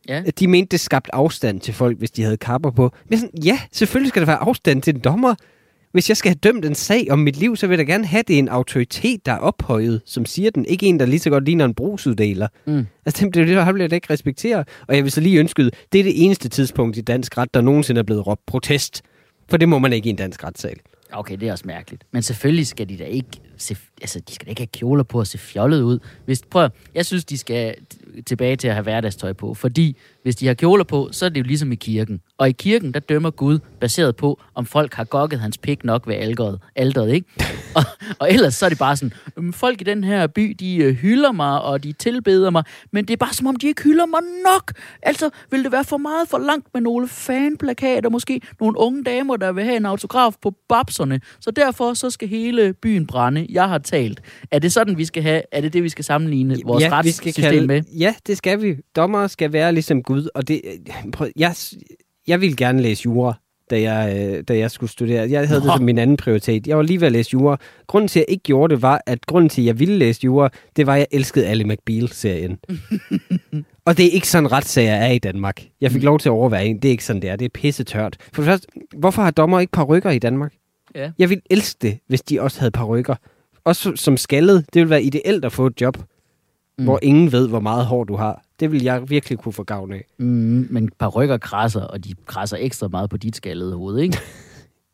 Ja. 0.10 0.24
De 0.40 0.48
mente, 0.48 0.72
det 0.72 0.80
skabte 0.80 1.16
afstand 1.16 1.62
til 1.62 1.74
folk, 1.74 1.98
hvis 1.98 2.12
de 2.12 2.24
havde 2.24 2.38
kapper 2.38 2.72
på. 2.72 2.92
Men 3.10 3.20
sådan, 3.20 3.44
ja, 3.44 3.60
selvfølgelig 3.72 4.10
skal 4.10 4.22
der 4.22 4.26
være 4.26 4.38
afstand 4.38 4.82
til 4.82 4.96
en 4.96 5.02
dommer. 5.02 5.36
Hvis 5.92 6.10
jeg 6.10 6.18
skal 6.18 6.30
have 6.30 6.40
dømt 6.52 6.66
en 6.66 6.76
sag 6.76 7.08
om 7.10 7.20
mit 7.20 7.38
liv, 7.38 7.56
så 7.56 7.68
vil 7.68 7.78
jeg 7.78 7.88
da 7.88 7.92
gerne 7.92 8.06
have, 8.06 8.24
det 8.28 8.40
en 8.40 8.48
autoritet, 8.48 9.26
der 9.26 9.32
er 9.32 9.38
ophøjet, 9.38 10.02
som 10.06 10.26
siger 10.26 10.52
den. 10.52 10.66
Ikke 10.66 10.86
en, 10.86 11.00
der 11.00 11.06
lige 11.06 11.20
så 11.20 11.30
godt 11.30 11.46
ligner 11.46 11.66
en 11.66 11.74
brugsuddeler. 11.74 12.48
Mm. 12.66 12.86
Altså, 13.06 13.26
det, 13.26 13.34
det, 13.34 13.48
det 13.48 13.74
vil 13.74 13.82
jeg 13.82 13.90
da 13.90 13.96
ikke 13.96 14.14
respektere. 14.14 14.66
Og 14.88 14.96
jeg 14.96 15.04
vil 15.04 15.12
så 15.12 15.22
lige 15.22 15.40
ønske, 15.40 15.64
det 15.64 16.00
er 16.00 16.04
det 16.04 16.26
eneste 16.26 16.50
tidspunkt 16.50 16.98
i 16.98 17.02
dansk 17.02 17.38
ret, 17.38 17.54
der 17.54 17.62
nogensinde 17.62 18.00
er 18.00 18.04
blevet 18.04 18.28
råbt 18.28 18.46
protest. 18.46 19.02
For 19.50 19.58
det 19.58 19.70
må 19.70 19.80
man 19.80 19.94
ikke 19.94 20.08
i 20.08 20.10
en 20.10 20.16
dansk 20.16 20.44
retssal. 20.44 20.76
Okay, 21.12 21.38
det 21.38 21.48
er 21.48 21.52
også 21.52 21.68
mærkeligt. 21.68 22.04
Men 22.12 22.22
selvfølgelig 22.22 22.68
skal 22.68 22.90
de 22.90 22.98
da 22.98 23.04
ikke 23.04 23.30
se, 23.58 23.78
altså, 24.02 24.20
de 24.20 24.34
skal 24.34 24.50
ikke 24.50 24.62
have 24.62 24.68
kjoler 24.68 25.04
på 25.04 25.20
og 25.20 25.28
se 25.28 25.38
fjollet 25.38 25.82
ud. 25.82 26.00
Hvis, 26.26 26.42
prøv, 26.50 26.70
jeg 26.96 27.06
synes, 27.06 27.26
de 27.26 27.38
skal 27.38 27.76
tilbage 28.26 28.56
til 28.56 28.68
at 28.68 28.74
have 28.74 28.84
hverdagstøj 28.84 29.34
på, 29.34 29.54
fordi 29.54 29.98
hvis 30.24 30.36
de 30.36 30.48
har 30.48 30.54
kjoler 30.54 30.84
på, 30.84 31.10
så 31.12 31.26
er 31.26 31.30
det 31.30 31.38
jo 31.38 31.44
ligesom 31.44 31.72
i 31.72 31.76
kirken. 31.76 32.22
Og 32.38 32.50
i 32.50 32.52
kirken, 32.52 32.92
der 32.94 33.00
dømmer 33.00 33.30
Gud 33.30 33.60
baseret 33.80 34.16
på, 34.16 34.42
om 34.56 34.66
folk 34.66 34.94
har 34.94 35.04
gokket 35.04 35.40
hans 35.40 35.58
pik 35.58 35.84
nok 35.84 36.08
ved 36.08 36.16
alderet, 36.16 36.60
alderet 36.76 37.14
ikke? 37.14 37.28
og, 37.76 37.84
og 38.20 38.34
ellers 38.34 38.56
så 38.56 38.66
er 38.66 38.70
det 38.70 38.78
bare 38.78 38.98
sådan, 38.98 39.14
folk 39.54 39.82
i 39.82 39.84
den 39.84 40.04
her 40.04 40.28
by, 40.28 40.56
de 40.60 40.78
øh, 40.78 40.96
hylder 40.96 41.32
mig, 41.32 41.62
og 41.62 41.84
de 41.84 41.92
tilbeder 41.92 42.50
mig, 42.50 42.64
men 42.92 43.06
det 43.06 43.14
er 43.14 43.18
bare 43.18 43.34
som 43.34 43.48
om, 43.48 43.56
de 43.56 43.68
ikke 43.68 43.84
hylder 43.84 44.06
mig 44.06 44.20
nok. 44.44 44.74
Altså, 45.02 45.30
vil 45.52 45.64
det 45.64 45.72
være 45.72 45.84
for 45.84 45.98
meget 45.98 46.30
for 46.30 46.38
langt 46.38 46.68
med 46.74 46.82
nogle 46.82 47.08
fanplakater, 47.08 48.10
måske 48.10 48.42
nogle 48.60 48.80
unge 48.80 49.04
damer, 49.04 49.38
der 49.38 49.52
vil 49.52 49.64
have 49.64 49.78
en 49.78 49.86
autograf 49.86 50.34
på 50.42 50.54
babserne, 50.70 51.22
så 51.40 51.52
derfor 51.52 51.94
så 51.94 52.10
skal 52.10 52.28
hele 52.28 52.74
byen 52.74 53.08
brænde. 53.08 53.46
Jeg 53.50 53.70
har 53.70 53.78
talt. 53.78 54.22
Er 54.52 54.60
det 54.60 54.74
sådan, 54.74 54.98
vi 54.98 55.06
skal 55.06 55.24
have, 55.24 55.42
er 55.52 55.62
det 55.62 55.74
det, 55.74 55.84
vi 55.84 55.90
skal 55.90 56.06
sammenligne 56.06 56.58
vores 56.66 56.84
ja, 56.84 57.02
vi 57.02 57.12
skal 57.12 57.28
retssystem 57.30 57.44
kalde, 57.44 57.68
med? 57.68 57.82
Ja, 58.00 58.16
det 58.28 58.38
skal 58.38 58.62
vi. 58.62 58.76
Dommer 58.96 59.28
skal 59.28 59.54
være 59.54 59.74
ligesom 59.74 60.04
Gud. 60.04 60.30
Og 60.36 60.48
det, 60.48 60.62
prøv, 61.14 61.28
jeg, 61.36 61.56
jeg 62.28 62.42
ville 62.42 62.56
gerne 62.56 62.82
læse 62.82 63.04
jura, 63.06 63.34
da 63.70 63.82
jeg, 63.82 64.18
øh, 64.18 64.44
da 64.44 64.58
jeg 64.58 64.72
skulle 64.72 64.90
studere. 64.90 65.30
Jeg 65.30 65.48
havde 65.48 65.60
Nå. 65.60 65.66
det 65.66 65.78
som 65.78 65.86
min 65.86 65.98
anden 65.98 66.18
prioritet. 66.18 66.68
Jeg 66.68 66.78
var 66.78 66.84
lige 66.84 67.02
ved 67.02 67.08
at 67.08 67.12
læse 67.12 67.30
jura. 67.34 67.58
Grunden 67.88 68.08
til, 68.08 68.20
at 68.20 68.26
jeg 68.28 68.32
ikke 68.32 68.44
gjorde 68.44 68.74
det, 68.74 68.82
var, 68.82 69.02
at 69.06 69.26
grunden 69.26 69.50
til, 69.50 69.62
at 69.62 69.66
jeg 69.66 69.80
ville 69.80 69.98
læse 69.98 70.22
jura, 70.24 70.50
det 70.76 70.88
var, 70.88 70.94
at 70.94 71.00
jeg 71.00 71.08
elskede 71.12 71.48
Ali 71.48 71.64
McBeal-serien. 71.64 72.58
og 73.86 73.98
det 73.98 74.06
er 74.06 74.10
ikke 74.10 74.28
sådan, 74.28 74.52
retssager 74.52 74.96
er 74.96 75.12
i 75.12 75.20
Danmark. 75.20 75.64
Jeg 75.82 75.92
fik 75.92 76.04
lov 76.04 76.20
til 76.20 76.30
at 76.30 76.34
overveje 76.34 76.66
en. 76.66 76.76
Det 76.76 76.86
er 76.86 76.92
ikke 76.92 77.06
sådan, 77.06 77.22
det 77.22 77.30
er. 77.30 77.36
Det 77.36 77.46
er 77.46 77.50
pisse 77.54 77.84
tørt. 77.84 78.18
For 78.34 78.42
det 78.42 78.50
første, 78.50 78.68
hvorfor 78.98 79.22
har 79.22 79.32
dommer 79.32 79.60
ikke 79.60 79.72
parrykker 79.72 80.10
i 80.10 80.20
Danmark? 80.20 80.54
Ja. 80.96 81.12
Jeg 81.20 81.30
ville 81.30 81.42
elske 81.50 81.78
det, 81.82 82.00
hvis 82.08 82.22
de 82.22 82.42
også 82.42 82.60
havde 82.60 82.72
parrykker. 82.72 83.16
Også 83.68 83.92
som- 83.96 84.18
skaldet. 84.18 84.66
Det 84.74 84.80
ville 84.80 84.90
være 84.90 85.04
ideelt 85.04 85.46
at 85.46 85.52
få 85.52 85.66
et 85.68 85.82
job, 85.82 85.98
mm. 86.78 86.84
hvor 86.84 87.00
ingen 87.02 87.32
ved, 87.32 87.48
hvor 87.48 87.60
meget 87.60 87.86
hår 87.86 88.04
du 88.04 88.16
har. 88.16 88.44
Det 88.60 88.72
vil 88.72 88.84
jeg 88.84 89.10
virkelig 89.10 89.38
kunne 89.40 89.54
få 89.54 89.64
gavn 89.64 89.92
af. 89.92 90.06
Mm, 90.18 90.68
men 90.70 90.90
par 91.00 91.08
rykker 91.08 91.38
krasser, 91.38 91.82
og 91.82 92.04
de 92.06 92.14
krasser 92.26 92.58
ekstra 92.60 92.88
meget 92.88 93.10
på 93.10 93.18
dit 93.18 93.36
skaldede 93.36 93.76
hoved, 93.76 94.00
ikke? 94.00 94.18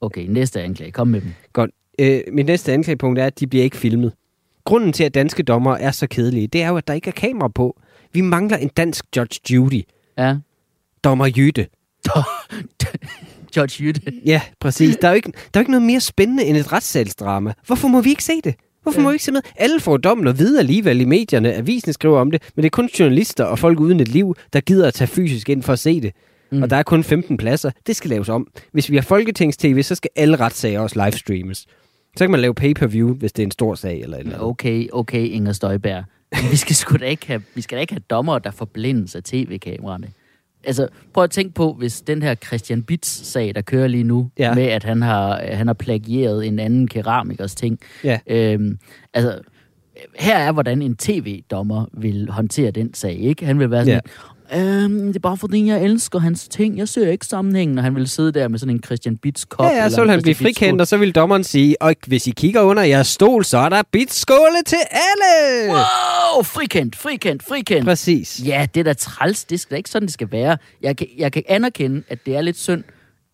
Okay, 0.01 0.26
næste 0.30 0.61
anklage. 0.61 0.91
Kom 0.91 1.07
med 1.07 1.21
dem. 1.21 1.34
Godt. 1.53 1.71
Øh, 1.99 2.21
mit 2.32 2.45
næste 2.45 2.74
anklagepunkt 2.74 3.19
er, 3.19 3.26
at 3.26 3.39
de 3.39 3.47
bliver 3.47 3.63
ikke 3.63 3.78
filmet. 3.78 4.13
Grunden 4.63 4.93
til, 4.93 5.03
at 5.03 5.13
danske 5.13 5.43
dommer 5.43 5.76
er 5.76 5.91
så 5.91 6.07
kedelige, 6.07 6.47
det 6.47 6.61
er 6.63 6.67
jo, 6.69 6.78
at 6.78 6.88
der 6.88 6.93
ikke 6.93 7.07
er 7.07 7.11
kamera 7.11 7.47
på. 7.47 7.80
Vi 8.13 8.21
mangler 8.21 8.57
en 8.57 8.67
dansk 8.78 9.05
Judge 9.17 9.53
Judy. 9.53 9.82
Ja. 10.17 10.38
Dommer 11.03 11.30
Jytte. 11.38 11.67
George 13.53 13.84
Jytte. 13.84 14.01
Ja, 14.26 14.41
præcis. 14.59 14.97
Der 14.97 15.07
er, 15.07 15.11
jo 15.11 15.15
ikke, 15.15 15.32
der 15.32 15.38
er 15.53 15.59
jo 15.59 15.59
ikke 15.59 15.71
noget 15.71 15.86
mere 15.86 15.99
spændende 15.99 16.43
end 16.43 16.57
et 16.57 16.71
retssalsdrama. 16.71 17.53
Hvorfor 17.65 17.88
må 17.88 18.01
vi 18.01 18.09
ikke 18.09 18.24
se 18.24 18.41
det? 18.43 18.55
Hvorfor 18.84 18.99
Ja. 18.99 19.03
må 19.03 19.09
vi 19.09 19.15
ikke 19.15 19.23
se 19.25 19.31
med? 19.31 19.41
Alle 19.55 19.79
får 19.79 19.97
dommen 19.97 20.27
og 20.27 20.39
vide 20.39 20.59
alligevel 20.59 21.01
i 21.01 21.05
medierne. 21.05 21.53
Avisen 21.53 21.93
skriver 21.93 22.19
om 22.19 22.31
det. 22.31 22.41
Men 22.55 22.63
det 22.63 22.67
er 22.67 22.69
kun 22.69 22.89
journalister 22.99 23.43
og 23.43 23.59
folk 23.59 23.79
uden 23.79 23.99
et 23.99 24.07
liv, 24.07 24.36
der 24.53 24.59
gider 24.61 24.88
at 24.88 24.93
tage 24.93 25.07
fysisk 25.07 25.49
ind 25.49 25.63
for 25.63 25.73
at 25.73 25.79
se 25.79 26.01
det. 26.01 26.11
Mm. 26.51 26.63
Og 26.63 26.69
der 26.69 26.75
er 26.75 26.84
kun 26.84 27.03
15 27.03 27.38
pladser. 27.38 27.71
Det 27.88 27.95
skal 27.95 28.09
laves 28.09 28.29
om. 28.29 28.47
Hvis 28.71 28.89
vi 28.91 28.95
har 28.95 29.03
Folketings-TV, 29.03 29.84
så 29.84 29.95
skal 29.95 30.09
alle 30.15 30.36
retssager 30.36 30.79
også 30.79 31.05
livestreames. 31.05 31.57
Så 32.17 32.23
kan 32.23 32.31
man 32.31 32.39
lave 32.39 32.53
pay-per-view, 32.53 33.13
hvis 33.13 33.31
det 33.34 33.43
er 33.43 33.47
en 33.47 33.51
stor 33.51 33.75
sag 33.75 34.01
eller 34.01 34.17
eller. 34.17 34.39
Okay, 34.39 34.88
okay, 34.93 35.27
Inger 35.27 35.51
Støjberg. 35.53 36.03
Vi 36.51 36.55
skal 36.57 36.75
sgu 36.75 36.97
da 36.97 37.05
ikke 37.05 37.27
have, 37.27 37.41
vi 37.55 37.61
skal 37.61 37.75
da 37.75 37.81
ikke 37.81 37.93
have 37.93 38.01
dommer, 38.09 38.39
der 38.39 38.51
forblindes 38.51 39.15
af 39.15 39.23
tv-kameraerne. 39.23 40.07
Altså, 40.64 40.88
prøv 41.14 41.24
at 41.24 41.32
tænke 41.32 41.53
på, 41.53 41.74
hvis 41.74 42.01
den 42.01 42.22
her 42.22 42.36
Christian 42.36 42.84
Bits-sag, 42.84 43.55
der 43.55 43.61
kører 43.61 43.88
lige 43.88 44.03
nu, 44.03 44.30
ja. 44.39 44.55
med 44.55 44.64
at 44.64 44.84
han 44.84 45.01
har, 45.01 45.41
han 45.51 45.68
har 45.68 45.74
plagieret 45.74 46.47
en 46.47 46.59
anden 46.59 46.88
keramikers 46.88 47.55
ting. 47.55 47.80
Ja. 48.03 48.20
Øhm, 48.28 48.78
altså, 49.14 49.39
her 50.20 50.38
er, 50.38 50.51
hvordan 50.51 50.82
en 50.82 50.95
tv-dommer 50.95 51.86
vil 51.93 52.30
håndtere 52.30 52.72
den 52.72 52.93
sag, 52.93 53.14
ikke? 53.20 53.45
Han 53.45 53.59
vil 53.59 53.72
være 53.72 53.86
sådan, 53.86 54.01
Ja. 54.05 54.11
Øhm, 54.55 55.07
det 55.07 55.15
er 55.15 55.19
bare 55.19 55.37
fordi, 55.37 55.67
jeg 55.67 55.83
elsker 55.83 56.19
hans 56.19 56.47
ting. 56.47 56.77
Jeg 56.77 56.87
ser 56.87 57.11
ikke 57.11 57.25
sammenhængen. 57.25 57.77
Og 57.77 57.83
han 57.83 57.95
ville 57.95 58.07
sidde 58.07 58.31
der 58.31 58.47
med 58.47 58.59
sådan 58.59 58.75
en 58.75 58.83
Christian 58.83 59.17
Bits 59.17 59.45
kop. 59.45 59.65
Ja, 59.65 59.83
ja, 59.83 59.89
så 59.89 60.01
vil 60.01 60.09
han 60.09 60.21
blive 60.21 60.35
frikendt, 60.35 60.81
og 60.81 60.87
så 60.87 60.97
vil 60.97 61.15
dommeren 61.15 61.43
sige, 61.43 61.81
og 61.81 61.95
hvis 62.07 62.27
I 62.27 62.31
kigger 62.31 62.61
under 62.61 62.83
jeres 62.83 63.07
stol, 63.07 63.45
så 63.45 63.57
er 63.57 63.69
der 63.69 63.81
bitskåle 63.91 64.63
til 64.65 64.77
alle! 64.91 65.69
Wow, 65.73 66.43
frikendt, 66.43 66.95
frikendt, 66.95 67.43
frikendt. 67.43 67.85
Præcis. 67.85 68.41
Ja, 68.45 68.67
det 68.73 68.79
er 68.79 68.83
da 68.83 68.93
træls. 68.93 69.45
Det 69.45 69.59
skal 69.59 69.75
da 69.75 69.77
ikke 69.77 69.89
sådan, 69.89 70.05
det 70.05 70.13
skal 70.13 70.31
være. 70.31 70.57
Jeg 70.81 70.97
kan, 70.97 71.07
jeg 71.17 71.31
kan 71.31 71.43
anerkende, 71.47 72.03
at 72.09 72.25
det 72.25 72.35
er 72.35 72.41
lidt 72.41 72.57
synd, 72.59 72.83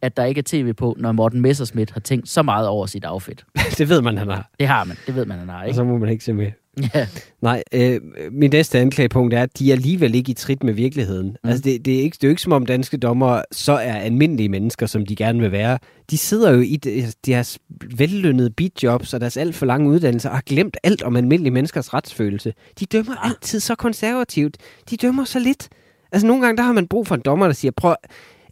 at 0.02 0.18
der 0.18 0.26
ikke 0.26 0.40
er 0.40 0.44
tv 0.48 0.74
på, 0.74 0.96
når 1.00 1.12
Morten 1.12 1.42
Messerschmidt 1.42 1.92
har 1.92 2.00
tænkt 2.00 2.30
så 2.30 2.42
meget 2.42 2.68
over 2.68 2.86
sit 2.86 3.06
outfit. 3.08 3.44
det 3.78 3.90
ved 3.90 4.02
man, 4.02 4.18
han 4.18 4.28
har. 4.28 4.50
Det 4.60 4.68
har 4.68 4.84
man. 4.84 4.98
Det 5.08 5.16
ved 5.16 5.26
man, 5.26 5.40
han 5.40 5.50
har, 5.50 5.60
Og 5.60 5.68
ikke? 5.68 5.76
så 5.76 5.84
må 5.84 5.98
man 5.98 6.10
ikke 6.10 6.24
se 6.24 6.34
med. 6.34 6.52
Ja. 6.96 7.08
Nej, 7.42 7.64
øh, 7.74 8.02
min 8.32 8.50
næste 8.50 8.80
anklagepunkt 8.80 9.34
er, 9.34 9.44
at 9.44 9.60
de 9.60 9.70
er 9.70 9.74
alligevel 9.76 10.16
ikke 10.16 10.32
i 10.32 10.34
trit 10.34 10.64
med 10.64 10.74
virkeligheden. 10.74 11.28
Mm. 11.44 11.50
Altså, 11.50 11.62
det, 11.64 11.86
det, 11.86 11.96
er 11.96 12.02
ikke, 12.02 12.16
det 12.16 12.24
er 12.24 12.28
jo 12.28 12.30
ikke 12.30 12.42
som 12.42 12.52
om 12.52 12.66
danske 12.66 12.98
dommer 12.98 13.42
så 13.52 13.72
er 13.74 13.94
almindelige 13.94 14.50
mennesker, 14.50 14.86
som 14.86 15.06
de 15.06 15.16
gerne 15.16 15.40
vil 15.40 15.52
være. 15.52 15.80
De 16.12 16.18
sidder 16.18 16.52
jo 16.52 16.60
i 16.62 16.76
de- 16.76 17.12
deres 17.26 17.60
vellønnede 17.98 18.50
bidjobs 18.50 19.14
og 19.14 19.22
deres 19.22 19.38
alt 19.38 19.56
for 19.56 19.66
lange 19.66 19.90
uddannelser 19.90 20.30
og 20.30 20.36
har 20.36 20.44
glemt 20.46 20.78
alt 20.84 21.02
om 21.04 21.16
almindelige 21.16 21.54
menneskers 21.54 21.94
retsfølelse. 21.94 22.54
De 22.80 22.86
dømmer 22.86 23.16
altid 23.16 23.60
så 23.60 23.76
konservativt. 23.76 24.58
De 24.90 24.98
dømmer 24.98 25.24
så 25.24 25.40
lidt. 25.40 25.70
Altså, 26.12 26.28
nogle 26.28 26.42
gange 26.46 26.58
der 26.58 26.64
har 26.64 26.74
man 26.74 26.88
brug 26.88 27.08
for 27.08 27.16
en 27.16 27.22
dommer, 27.26 27.46
der 27.46 27.54
siger, 27.54 27.72
prøv, 27.78 27.96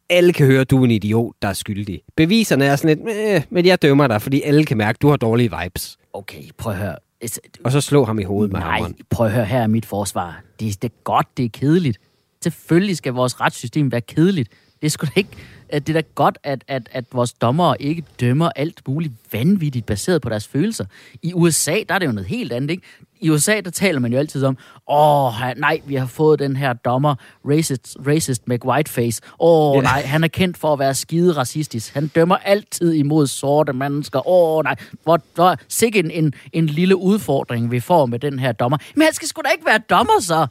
alle 0.10 0.34
kan 0.34 0.46
høre, 0.46 0.62
at 0.62 0.70
du 0.70 0.80
er 0.82 0.86
en 0.86 0.92
idiot, 0.92 1.34
der 1.42 1.48
er 1.48 1.54
skyldig. 1.54 2.02
Beviserne 2.18 2.66
er 2.66 2.76
sådan 2.76 2.98
lidt, 2.98 3.06
"Meh, 3.06 3.42
men 3.50 3.66
jeg 3.66 3.82
dømmer 3.82 4.08
dig, 4.08 4.22
fordi 4.22 4.42
alle 4.42 4.66
kan 4.66 4.78
mærke, 4.78 4.98
at 4.98 5.02
du 5.02 5.08
har 5.10 5.18
dårlige 5.18 5.52
vibes. 5.64 5.98
Okay, 6.14 6.42
prøv 6.58 6.74
at 6.74 6.80
høre. 6.80 6.96
Altså, 7.22 7.40
Og 7.64 7.72
så 7.72 7.82
slå 7.82 8.06
ham 8.06 8.20
i 8.20 8.24
hovedet 8.24 8.52
med 8.52 8.60
Nej, 8.60 8.70
hammeren. 8.72 8.96
prøv 9.10 9.26
at 9.28 9.34
høre, 9.34 9.46
her 9.46 9.60
er 9.62 9.68
mit 9.68 9.86
forsvar. 9.86 10.42
Det, 10.60 10.82
det 10.82 10.92
er 10.92 10.96
godt, 11.04 11.28
det 11.38 11.46
er 11.46 11.50
kedeligt. 11.54 11.98
Selvfølgelig 12.44 12.98
skal 12.98 13.14
vores 13.14 13.42
retssystem 13.42 13.92
være 13.92 14.02
kedeligt. 14.02 14.50
Det 14.82 14.86
er 14.88 14.90
sgu 14.90 15.06
da 15.06 15.12
ikke... 15.16 15.30
At 15.70 15.88
det 15.88 15.96
er 15.96 16.02
da 16.02 16.08
godt, 16.16 16.38
at, 16.44 16.64
at, 16.68 16.90
at 16.92 17.06
vores 17.14 17.34
dommere 17.34 17.82
ikke 17.82 18.04
dømmer 18.20 18.50
alt 18.56 18.88
muligt 18.88 19.14
vanvittigt 19.32 19.86
baseret 19.86 20.22
på 20.22 20.30
deres 20.30 20.48
følelser. 20.48 20.86
I 21.22 21.34
USA, 21.34 21.76
der 21.90 21.96
er 21.96 22.00
det 22.00 22.06
jo 22.06 22.12
noget 22.12 22.28
helt 22.28 22.54
andet, 22.54 22.70
ikke? 22.72 22.84
I 23.20 23.30
USA, 23.30 23.60
der 23.60 23.72
taler 23.72 24.00
man 24.00 24.12
jo 24.14 24.18
altid 24.20 24.44
om, 24.46 24.58
åh, 24.90 25.32
nej, 25.58 25.82
vi 25.86 25.96
har 25.96 26.06
fået 26.06 26.40
den 26.40 26.56
her 26.56 26.74
dommer, 26.74 27.16
racist, 27.50 27.98
racist 28.08 28.48
McWhiteface. 28.48 29.22
Åh, 29.40 29.76
Ja. 29.76 29.82
nej, 29.82 30.02
han 30.02 30.24
er 30.24 30.28
kendt 30.28 30.58
for 30.58 30.74
at 30.74 30.80
være 30.80 30.94
skide 30.96 31.34
racistisk. 31.34 31.94
Han 31.94 32.08
dømmer 32.08 32.36
altid 32.38 32.94
imod 32.94 33.28
sorte 33.28 33.74
mennesker. 33.74 34.28
Åh, 34.28 34.64
nej, 34.64 34.76
hvor, 35.04 35.20
hvor 35.36 35.58
sikke 35.68 36.00
en, 36.00 36.12
en, 36.12 36.34
en 36.54 36.66
lille 36.66 36.96
udfordring, 36.96 37.72
vi 37.72 37.80
får 37.80 38.06
med 38.06 38.20
den 38.20 38.40
her 38.40 38.52
dommer. 38.52 38.78
Men 38.96 39.04
han 39.04 39.14
skal 39.14 39.28
sgu 39.28 39.42
da 39.46 39.50
ikke 39.54 39.66
være 39.66 39.80
dommer, 39.90 40.20
så. 40.22 40.48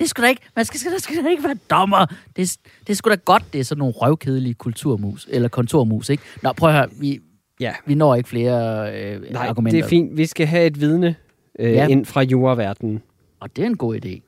Det 0.00 0.08
skulle 0.08 0.24
da 0.24 0.30
ikke, 0.30 0.42
man 0.56 0.64
skal, 0.64 0.80
skal, 0.80 0.92
da- 0.92 0.98
skal 0.98 1.24
da 1.24 1.28
ikke 1.28 1.44
være 1.44 1.56
dommer. 1.70 2.06
Det, 2.36 2.56
det 2.80 2.90
er 2.90 2.94
sgu 2.94 3.10
da 3.10 3.14
godt, 3.14 3.42
det 3.52 3.60
er 3.60 3.64
sådan 3.64 3.78
nogle 3.78 3.94
røvkedelige 3.96 4.54
kulturmus, 4.54 5.26
eller 5.30 5.48
kontormus, 5.48 6.08
ikke? 6.08 6.22
Nå, 6.42 6.52
prøv 6.52 6.68
at 6.68 6.74
høre, 6.74 6.88
vi, 7.00 7.20
Ja. 7.60 7.74
vi 7.86 7.94
når 7.94 8.14
ikke 8.14 8.28
flere 8.28 8.88
øh, 9.14 9.32
Nej, 9.32 9.46
argumenter. 9.46 9.78
det 9.80 9.84
er 9.84 9.88
fint. 9.88 10.16
Vi 10.16 10.26
skal 10.26 10.46
have 10.46 10.66
et 10.66 10.80
vidne 10.80 11.16
øh, 11.58 11.72
Ja. 11.72 11.86
ind 11.86 12.06
fra 12.06 12.22
jordverdenen. 12.22 13.02
Og 13.40 13.56
det 13.56 13.62
er 13.62 13.66
en 13.66 13.76
god 13.76 13.96
idé. 14.04 14.20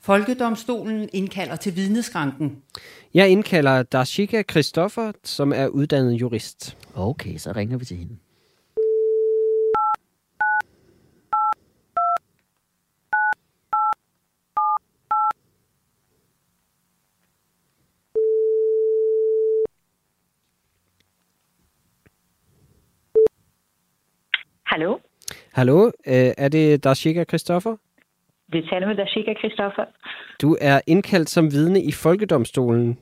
Folkedomstolen 0.00 1.08
indkalder 1.12 1.56
til 1.56 1.76
vidneskranken. 1.76 2.56
Jeg 3.14 3.28
indkalder 3.28 3.82
Darshika 3.82 4.42
Christoffer, 4.50 5.12
som 5.24 5.52
er 5.52 5.66
uddannet 5.66 6.12
jurist. 6.12 6.76
Okay, 6.94 7.36
så 7.38 7.52
ringer 7.52 7.76
vi 7.78 7.84
til 7.84 7.96
hende. 7.96 8.16
Hallo, 24.70 24.98
Hallo, 25.52 25.86
øh, 25.86 26.32
er 26.38 26.48
det 26.48 26.84
Darshika 26.84 27.24
Christoffer? 27.24 27.76
vi 28.48 28.62
taler 28.70 28.86
med 28.86 28.96
Dashika 28.96 29.34
Christoffer. 29.38 29.84
Du 30.42 30.56
er 30.60 30.80
indkaldt 30.86 31.30
som 31.30 31.52
vidne 31.52 31.82
i 31.82 31.92
Folkedomstolen. 31.92 32.98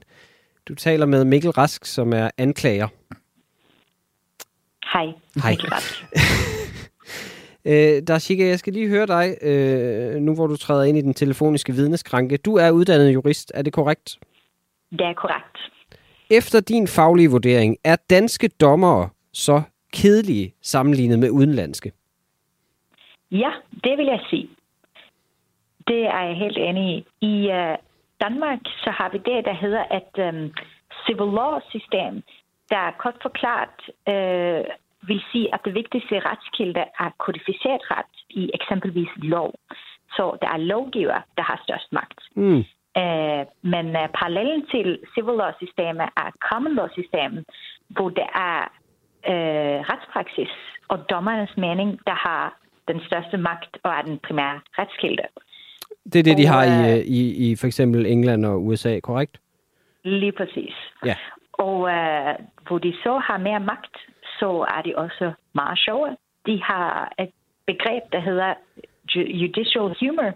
Du 0.69 0.75
taler 0.75 1.07
med 1.07 1.25
Mikkel 1.25 1.51
Rask, 1.51 1.85
som 1.85 2.13
er 2.13 2.31
anklager. 2.39 2.89
Hej. 4.93 5.07
Hej. 5.43 5.57
Øh, 7.65 8.03
Darshika, 8.09 8.47
jeg 8.47 8.59
skal 8.59 8.73
lige 8.73 8.89
høre 8.89 9.07
dig, 9.07 9.37
øh, 9.43 10.15
nu 10.15 10.35
hvor 10.35 10.47
du 10.47 10.57
træder 10.57 10.85
ind 10.85 10.99
i 10.99 11.01
den 11.01 11.15
telefoniske 11.15 11.73
vidneskranke. 11.73 12.37
Du 12.37 12.57
er 12.57 12.71
uddannet 12.71 13.15
jurist, 13.15 13.53
er 13.55 13.63
det 13.63 13.73
korrekt? 13.73 14.19
Det 14.91 15.01
er 15.01 15.15
korrekt. 15.15 15.59
Efter 16.31 16.61
din 16.61 16.89
faglige 16.89 17.31
vurdering, 17.31 17.77
er 17.85 17.97
danske 18.11 18.49
dommere 18.49 19.09
så 19.33 19.63
kedelige 19.93 20.55
sammenlignet 20.63 21.19
med 21.19 21.31
udenlandske? 21.31 21.93
Ja, 23.31 23.53
det 23.85 23.99
vil 23.99 24.07
jeg 24.07 24.21
sige. 24.31 24.49
Det 25.89 26.07
er 26.07 26.23
jeg 26.23 26.37
helt 26.37 26.59
enig 26.59 26.97
i. 26.97 27.07
I 27.21 27.49
uh, 27.49 27.75
Danmark 28.21 28.61
så 28.85 28.91
har 28.91 29.09
vi 29.09 29.19
det, 29.19 29.45
der 29.45 29.55
hedder 29.55 29.85
et 29.99 30.15
um, 30.29 30.55
civil 31.07 31.33
law-system, 31.39 32.23
der 32.71 32.91
kort 32.99 33.19
forklart 33.23 33.77
uh, 34.13 34.65
vil 35.09 35.23
sige, 35.33 35.55
at 35.55 35.61
det 35.65 35.75
vigtigste 35.75 36.21
retskilde 36.21 36.85
er 37.05 37.11
kodificeret 37.19 37.83
ret 37.91 38.15
i 38.31 38.51
eksempelvis 38.55 39.09
lov. 39.17 39.55
Så 40.17 40.39
der 40.43 40.49
er 40.49 40.57
lovgiver, 40.57 41.21
der 41.37 41.43
har 41.43 41.61
størst 41.65 41.93
magt. 41.93 42.21
Hmm. 42.35 42.65
Uh, 43.03 43.43
men 43.73 43.87
uh, 44.01 44.07
parallellen 44.19 44.67
til 44.67 44.99
civil 45.15 45.37
law-systemet 45.41 46.09
er 46.17 46.31
common 46.49 46.75
law-systemet, 46.75 47.45
hvor 47.89 48.09
det 48.09 48.29
er 48.35 48.73
uh, 49.33 49.79
retspraksis 49.91 50.53
og 50.89 50.99
dommernes 51.11 51.57
mening, 51.57 52.01
der 52.07 52.29
har 52.29 52.59
den 52.89 53.01
største 53.07 53.37
magt 53.37 53.73
og 53.83 53.91
er 53.91 54.03
den 54.03 54.19
primære 54.19 54.61
retskilde. 54.79 55.23
Det 56.13 56.19
er 56.19 56.23
det, 56.23 56.39
de 56.39 56.45
Og, 56.45 56.53
har 56.55 56.65
i, 56.65 56.93
øh, 56.93 56.99
øh, 56.99 57.05
i, 57.05 57.51
i 57.51 57.57
for 57.57 57.67
eksempel 57.67 58.07
England 58.07 58.47
og 58.47 58.67
USA, 58.67 59.01
korrekt? 59.01 59.41
Lige 60.05 60.33
præcis. 60.33 60.75
Ja. 61.05 61.17
Og 61.53 61.77
uh, 61.81 62.35
hvor 62.67 62.79
de 62.79 62.93
så 63.03 63.19
har 63.19 63.39
mere 63.39 63.61
magt, 63.61 63.97
så 64.41 64.67
er 64.77 64.83
de 64.83 64.93
også 64.97 65.33
meget 65.55 65.79
sjove. 65.79 66.17
De 66.47 66.63
har 66.63 67.13
et 67.19 67.31
begreb, 67.67 68.03
der 68.13 68.21
hedder 68.21 68.55
ju- 69.15 69.33
judicial 69.43 69.89
humor, 70.01 70.31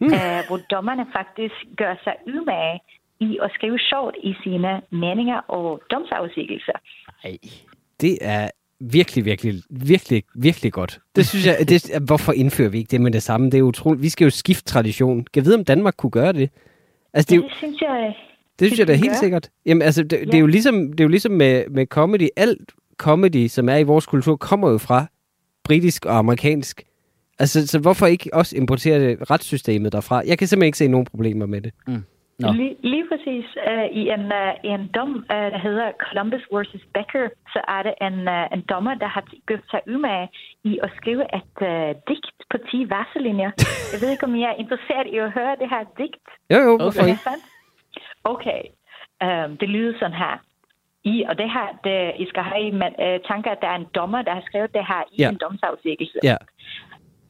mm. 0.00 0.06
uh, 0.06 0.40
hvor 0.48 0.58
dommerne 0.70 1.06
faktisk 1.16 1.54
gør 1.76 1.94
sig 2.04 2.14
umage 2.26 2.80
i 3.20 3.38
at 3.42 3.50
skrive 3.54 3.78
sjovt 3.78 4.16
i 4.22 4.34
sine 4.42 4.82
meninger 4.90 5.38
og 5.48 5.82
domsafsigelser. 5.90 6.78
Ej. 7.24 7.36
Det 8.00 8.18
er 8.20 8.50
virkelig, 8.80 9.24
virkelig, 9.24 9.62
virkelig, 9.70 10.22
virkelig 10.34 10.72
godt. 10.72 11.00
Det 11.16 11.26
synes 11.26 11.46
jeg, 11.46 11.68
det, 11.68 11.90
hvorfor 12.06 12.32
indfører 12.32 12.68
vi 12.68 12.78
ikke 12.78 12.90
det 12.90 13.00
med 13.00 13.10
det 13.10 13.22
samme? 13.22 13.50
Det 13.50 13.58
er 13.58 13.62
utroligt. 13.62 14.02
Vi 14.02 14.08
skal 14.08 14.24
jo 14.24 14.30
skifte 14.30 14.64
tradition. 14.64 15.16
Kan 15.18 15.26
jeg 15.40 15.44
vide, 15.44 15.54
om 15.54 15.64
Danmark 15.64 15.94
kunne 15.96 16.10
gøre 16.10 16.32
det? 16.32 16.50
Altså, 17.14 17.34
det, 17.34 17.42
Det, 17.42 17.50
synes 17.58 17.80
jeg... 17.80 18.14
det 18.58 18.68
synes 18.68 18.78
jeg 18.78 18.86
da 18.88 18.94
helt 18.94 19.10
gør. 19.10 19.16
sikkert. 19.20 19.48
Jamen, 19.66 19.82
altså, 19.82 20.02
det, 20.02 20.10
det, 20.10 20.20
er 20.28 20.28
Ja. 20.32 20.38
jo 20.38 20.46
ligesom, 20.46 20.90
det 20.92 21.00
er 21.00 21.04
jo 21.04 21.08
ligesom 21.08 21.32
med, 21.32 21.64
med 21.70 21.86
comedy. 21.86 22.28
Alt 22.36 22.72
comedy, 22.96 23.46
som 23.48 23.68
er 23.68 23.76
i 23.76 23.82
vores 23.82 24.06
kultur, 24.06 24.36
kommer 24.36 24.70
jo 24.70 24.78
fra 24.78 25.06
britisk 25.64 26.04
og 26.06 26.18
amerikansk. 26.18 26.82
Altså, 27.38 27.66
så 27.66 27.78
hvorfor 27.78 28.06
ikke 28.06 28.30
også 28.32 28.56
importere 28.56 29.00
det 29.00 29.30
retssystemet 29.30 29.92
derfra? 29.92 30.22
Jeg 30.26 30.38
kan 30.38 30.48
simpelthen 30.48 30.66
ikke 30.68 30.78
se 30.78 30.88
nogen 30.88 31.06
problemer 31.06 31.46
med 31.46 31.60
det. 31.60 31.72
Nå. 32.38 32.52
Lige, 32.52 32.76
lige 32.92 33.06
præcis. 33.10 33.46
Uh, 33.70 33.86
I 34.00 34.02
en, 34.16 34.24
uh, 34.40 34.52
i 34.68 34.68
en 34.78 34.86
dom, 34.96 35.10
uh, 35.34 35.46
der 35.54 35.58
hedder 35.58 35.86
Columbus 36.04 36.44
versus 36.52 36.84
Becker, 36.94 37.28
så 37.54 37.60
er 37.68 37.82
det 37.86 37.94
en, 38.08 38.16
uh, 38.36 38.44
en 38.56 38.62
dommer, 38.72 38.94
der 38.94 39.06
har 39.16 39.24
gjort 39.46 39.64
sig 39.70 39.80
umage 39.94 40.28
i 40.64 40.78
at 40.82 40.90
skrive 40.96 41.24
et 41.38 41.54
uh, 41.70 41.90
digt 42.08 42.26
på 42.50 42.56
10 42.70 42.84
verselinjer. 42.96 43.50
Jeg 43.92 43.98
ved 44.00 44.10
ikke, 44.10 44.24
om 44.24 44.36
jeg 44.40 44.50
er 44.50 44.60
interesseret 44.64 45.06
i 45.14 45.16
at 45.18 45.30
høre 45.38 45.56
det 45.60 45.68
her 45.74 45.82
digt. 45.98 46.26
Jo, 46.52 46.58
jo, 46.66 46.70
Okay. 46.74 46.82
hvorfor 46.84 47.02
det 47.02 47.08
ikke? 47.08 47.30
Okay. 48.34 48.62
Um, 49.26 49.56
det 49.60 49.68
lyder 49.68 49.98
sådan 49.98 50.16
her. 50.24 50.34
I, 51.04 51.24
og 51.28 51.38
det 51.38 51.48
her, 51.56 51.68
det, 51.84 51.96
I 52.22 52.26
skal 52.28 52.42
have 52.42 52.62
i 52.68 52.70
uh, 53.04 53.16
tanker, 53.30 53.50
at 53.50 53.58
der 53.62 53.68
er 53.68 53.78
en 53.82 53.88
dommer, 53.94 54.22
der 54.22 54.34
har 54.34 54.42
skrevet 54.46 54.74
det 54.74 54.84
her 54.88 55.02
i 55.12 55.16
Ja. 55.22 55.28
en 55.28 55.38
domsafsigelse. 55.44 56.18
Ja. 56.30 56.36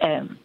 Um, 0.06 0.38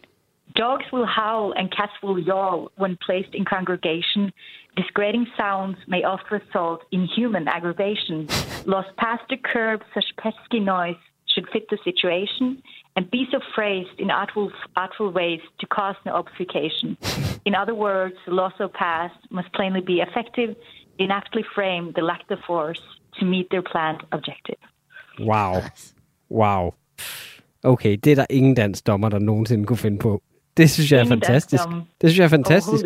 dogs 0.54 0.84
will 0.92 1.06
howl 1.06 1.52
and 1.56 1.70
cats 1.70 1.92
will 2.02 2.18
yowl 2.18 2.70
when 2.76 2.98
placed 3.06 3.34
in 3.34 3.44
congregation. 3.44 4.32
Disgrading 4.76 5.26
sounds 5.36 5.76
may 5.86 6.02
oft 6.02 6.30
result 6.30 6.82
in 6.92 7.06
human 7.06 7.48
aggravation. 7.48 8.28
Lost 8.64 8.88
past 8.96 9.22
the 9.28 9.36
curb, 9.36 9.82
such 9.94 10.04
pesky 10.16 10.60
noise 10.60 10.96
should 11.34 11.48
fit 11.52 11.68
the 11.70 11.78
situation 11.84 12.62
and 12.96 13.10
be 13.10 13.26
so 13.30 13.40
phrased 13.54 13.98
in 13.98 14.10
artful, 14.10 14.50
artful 14.76 15.10
ways 15.10 15.40
to 15.60 15.66
cause 15.66 15.96
no 16.04 16.12
obfuscation. 16.12 16.96
In 17.44 17.54
other 17.54 17.74
words, 17.74 18.14
the 18.26 18.32
loss 18.32 18.52
of 18.60 18.72
past 18.72 19.16
must 19.30 19.52
plainly 19.52 19.80
be 19.80 20.00
effective, 20.00 20.56
inaptly 20.98 21.44
frame 21.54 21.92
the 21.96 22.02
lack 22.02 22.30
of 22.30 22.38
force 22.46 22.80
to 23.18 23.24
meet 23.24 23.48
their 23.50 23.62
planned 23.62 24.02
objective. 24.12 24.58
Wow. 25.18 25.62
Wow. 26.30 26.74
Okay, 27.64 27.96
det 27.96 28.10
er 28.10 28.16
der 28.16 28.26
ingen 28.30 28.54
dansk 28.54 28.86
dommer, 28.86 29.08
der 29.08 29.18
nogensinde 29.18 29.66
kunne 29.66 29.76
finde 29.76 29.98
på. 29.98 30.22
Det 30.56 30.70
synes 30.70 30.92
jeg 30.92 31.00
er 31.00 31.04
fantastisk. 31.04 31.62
Det 32.00 32.10
synes 32.10 32.18
jeg 32.18 32.24
er 32.24 32.28
fantastisk. 32.28 32.84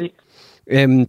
Øhm, 0.66 1.06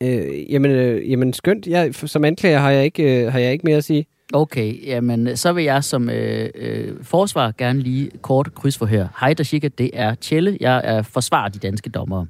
øh, 0.00 0.52
jamen, 0.52 0.70
øh, 0.70 1.10
jamen, 1.10 1.32
skønt. 1.32 1.66
Jeg, 1.66 1.94
som 1.94 2.24
anklager 2.24 2.58
har 2.58 2.70
jeg, 2.70 2.84
ikke, 2.84 3.24
øh, 3.26 3.32
har 3.32 3.38
jeg 3.38 3.52
ikke 3.52 3.64
mere 3.64 3.76
at 3.76 3.84
sige. 3.84 4.06
Okay, 4.32 4.86
jamen 4.86 5.36
så 5.36 5.52
vil 5.52 5.64
jeg 5.64 5.84
som 5.84 6.10
øh, 6.10 6.50
øh, 6.54 7.04
forsvar 7.04 7.52
gerne 7.58 7.80
lige 7.80 8.10
kort 8.22 8.54
krydsforhør. 8.54 9.06
Hej 9.20 9.34
Dashika, 9.34 9.68
det 9.68 9.90
er 9.92 10.14
Tjelle. 10.14 10.56
Jeg 10.60 10.80
er 10.84 11.02
forsvarer 11.02 11.48
de 11.48 11.58
danske 11.58 11.90
dommere. 11.90 12.26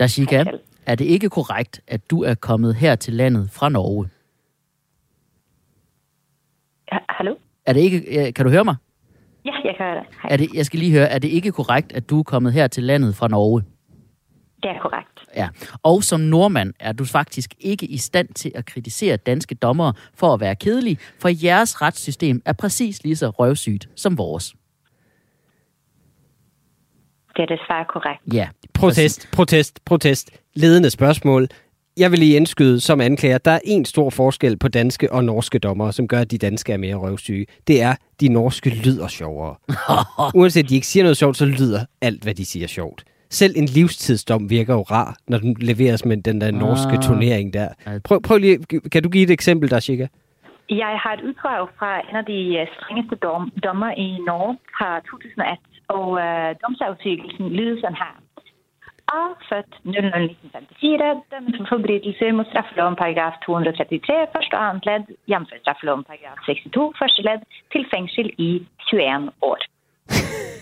Dashika, 0.00 0.44
er 0.86 0.94
det 0.94 1.04
ikke 1.04 1.28
korrekt, 1.30 1.80
at 1.86 2.10
du 2.10 2.22
er 2.22 2.34
kommet 2.34 2.74
her 2.74 2.94
til 2.96 3.14
landet 3.14 3.50
fra 3.52 3.68
Norge? 3.68 4.08
Ha- 6.92 6.98
Hallo? 7.08 7.34
Er 7.66 7.72
det 7.72 7.80
ikke, 7.80 8.26
øh, 8.26 8.34
kan 8.34 8.44
du 8.44 8.50
høre 8.50 8.64
mig? 8.64 8.76
Ja, 9.44 9.52
jeg 9.64 9.74
kan 9.76 9.86
høre 9.86 9.94
dig. 9.94 10.04
Hej. 10.22 10.32
Er 10.32 10.36
det, 10.36 10.48
jeg 10.54 10.66
skal 10.66 10.78
lige 10.78 10.92
høre, 10.92 11.08
er 11.08 11.18
det 11.18 11.28
ikke 11.28 11.52
korrekt, 11.52 11.92
at 11.92 12.10
du 12.10 12.18
er 12.18 12.22
kommet 12.22 12.52
her 12.52 12.66
til 12.66 12.82
landet 12.82 13.16
fra 13.16 13.28
Norge? 13.28 13.62
Det 14.62 14.70
er 14.70 14.78
korrekt. 14.80 15.08
Ja. 15.36 15.48
Og 15.82 16.02
som 16.02 16.20
nordmand 16.20 16.74
er 16.80 16.92
du 16.92 17.04
faktisk 17.04 17.54
ikke 17.60 17.86
i 17.86 17.96
stand 17.96 18.28
til 18.28 18.52
at 18.54 18.66
kritisere 18.66 19.16
danske 19.16 19.54
dommere 19.54 19.92
for 20.14 20.34
at 20.34 20.40
være 20.40 20.56
kedelige, 20.56 20.98
for 21.20 21.44
jeres 21.44 21.82
retssystem 21.82 22.42
er 22.44 22.52
præcis 22.52 23.04
lige 23.04 23.16
så 23.16 23.30
røvsygt 23.30 23.88
som 23.96 24.18
vores. 24.18 24.54
Det 27.36 27.42
er 27.42 27.46
desværre 27.46 27.84
korrekt. 27.84 28.34
Ja. 28.34 28.48
Protest, 28.74 29.28
protest, 29.32 29.84
protest. 29.84 30.30
Ledende 30.54 30.90
spørgsmål. 30.90 31.48
Jeg 31.96 32.10
vil 32.10 32.18
lige 32.18 32.36
indskyde 32.36 32.80
som 32.80 33.00
anklager, 33.00 33.38
der 33.38 33.50
er 33.50 33.58
en 33.64 33.84
stor 33.84 34.10
forskel 34.10 34.58
på 34.58 34.68
danske 34.68 35.12
og 35.12 35.24
norske 35.24 35.58
dommere, 35.58 35.92
som 35.92 36.08
gør, 36.08 36.18
at 36.20 36.30
de 36.30 36.38
danske 36.38 36.72
er 36.72 36.76
mere 36.76 36.94
røvsyge. 36.94 37.46
Det 37.66 37.82
er, 37.82 37.94
de 38.20 38.28
norske 38.28 38.70
lyder 38.70 39.08
sjovere. 39.08 39.54
Uanset 40.38 40.64
at 40.64 40.68
de 40.70 40.74
ikke 40.74 40.86
siger 40.86 41.02
noget 41.04 41.16
sjovt, 41.16 41.36
så 41.36 41.44
lyder 41.46 41.80
alt, 42.02 42.22
hvad 42.22 42.34
de 42.34 42.44
siger 42.46 42.66
sjovt. 42.66 43.04
Selv 43.30 43.54
en 43.56 43.66
livstidsdom 43.66 44.50
virker 44.50 44.74
jo 44.74 44.82
rar, 44.82 45.16
når 45.28 45.38
den 45.38 45.56
leveres 45.60 46.04
med 46.04 46.16
den 46.22 46.40
der 46.40 46.50
norske 46.50 46.92
Ah. 46.96 47.02
turnering 47.02 47.52
der. 47.54 47.68
Prøv, 48.04 48.22
prøv 48.22 48.38
lige, 48.38 48.58
kan 48.92 49.02
du 49.02 49.08
give 49.08 49.24
et 49.24 49.30
eksempel 49.30 49.70
der, 49.70 49.80
Chica? 49.80 50.06
Jeg 50.70 50.92
har 51.02 51.12
et 51.18 51.22
uddrag 51.28 51.68
fra 51.78 51.90
en 52.10 52.16
af 52.16 52.24
de 52.24 52.40
øh, 52.60 52.66
strengeste 52.76 53.16
dom, 53.16 53.50
dommer 53.64 53.90
i 53.90 54.08
Norge 54.28 54.58
fra 54.78 55.00
2001, 55.00 55.58
og 55.88 56.06
øh, 56.24 56.54
domsafsigelsen 56.62 57.48
lyder 57.58 57.76
sådan 57.80 57.96
her. 58.04 58.14
A 59.08 59.22
født 59.48 59.72
001954, 59.84 61.22
dømt 61.32 61.56
for 61.56 61.66
forbrytelse 61.72 62.32
mod 62.32 62.44
straffeloven 62.50 62.96
paragraf 62.96 63.34
233, 63.46 64.26
første 64.34 64.54
og 64.54 64.68
andet 64.68 64.84
led, 64.86 65.16
jævnfør 65.28 65.58
straffeloven 65.64 66.04
paragraf 66.04 66.36
62, 66.46 66.98
første 67.00 67.22
led, 67.22 67.40
til 67.72 67.86
fængsel 67.94 68.26
i 68.38 68.50
21 68.92 69.30
år. 69.42 69.58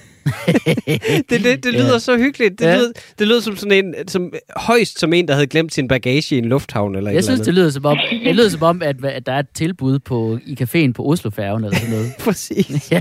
Det, 1.30 1.44
det, 1.44 1.64
det 1.64 1.72
lyder 1.72 1.92
Ja. 1.92 1.98
så 1.98 2.16
hyggeligt. 2.16 2.58
Det, 2.58 2.64
Ja. 2.64 2.70
ja. 2.70 2.76
lyder, 2.76 2.92
det 3.18 3.28
lyder 3.28 3.40
som 3.40 3.56
sådan 3.56 3.84
en, 3.84 4.08
som, 4.08 4.32
højst 4.56 4.98
som 5.00 5.12
en, 5.12 5.28
der 5.28 5.34
havde 5.34 5.46
glemt 5.46 5.74
sin 5.74 5.88
bagage 5.88 6.34
i 6.34 6.38
en 6.38 6.44
lufthavn. 6.44 6.94
Eller 6.94 7.10
Jeg 7.10 7.24
synes, 7.24 7.40
eller 7.40 7.44
det 7.44 7.54
lyder 7.54 7.70
som 7.70 7.84
om, 7.86 7.98
det 8.24 8.36
lyder 8.36 8.48
som 8.48 8.62
om 8.62 8.82
at, 8.82 9.04
at 9.04 9.26
der 9.26 9.32
er 9.32 9.38
et 9.38 9.46
tilbud 9.54 9.98
på, 9.98 10.38
i 10.46 10.56
caféen 10.62 10.92
på 10.92 11.06
Oslofærgen 11.08 11.64
eller 11.64 11.76
sådan 11.78 11.94
noget. 11.94 12.12
Præcis. 12.24 12.90
Nå, 12.92 12.98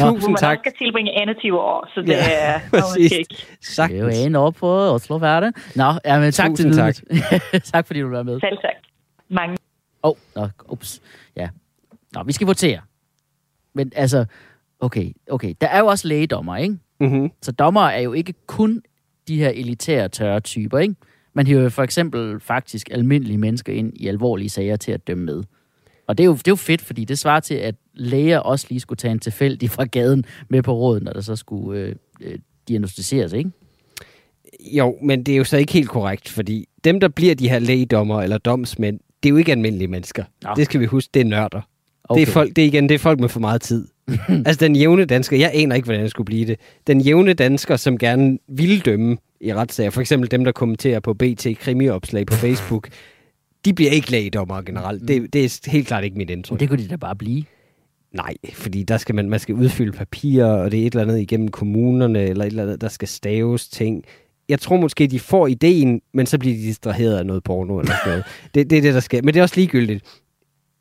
Hvor 0.00 0.10
Tusind 0.10 0.30
man 0.30 0.36
tak. 0.36 0.58
også 0.58 0.62
skal 0.62 0.86
tilbringe 0.86 1.22
21 1.22 1.60
år, 1.60 1.88
så 1.94 2.00
det 2.00 2.08
Ja, 2.08 2.26
er 2.30 2.60
præcis. 2.72 3.12
ikke. 3.12 3.36
det 3.76 3.78
er 3.78 3.98
jo 4.00 4.08
en 4.26 4.34
op 4.36 4.54
på 4.54 4.68
Oslofærgen. 4.94 5.52
Nå, 5.74 5.92
ja, 6.04 6.18
men 6.20 6.32
tak 6.32 6.50
Tusind 6.50 6.72
til 6.72 6.76
tak. 6.78 6.94
tak. 7.30 7.62
tak 7.64 7.86
fordi 7.86 8.00
du 8.00 8.08
var 8.10 8.22
med. 8.22 8.40
Selv 8.40 8.56
sagt. 8.60 8.86
Mange 9.30 9.56
Åh, 10.02 10.10
oh, 10.10 10.16
nå, 10.36 10.48
ups. 10.68 11.00
Ja. 11.36 11.48
Nå, 12.14 12.22
vi 12.26 12.32
skal 12.32 12.46
votere. 12.46 12.80
Men 13.74 13.92
altså, 13.96 14.24
okay, 14.80 15.12
okay. 15.30 15.54
Der 15.60 15.66
er 15.66 15.78
jo 15.78 15.86
også 15.86 16.08
lægedommer, 16.08 16.56
ikke? 16.56 16.78
Mm-hmm. 17.00 17.30
Så 17.42 17.52
dommer 17.52 17.80
er 17.80 18.00
jo 18.00 18.12
ikke 18.12 18.34
kun 18.46 18.82
de 19.28 19.36
her 19.36 19.48
elitære 19.48 20.08
tørre 20.08 20.40
typer, 20.40 20.78
ikke? 20.78 20.94
Man 21.34 21.46
hiver 21.46 21.62
jo 21.62 21.68
for 21.68 21.82
eksempel 21.82 22.40
faktisk 22.40 22.88
almindelige 22.90 23.38
mennesker 23.38 23.72
ind 23.72 23.92
i 23.96 24.08
alvorlige 24.08 24.48
sager 24.48 24.76
til 24.76 24.92
at 24.92 25.06
dømme 25.06 25.24
med. 25.24 25.42
Og 26.06 26.18
det 26.18 26.24
er 26.24 26.26
jo, 26.26 26.32
det 26.32 26.48
er 26.48 26.52
jo 26.52 26.56
fedt, 26.56 26.80
fordi 26.80 27.04
det 27.04 27.18
svarer 27.18 27.40
til, 27.40 27.54
at 27.54 27.74
læger 27.94 28.38
også 28.38 28.66
lige 28.68 28.80
skulle 28.80 28.96
tage 28.96 29.12
en 29.12 29.18
tilfældig 29.18 29.70
fra 29.70 29.84
gaden 29.84 30.24
med 30.48 30.62
på 30.62 30.72
råden, 30.72 31.04
når 31.04 31.12
der 31.12 31.20
så 31.20 31.36
skulle 31.36 31.80
øh, 31.80 31.94
øh, 32.20 32.38
diagnostiseres, 32.68 33.32
ikke? 33.32 33.50
Jo, 34.72 34.98
men 35.02 35.22
det 35.22 35.32
er 35.32 35.36
jo 35.36 35.44
så 35.44 35.56
ikke 35.56 35.72
helt 35.72 35.88
korrekt, 35.88 36.28
fordi 36.28 36.68
dem, 36.84 37.00
der 37.00 37.08
bliver 37.08 37.34
de 37.34 37.48
her 37.48 37.58
lægedommer 37.58 38.22
eller 38.22 38.38
domsmænd, 38.38 39.00
det 39.22 39.28
er 39.28 39.30
jo 39.30 39.36
ikke 39.36 39.52
almindelige 39.52 39.88
mennesker. 39.88 40.24
Nå. 40.42 40.50
Det 40.56 40.64
skal 40.64 40.80
vi 40.80 40.84
huske, 40.84 41.10
det 41.14 41.20
er 41.20 41.24
nørder. 41.24 41.60
Okay. 42.04 42.20
Det 42.20 42.28
er 42.28 42.32
folk, 42.32 42.56
det 42.56 42.62
er 42.62 42.66
igen, 42.66 42.88
det 42.88 42.94
er 42.94 42.98
folk 42.98 43.20
med 43.20 43.28
for 43.28 43.40
meget 43.40 43.60
tid. 43.60 43.88
altså 44.46 44.64
den 44.64 44.76
jævne 44.76 45.04
dansker, 45.04 45.36
jeg 45.36 45.50
aner 45.54 45.76
ikke, 45.76 45.86
hvordan 45.86 46.02
jeg 46.02 46.10
skulle 46.10 46.26
blive 46.26 46.46
det. 46.46 46.60
Den 46.86 47.00
jævne 47.00 47.32
dansker, 47.32 47.76
som 47.76 47.98
gerne 47.98 48.38
vil 48.48 48.84
dømme 48.84 49.16
i 49.40 49.54
retssager, 49.54 49.90
for 49.90 50.00
eksempel 50.00 50.30
dem, 50.30 50.44
der 50.44 50.52
kommenterer 50.52 51.00
på 51.00 51.14
BT 51.14 51.46
krimiopslag 51.58 52.26
på 52.26 52.34
Facebook, 52.34 52.88
de 53.64 53.74
bliver 53.74 53.90
ikke 53.90 54.10
lægedommere 54.10 54.62
generelt. 54.64 55.08
Det, 55.08 55.32
det 55.32 55.44
er 55.44 55.70
helt 55.70 55.86
klart 55.86 56.04
ikke 56.04 56.16
mit 56.16 56.30
indtryk. 56.30 56.60
Det 56.60 56.68
kunne 56.68 56.82
de 56.82 56.88
da 56.88 56.96
bare 56.96 57.16
blive. 57.16 57.44
Nej, 58.12 58.34
fordi 58.52 58.82
der 58.82 58.96
skal 58.96 59.14
man, 59.14 59.30
man 59.30 59.40
skal 59.40 59.54
udfylde 59.54 59.92
papirer, 59.92 60.52
og 60.52 60.72
det 60.72 60.82
er 60.82 60.86
et 60.86 60.94
eller 60.94 61.02
andet 61.02 61.20
igennem 61.20 61.48
kommunerne, 61.48 62.22
eller 62.22 62.44
et 62.44 62.50
eller 62.50 62.62
andet, 62.62 62.80
der 62.80 62.88
skal 62.88 63.08
staves 63.08 63.68
ting. 63.68 64.04
Jeg 64.48 64.60
tror 64.60 64.76
måske, 64.76 65.06
de 65.06 65.20
får 65.20 65.46
ideen, 65.46 66.00
men 66.14 66.26
så 66.26 66.38
bliver 66.38 66.56
de 66.56 66.62
distraheret 66.62 67.16
af 67.16 67.26
noget 67.26 67.44
porno 67.44 67.78
eller 67.78 67.92
sådan 68.04 68.10
noget. 68.10 68.24
Det, 68.54 68.70
det 68.70 68.78
er 68.78 68.82
det, 68.82 68.94
der 68.94 69.00
sker. 69.00 69.22
Men 69.22 69.34
det 69.34 69.40
er 69.40 69.42
også 69.42 69.56
ligegyldigt. 69.56 70.04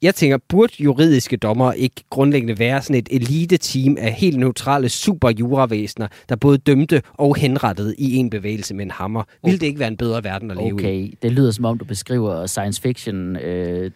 Jeg 0.02 0.16
tænker, 0.16 0.38
burde 0.50 0.74
juridiske 0.80 1.38
dommer 1.38 1.72
ikke 1.74 2.04
grundlæggende 2.10 2.60
være 2.60 2.82
sådan 2.82 2.96
et 2.96 3.10
elite-team 3.12 3.98
af 4.00 4.14
helt 4.14 4.40
neutrale 4.40 4.90
super 4.90 5.30
juravæsener, 5.40 6.08
der 6.30 6.36
både 6.36 6.58
dømte 6.58 7.02
og 7.14 7.36
henrettede 7.36 7.96
i 7.98 8.16
en 8.16 8.30
bevægelse 8.30 8.74
med 8.74 8.86
en 8.86 8.92
hammer? 8.92 9.24
Vil 9.44 9.62
det 9.62 9.68
ikke 9.68 9.80
være 9.80 9.88
en 9.88 9.98
bedre 9.98 10.24
verden 10.24 10.52
at 10.52 10.58
leve 10.58 10.70
i? 10.70 10.74
Okay, 10.74 11.14
det 11.22 11.32
lyder 11.32 11.52
som 11.52 11.66
om, 11.66 11.78
du 11.78 11.86
beskriver 11.86 12.46
science 12.46 12.82
fiction 12.82 13.36
øh, 13.36 13.92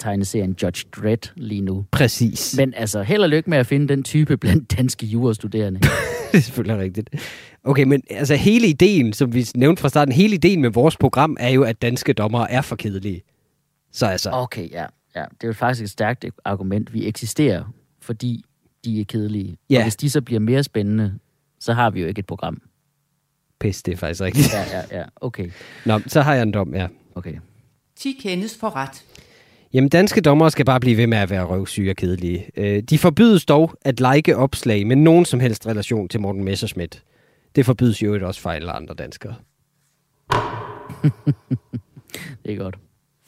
Judge 0.64 0.86
Dredd 0.95 1.32
lige 1.36 1.62
nu. 1.62 1.86
Præcis. 1.91 2.58
Men 2.58 2.74
altså, 2.78 3.04
held 3.04 3.24
og 3.24 3.30
lykke 3.30 3.49
med 3.49 3.58
at 3.58 3.68
finde 3.68 3.88
den 3.88 4.04
type 4.04 4.38
blandt 4.38 4.78
danske 4.78 5.06
jurastuderende. 5.06 5.80
det 6.32 6.38
er 6.38 6.41
selvfølgelig 6.41 6.84
rigtigt. 6.84 7.10
Okay, 7.64 7.84
men 7.84 8.01
altså 8.10 8.36
hele 8.36 8.68
ideen, 8.68 9.14
som 9.14 9.34
vi 9.34 9.47
nævnte 9.56 9.82
fra 9.82 9.89
starten, 9.89 10.14
hele 10.14 10.34
ideen 10.34 10.62
med 10.62 10.70
vores 10.70 10.97
program 10.97 11.38
er 11.39 11.49
jo, 11.49 11.64
at 11.64 11.82
danske 11.82 12.14
dommere 12.14 12.51
er 12.51 12.62
for 12.62 12.76
kedelige. 12.76 13.22
Så 13.91 14.06
altså, 14.06 14.30
Okay, 14.30 14.72
ja. 14.72 14.86
Ja. 15.16 15.26
Det 15.32 15.43
er 15.43 15.47
jo 15.47 15.53
faktisk 15.53 15.84
et 15.84 15.89
stærkt 15.89 16.26
argument. 16.45 16.93
Vi 16.93 17.07
eksisterer, 17.07 17.64
fordi 18.01 18.43
de 18.86 19.01
er 19.01 19.05
kedelige. 19.05 19.57
Ja. 19.70 19.78
Og 19.78 19.84
hvis 19.84 19.95
de 19.95 20.09
så 20.09 20.22
bliver 20.22 20.39
mere 20.39 20.64
spændende, 20.64 21.20
så 21.59 21.74
har 21.74 21.89
vi 21.89 22.01
jo 22.01 22.07
ikke 22.07 22.20
et 22.20 22.26
program. 22.26 22.61
pis, 23.59 23.84
det 23.84 23.91
er 23.91 23.97
faktisk 23.97 24.22
rigtigt. 24.22 24.53
Ja, 24.53 24.78
ja, 24.78 24.99
ja. 24.99 25.05
Okay, 25.16 25.49
Nå, 25.86 25.99
så 26.07 26.22
har 26.22 26.34
jeg 26.34 26.43
en 26.43 26.51
dom, 26.51 26.76
ja. 26.76 26.88
okay. 27.16 27.34
10 27.95 28.18
kendes 28.22 28.57
for 28.59 28.76
ret. 28.76 29.03
Jamen, 29.74 29.89
danske 29.89 30.22
dommere 30.22 30.51
skal 30.51 30.66
bare 30.66 30.80
blive 30.80 30.97
ved 30.97 31.07
med 31.07 31.18
at 31.18 31.30
være 31.30 31.43
røvsyge 31.43 31.91
og 31.91 31.95
kedelige. 31.95 32.49
Øh, 32.57 32.84
de 32.84 32.97
forbydes 32.97 33.45
dog 33.45 33.74
at 33.82 34.01
like 34.14 34.38
opslag 34.38 34.88
med 34.88 34.95
nogen 34.95 35.26
som 35.26 35.39
helst 35.39 35.68
relation 35.68 36.07
til 36.07 36.22
Morten 36.22 36.43
Messerschmidt. 36.43 37.03
Det 37.55 37.66
forbydes 37.66 38.03
jo 38.03 38.28
også 38.28 38.41
for 38.41 38.49
alle 38.49 38.72
andre 38.72 38.95
danskere. 38.95 39.36
Det 42.45 42.53
er 42.53 42.55
godt. 42.55 42.76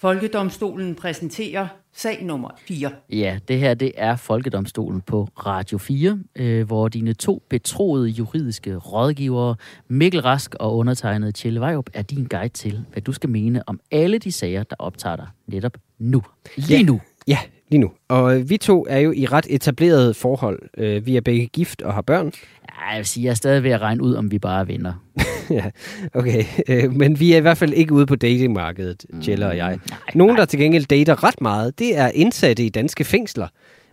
Folkedomstolen 0.06 0.96
præsenterer 0.96 1.68
sag 1.96 2.24
nummer 2.24 2.50
4. 2.68 2.92
Ja, 3.10 3.40
det 3.48 3.60
her 3.60 3.74
det 3.74 3.92
er 3.98 4.16
Folkedomstolen 4.16 5.02
på 5.02 5.28
Radio 5.46 5.78
4, 5.78 6.20
øh, 6.36 6.68
hvor 6.68 6.88
dine 6.88 7.14
to 7.14 7.44
betroede 7.50 8.10
juridiske 8.10 8.76
rådgivere, 8.76 9.56
Mikkel 9.88 10.22
Rask 10.22 10.56
og 10.60 10.78
undertegnet 10.78 11.36
Tjelle 11.36 11.60
Vejrup, 11.60 11.90
er 11.94 12.02
din 12.02 12.26
guide 12.26 12.54
til, 12.54 12.86
hvad 12.92 13.02
du 13.02 13.12
skal 13.12 13.30
mene 13.30 13.70
om 13.70 13.80
alle 13.92 14.18
de 14.18 14.32
sager, 14.32 14.64
der 14.64 14.76
optager 14.80 15.16
dig 15.16 15.28
netop 15.48 15.78
nu. 16.00 16.22
Lige 16.56 16.78
Ja. 16.80 16.84
nu. 16.86 17.02
Ja, 17.28 17.38
lige 17.72 17.80
nu. 17.82 17.92
Og 18.08 18.40
øh, 18.40 18.50
vi 18.50 18.58
to 18.58 18.86
er 18.90 19.00
jo 19.00 19.12
i 19.12 19.26
ret 19.26 19.46
etablerede 19.50 20.14
forhold. 20.14 20.60
Øh, 20.78 21.06
vi 21.06 21.18
er 21.18 21.22
begge 21.22 21.46
gift 21.48 21.82
og 21.82 21.94
har 21.94 22.02
børn. 22.02 22.32
Ja, 22.70 22.90
jeg 22.90 22.98
vil 22.98 23.06
sige, 23.06 23.24
jeg 23.24 23.30
er 23.32 23.36
stadig 23.36 23.64
ved 23.64 23.72
at 23.72 23.82
regne 23.82 24.04
ud, 24.04 24.14
om 24.14 24.32
vi 24.32 24.40
bare 24.40 24.68
vinder. 24.68 24.94
ja, 25.60 25.70
okay. 26.14 26.44
Øh, 26.70 26.94
men 26.94 27.20
vi 27.20 27.34
er 27.34 27.38
i 27.38 27.42
hvert 27.42 27.58
fald 27.58 27.74
ikke 27.74 27.94
ude 27.94 28.06
på 28.06 28.16
datingmarkedet, 28.16 29.06
Jelle 29.28 29.48
og 29.48 29.58
jeg. 29.58 29.80
Nogen, 30.16 30.38
der 30.38 30.46
til 30.46 30.60
gengæld 30.60 30.86
dater 30.86 31.24
ret 31.24 31.42
meget, 31.42 31.80
det 31.80 31.98
er 31.98 32.08
indsatte 32.14 32.66
i 32.66 32.70
danske 32.70 33.04
fængsler. 33.04 33.48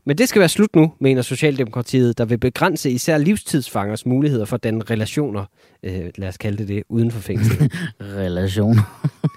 Men 0.07 0.19
det 0.19 0.29
skal 0.29 0.41
være 0.41 0.49
slut 0.49 0.77
nu, 0.77 0.93
mener 1.01 1.23
Socialdemokratiet, 1.23 2.19
der 2.19 2.25
vil 2.25 2.39
begrænse 2.39 2.91
især 2.91 3.19
livstidsfangers 3.19 4.07
muligheder 4.07 4.45
for 4.45 4.57
den 4.57 4.91
relationer, 4.91 5.45
øh, 5.83 6.11
lad 6.19 6.29
os 6.29 6.39
kalde 6.39 6.59
det 6.59 6.69
det, 6.69 6.83
uden 6.89 7.11
for 7.11 7.21
fængslet. 7.21 7.73
Relation. 8.01 8.77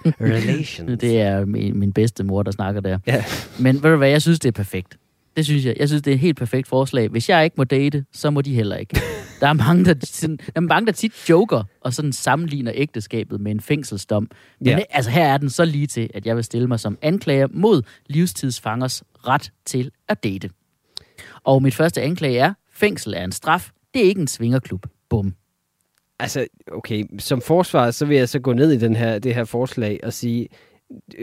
Relations. 0.05 1.01
Det 1.01 1.21
er 1.21 1.45
min, 1.45 1.79
min 1.79 1.93
bedste 1.93 2.23
mor, 2.23 2.43
der 2.43 2.51
snakker 2.51 2.81
der. 2.81 2.99
Ja. 3.07 3.23
Men 3.59 3.83
ved 3.83 3.91
du 3.91 3.97
hvad, 3.97 4.09
jeg 4.09 4.21
synes, 4.21 4.39
det 4.39 4.47
er 4.47 4.51
perfekt. 4.51 4.97
Det 5.35 5.45
synes 5.45 5.65
jeg. 5.65 5.75
Jeg 5.79 5.87
synes, 5.87 6.01
det 6.01 6.11
er 6.11 6.15
et 6.15 6.19
helt 6.19 6.37
perfekt 6.37 6.67
forslag. 6.67 7.07
Hvis 7.07 7.29
jeg 7.29 7.43
ikke 7.43 7.53
må 7.57 7.63
date, 7.63 8.05
så 8.13 8.29
må 8.29 8.41
de 8.41 8.55
heller 8.55 8.75
ikke. 8.75 8.99
Der 9.41 9.47
er 9.47 9.53
mange, 9.53 9.85
der, 9.85 9.95
sådan, 10.03 10.37
der, 10.37 10.51
er 10.55 10.59
mange, 10.59 10.85
der 10.85 10.91
tit 10.91 11.29
joker 11.29 11.63
og 11.81 11.93
sådan 11.93 12.13
sammenligner 12.13 12.71
ægteskabet 12.75 13.41
med 13.41 13.51
en 13.51 13.59
fængselsdom. 13.59 14.29
Men 14.59 14.67
Ja. 14.67 14.79
altså, 14.89 15.11
her 15.11 15.23
er 15.33 15.37
den 15.37 15.49
så 15.49 15.65
lige 15.65 15.87
til, 15.87 16.09
at 16.13 16.25
jeg 16.25 16.35
vil 16.35 16.43
stille 16.43 16.67
mig 16.67 16.79
som 16.79 16.97
anklager 17.01 17.47
mod 17.51 17.81
livstidsfangers 18.07 19.03
ret 19.27 19.51
til 19.65 19.91
at 20.09 20.23
date. 20.23 20.49
Og 21.43 21.63
mit 21.63 21.75
første 21.75 22.01
anklage 22.01 22.37
er, 22.39 22.53
fængsel 22.73 23.13
er 23.13 23.23
en 23.23 23.31
straf. 23.31 23.69
Det 23.93 24.01
er 24.03 24.05
ikke 24.07 24.21
en 24.21 24.27
svingerklub. 24.27 24.85
Bum. 25.09 25.33
Altså, 26.19 26.45
okay, 26.71 27.03
som 27.19 27.41
forsvar, 27.41 27.91
så 27.91 28.05
vil 28.05 28.17
jeg 28.17 28.29
så 28.29 28.39
gå 28.39 28.53
ned 28.53 28.71
i 28.71 28.77
den 28.77 28.95
her, 28.95 29.19
det 29.19 29.35
her 29.35 29.43
forslag 29.43 29.99
og 30.03 30.13
sige, 30.13 30.47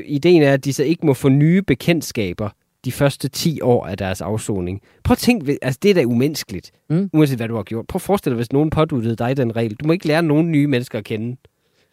ideen 0.06 0.42
er, 0.42 0.52
at 0.52 0.64
de 0.64 0.72
så 0.72 0.82
ikke 0.82 1.06
må 1.06 1.14
få 1.14 1.28
nye 1.28 1.62
bekendtskaber 1.62 2.50
de 2.84 2.92
første 2.92 3.28
10 3.28 3.60
år 3.60 3.86
af 3.86 3.96
deres 3.96 4.20
afsoning. 4.20 4.80
Prøv 5.04 5.12
at 5.12 5.18
tænke, 5.18 5.58
altså 5.62 5.78
det 5.82 5.90
er 5.90 5.94
da 5.94 6.04
umenneskeligt, 6.04 6.70
Mm. 6.90 7.10
uanset 7.12 7.38
hvad 7.38 7.48
du 7.48 7.56
har 7.56 7.62
gjort. 7.62 7.86
Prøv 7.86 7.96
at 7.96 8.02
forestille 8.02 8.32
dig, 8.34 8.36
hvis 8.38 8.52
nogen 8.52 8.70
påduttede 8.70 9.16
dig 9.16 9.36
den 9.36 9.56
regel. 9.56 9.74
Du 9.74 9.86
må 9.86 9.92
ikke 9.92 10.06
lære 10.06 10.22
nogen 10.22 10.50
nye 10.52 10.66
mennesker 10.66 10.98
at 10.98 11.04
kende. 11.04 11.36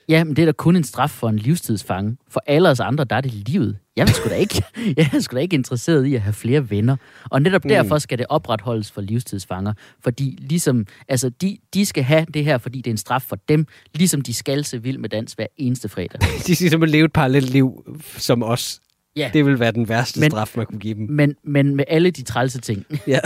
Ja, 0.10 0.24
men 0.24 0.36
det 0.36 0.42
er 0.42 0.46
da 0.46 0.52
kun 0.52 0.76
en 0.76 0.84
straf 0.84 1.10
for 1.10 1.30
en 1.30 1.38
livstidsfange. 1.38 2.18
For 2.30 2.42
alle 2.48 2.70
os 2.70 2.80
andre, 2.80 3.04
der 3.04 3.16
er 3.16 3.22
det 3.22 3.34
livet. 3.34 3.78
Jeg 3.96 4.04
er 4.04 4.08
sgu 4.14 4.30
da 4.30 4.36
ikke, 4.36 4.64
jeg 4.98 5.10
er 5.14 5.20
sgu 5.20 5.36
da 5.36 5.42
ikke 5.42 5.54
interesseret 5.56 6.06
i 6.06 6.16
at 6.16 6.22
have 6.22 6.34
flere 6.34 6.70
venner. 6.70 6.96
Og 7.30 7.42
netop 7.42 7.64
Mm. 7.66 7.70
derfor 7.70 7.98
skal 7.98 8.18
det 8.18 8.26
opretholdes 8.30 8.92
for 8.92 9.02
livstidsfanger. 9.02 9.74
Fordi 10.04 10.38
ligesom, 10.42 10.86
altså 11.08 11.30
de, 11.30 11.58
de 11.74 11.86
skal 11.86 12.04
have 12.04 12.26
det 12.34 12.44
her, 12.46 12.58
fordi 12.58 12.78
det 12.78 12.88
er 12.88 12.94
en 12.94 12.98
straf 12.98 13.22
for 13.22 13.36
dem, 13.36 13.66
ligesom 13.96 14.22
de 14.22 14.34
skal 14.34 14.64
se 14.66 14.84
vild 14.84 14.98
med 14.98 15.10
dans 15.10 15.34
hver 15.34 15.48
eneste 15.58 15.90
fredag. 15.90 16.22
De 16.48 16.56
skal 16.56 16.70
simpelthen 16.70 16.90
leve 16.98 17.06
et 17.06 17.14
parallelt 17.14 17.50
liv 17.50 17.84
som 18.18 18.44
os. 18.44 18.80
Ja. 19.20 19.30
Det 19.34 19.46
vil 19.46 19.60
være 19.60 19.72
den 19.72 19.90
værste 19.90 20.20
Men- 20.20 20.32
straf, 20.32 20.54
man 20.58 20.66
kunne 20.66 20.80
give 20.80 20.94
dem. 20.94 21.08
Men, 21.10 21.36
men 21.44 21.76
med 21.76 21.86
alle 21.88 22.12
de 22.12 22.24
trælse 22.24 22.62
ting. 22.62 22.86
Ja. 23.08 23.20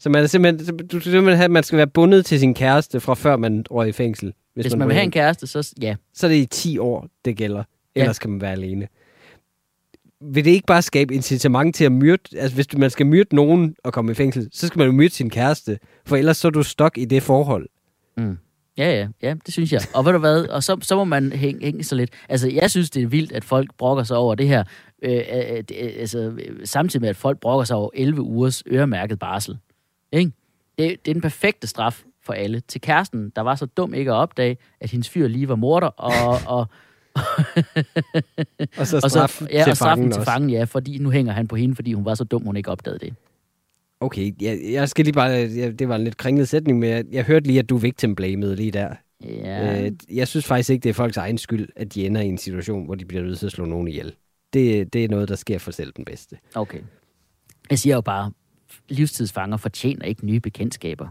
Så 0.00 0.08
man 0.10 0.22
er 0.22 0.26
simpelthen, 0.26 0.76
du 0.88 1.00
simpelthen 1.00 1.36
have, 1.36 1.48
man 1.48 1.62
skal 1.62 1.76
være 1.76 1.86
bundet 1.86 2.26
til 2.26 2.38
sin 2.40 2.54
kæreste 2.54 3.00
fra 3.00 3.14
før 3.14 3.36
man 3.36 3.64
røg 3.70 3.88
i 3.88 3.92
fængsel. 3.92 4.32
Hvis, 4.54 4.64
Hvis 4.64 4.76
man 4.76 4.88
vil 4.88 4.94
have 4.94 5.04
en 5.04 5.10
kæreste, 5.10 5.46
så 5.46 5.74
ja. 5.80 5.94
så 6.14 6.26
er 6.26 6.30
det 6.30 6.36
i 6.36 6.46
10 6.46 6.78
år, 6.78 7.06
det 7.24 7.36
gælder. 7.36 7.62
Ja. 7.96 8.00
Ellers 8.00 8.18
kan 8.18 8.30
man 8.30 8.40
være 8.40 8.52
alene. 8.52 8.88
Vil 10.20 10.44
det 10.44 10.50
ikke 10.50 10.66
bare 10.66 10.82
skabe 10.82 11.14
incitament 11.14 11.74
til 11.76 11.84
at 11.84 11.92
myrde... 11.92 12.22
Altså, 12.36 12.54
hvis 12.54 12.66
man 12.76 12.90
skal 12.90 13.06
myrde 13.06 13.34
nogen 13.34 13.74
og 13.84 13.92
komme 13.92 14.12
i 14.12 14.14
fængsel, 14.14 14.48
så 14.52 14.66
skal 14.66 14.78
man 14.78 14.86
jo 14.86 14.92
myrde 14.92 15.14
sin 15.14 15.30
kæreste. 15.30 15.78
For 16.06 16.16
ellers 16.16 16.36
så 16.36 16.48
er 16.48 16.52
du 16.52 16.62
stok 16.62 16.98
i 16.98 17.04
det 17.04 17.22
forhold. 17.22 17.68
Mm. 18.16 18.38
Ja, 18.78 18.90
ja, 18.98 19.08
ja, 19.22 19.34
det 19.46 19.52
synes 19.54 19.72
jeg. 19.72 19.80
Og 19.94 20.04
ved 20.04 20.12
du 20.12 20.18
hvad, 20.18 20.46
og 20.46 20.62
så, 20.62 20.76
så 20.82 20.96
må 20.96 21.04
man 21.04 21.32
hænge, 21.32 21.64
hænge 21.64 21.84
sig 21.84 21.96
lidt. 21.96 22.10
Altså, 22.28 22.48
jeg 22.48 22.70
synes, 22.70 22.90
det 22.90 23.02
er 23.02 23.06
vildt, 23.06 23.32
at 23.32 23.44
folk 23.44 23.70
brokker 23.78 24.04
sig 24.04 24.16
over 24.16 24.34
det 24.34 24.48
her. 24.48 24.64
Øh, 25.02 25.12
øh, 25.12 25.62
øh, 25.80 25.92
altså, 25.98 26.18
øh, 26.18 26.66
samtidig 26.66 27.00
med, 27.00 27.08
at 27.08 27.16
folk 27.16 27.40
brokker 27.40 27.64
sig 27.64 27.76
over 27.76 27.90
11 27.94 28.20
ugers 28.20 28.62
øremærket 28.66 29.18
barsel. 29.18 29.58
Ikke? 30.12 30.32
Det, 30.78 31.04
det 31.04 31.10
er 31.10 31.14
den 31.14 31.22
perfekte 31.22 31.66
straf 31.66 32.02
for 32.22 32.32
alle. 32.32 32.60
Til 32.60 32.80
kæresten, 32.80 33.32
der 33.36 33.42
var 33.42 33.54
så 33.54 33.66
dum 33.66 33.94
ikke 33.94 34.10
at 34.10 34.14
opdage, 34.14 34.56
at 34.80 34.90
hendes 34.90 35.08
fyr 35.08 35.28
lige 35.28 35.48
var 35.48 35.56
morder, 35.56 35.86
og, 35.86 36.38
og, 36.46 36.66
Og 38.78 38.86
så 38.86 39.00
og, 39.02 39.10
straf 39.10 39.30
så, 39.30 39.48
ja, 39.52 39.62
til 39.62 39.70
og 39.70 39.76
straffen 39.76 40.02
fangen 40.02 40.12
til 40.12 40.22
fangen, 40.22 40.50
ja, 40.50 40.64
fordi 40.64 40.98
nu 40.98 41.10
hænger 41.10 41.32
han 41.32 41.48
på 41.48 41.56
hende, 41.56 41.74
fordi 41.74 41.92
hun 41.92 42.04
var 42.04 42.14
så 42.14 42.24
dum, 42.24 42.42
hun 42.42 42.56
ikke 42.56 42.70
opdagede 42.70 42.98
det. 42.98 43.14
Okay, 44.00 44.34
jeg, 44.40 44.60
jeg 44.72 44.88
skal 44.88 45.04
lige 45.04 45.12
bare... 45.12 45.30
Jeg, 45.30 45.78
det 45.78 45.88
var 45.88 45.96
en 45.96 46.04
lidt 46.04 46.16
kringlet 46.16 46.48
sætning, 46.48 46.78
men 46.78 46.90
jeg, 46.90 47.04
jeg 47.12 47.24
hørte 47.24 47.46
lige, 47.46 47.58
at 47.58 47.68
du 47.68 47.76
victim 47.76 48.14
blamede 48.14 48.56
lige 48.56 48.70
der. 48.70 48.94
Ja. 49.24 49.84
Øh, 49.84 49.92
jeg 50.10 50.28
synes 50.28 50.46
faktisk 50.46 50.70
ikke, 50.70 50.82
det 50.82 50.90
er 50.90 50.94
folks 50.94 51.16
egen 51.16 51.38
skyld, 51.38 51.68
at 51.76 51.94
de 51.94 52.06
ender 52.06 52.20
i 52.20 52.26
en 52.26 52.38
situation, 52.38 52.84
hvor 52.84 52.94
de 52.94 53.04
bliver 53.04 53.22
nødt 53.22 53.38
til 53.38 53.46
at 53.46 53.52
slå 53.52 53.64
nogen 53.64 53.88
ihjel. 53.88 54.14
Det, 54.52 54.92
det 54.92 55.04
er 55.04 55.08
noget, 55.08 55.28
der 55.28 55.34
sker 55.34 55.58
for 55.58 55.70
selv 55.70 55.92
den 55.96 56.04
bedste. 56.04 56.38
Okay. 56.54 56.80
Jeg 57.70 57.78
siger 57.78 57.94
jo 57.94 58.00
bare, 58.00 58.32
livstidsfanger 58.88 59.56
fortjener 59.56 60.04
ikke 60.04 60.26
nye 60.26 60.40
bekendtskaber. 60.40 61.08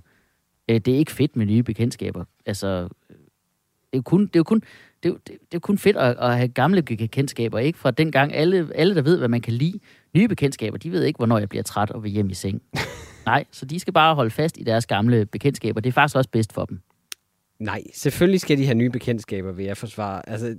Øh, 0.70 0.76
Det 0.80 0.94
er 0.94 0.98
ikke 0.98 1.12
fedt 1.12 1.36
med 1.36 1.46
nye 1.46 1.64
bekendtskaber. 1.64 2.26
Altså, 2.46 2.84
det 2.84 3.94
er 3.94 3.98
jo 3.98 4.02
kun, 4.02 4.22
det 4.22 4.36
er 4.36 4.40
jo 4.40 4.44
kun, 4.44 4.62
det 5.04 5.10
er 5.10 5.14
jo, 5.14 5.20
det 5.28 5.54
er 5.54 5.60
kun 5.60 5.78
fedt 5.78 5.98
at, 5.98 6.18
at 6.20 6.36
have 6.38 6.48
gamle 6.48 6.82
bekendtskaber, 6.82 7.60
ikke? 7.60 7.80
Fra 7.80 7.92
dengang 7.92 8.34
alle, 8.34 8.70
alle, 8.76 8.96
der 8.96 9.02
ved, 9.02 9.18
hvad 9.18 9.28
man 9.28 9.42
kan 9.42 9.54
lide. 9.54 9.80
Nye 10.16 10.28
bekendtskaber, 10.28 10.78
de 10.78 10.92
ved 10.92 11.04
ikke, 11.04 11.18
hvornår 11.18 11.38
jeg 11.38 11.50
bliver 11.50 11.64
træt 11.64 11.92
og 11.92 12.04
vil 12.04 12.12
hjem 12.12 12.30
i 12.30 12.34
seng. 12.34 12.62
Nej, 13.26 13.46
så 13.52 13.66
de 13.66 13.80
skal 13.80 13.94
bare 13.94 14.16
holde 14.16 14.32
fast 14.32 14.58
i 14.58 14.64
deres 14.64 14.86
gamle 14.86 15.26
bekendtskaber. 15.26 15.82
Det 15.82 15.90
er 15.90 15.94
faktisk 15.94 16.16
også 16.16 16.30
bedst 16.30 16.54
for 16.54 16.66
dem. 16.66 16.80
Nej, 17.60 17.84
selvfølgelig 17.93 18.41
skal 18.41 18.57
de 18.57 18.66
have 18.66 18.76
nye 18.76 18.89
bekendtskaber, 18.89 19.51
vil 19.51 19.66
jeg 19.66 19.78
forsvare. 19.78 20.30
Altså, 20.30 20.55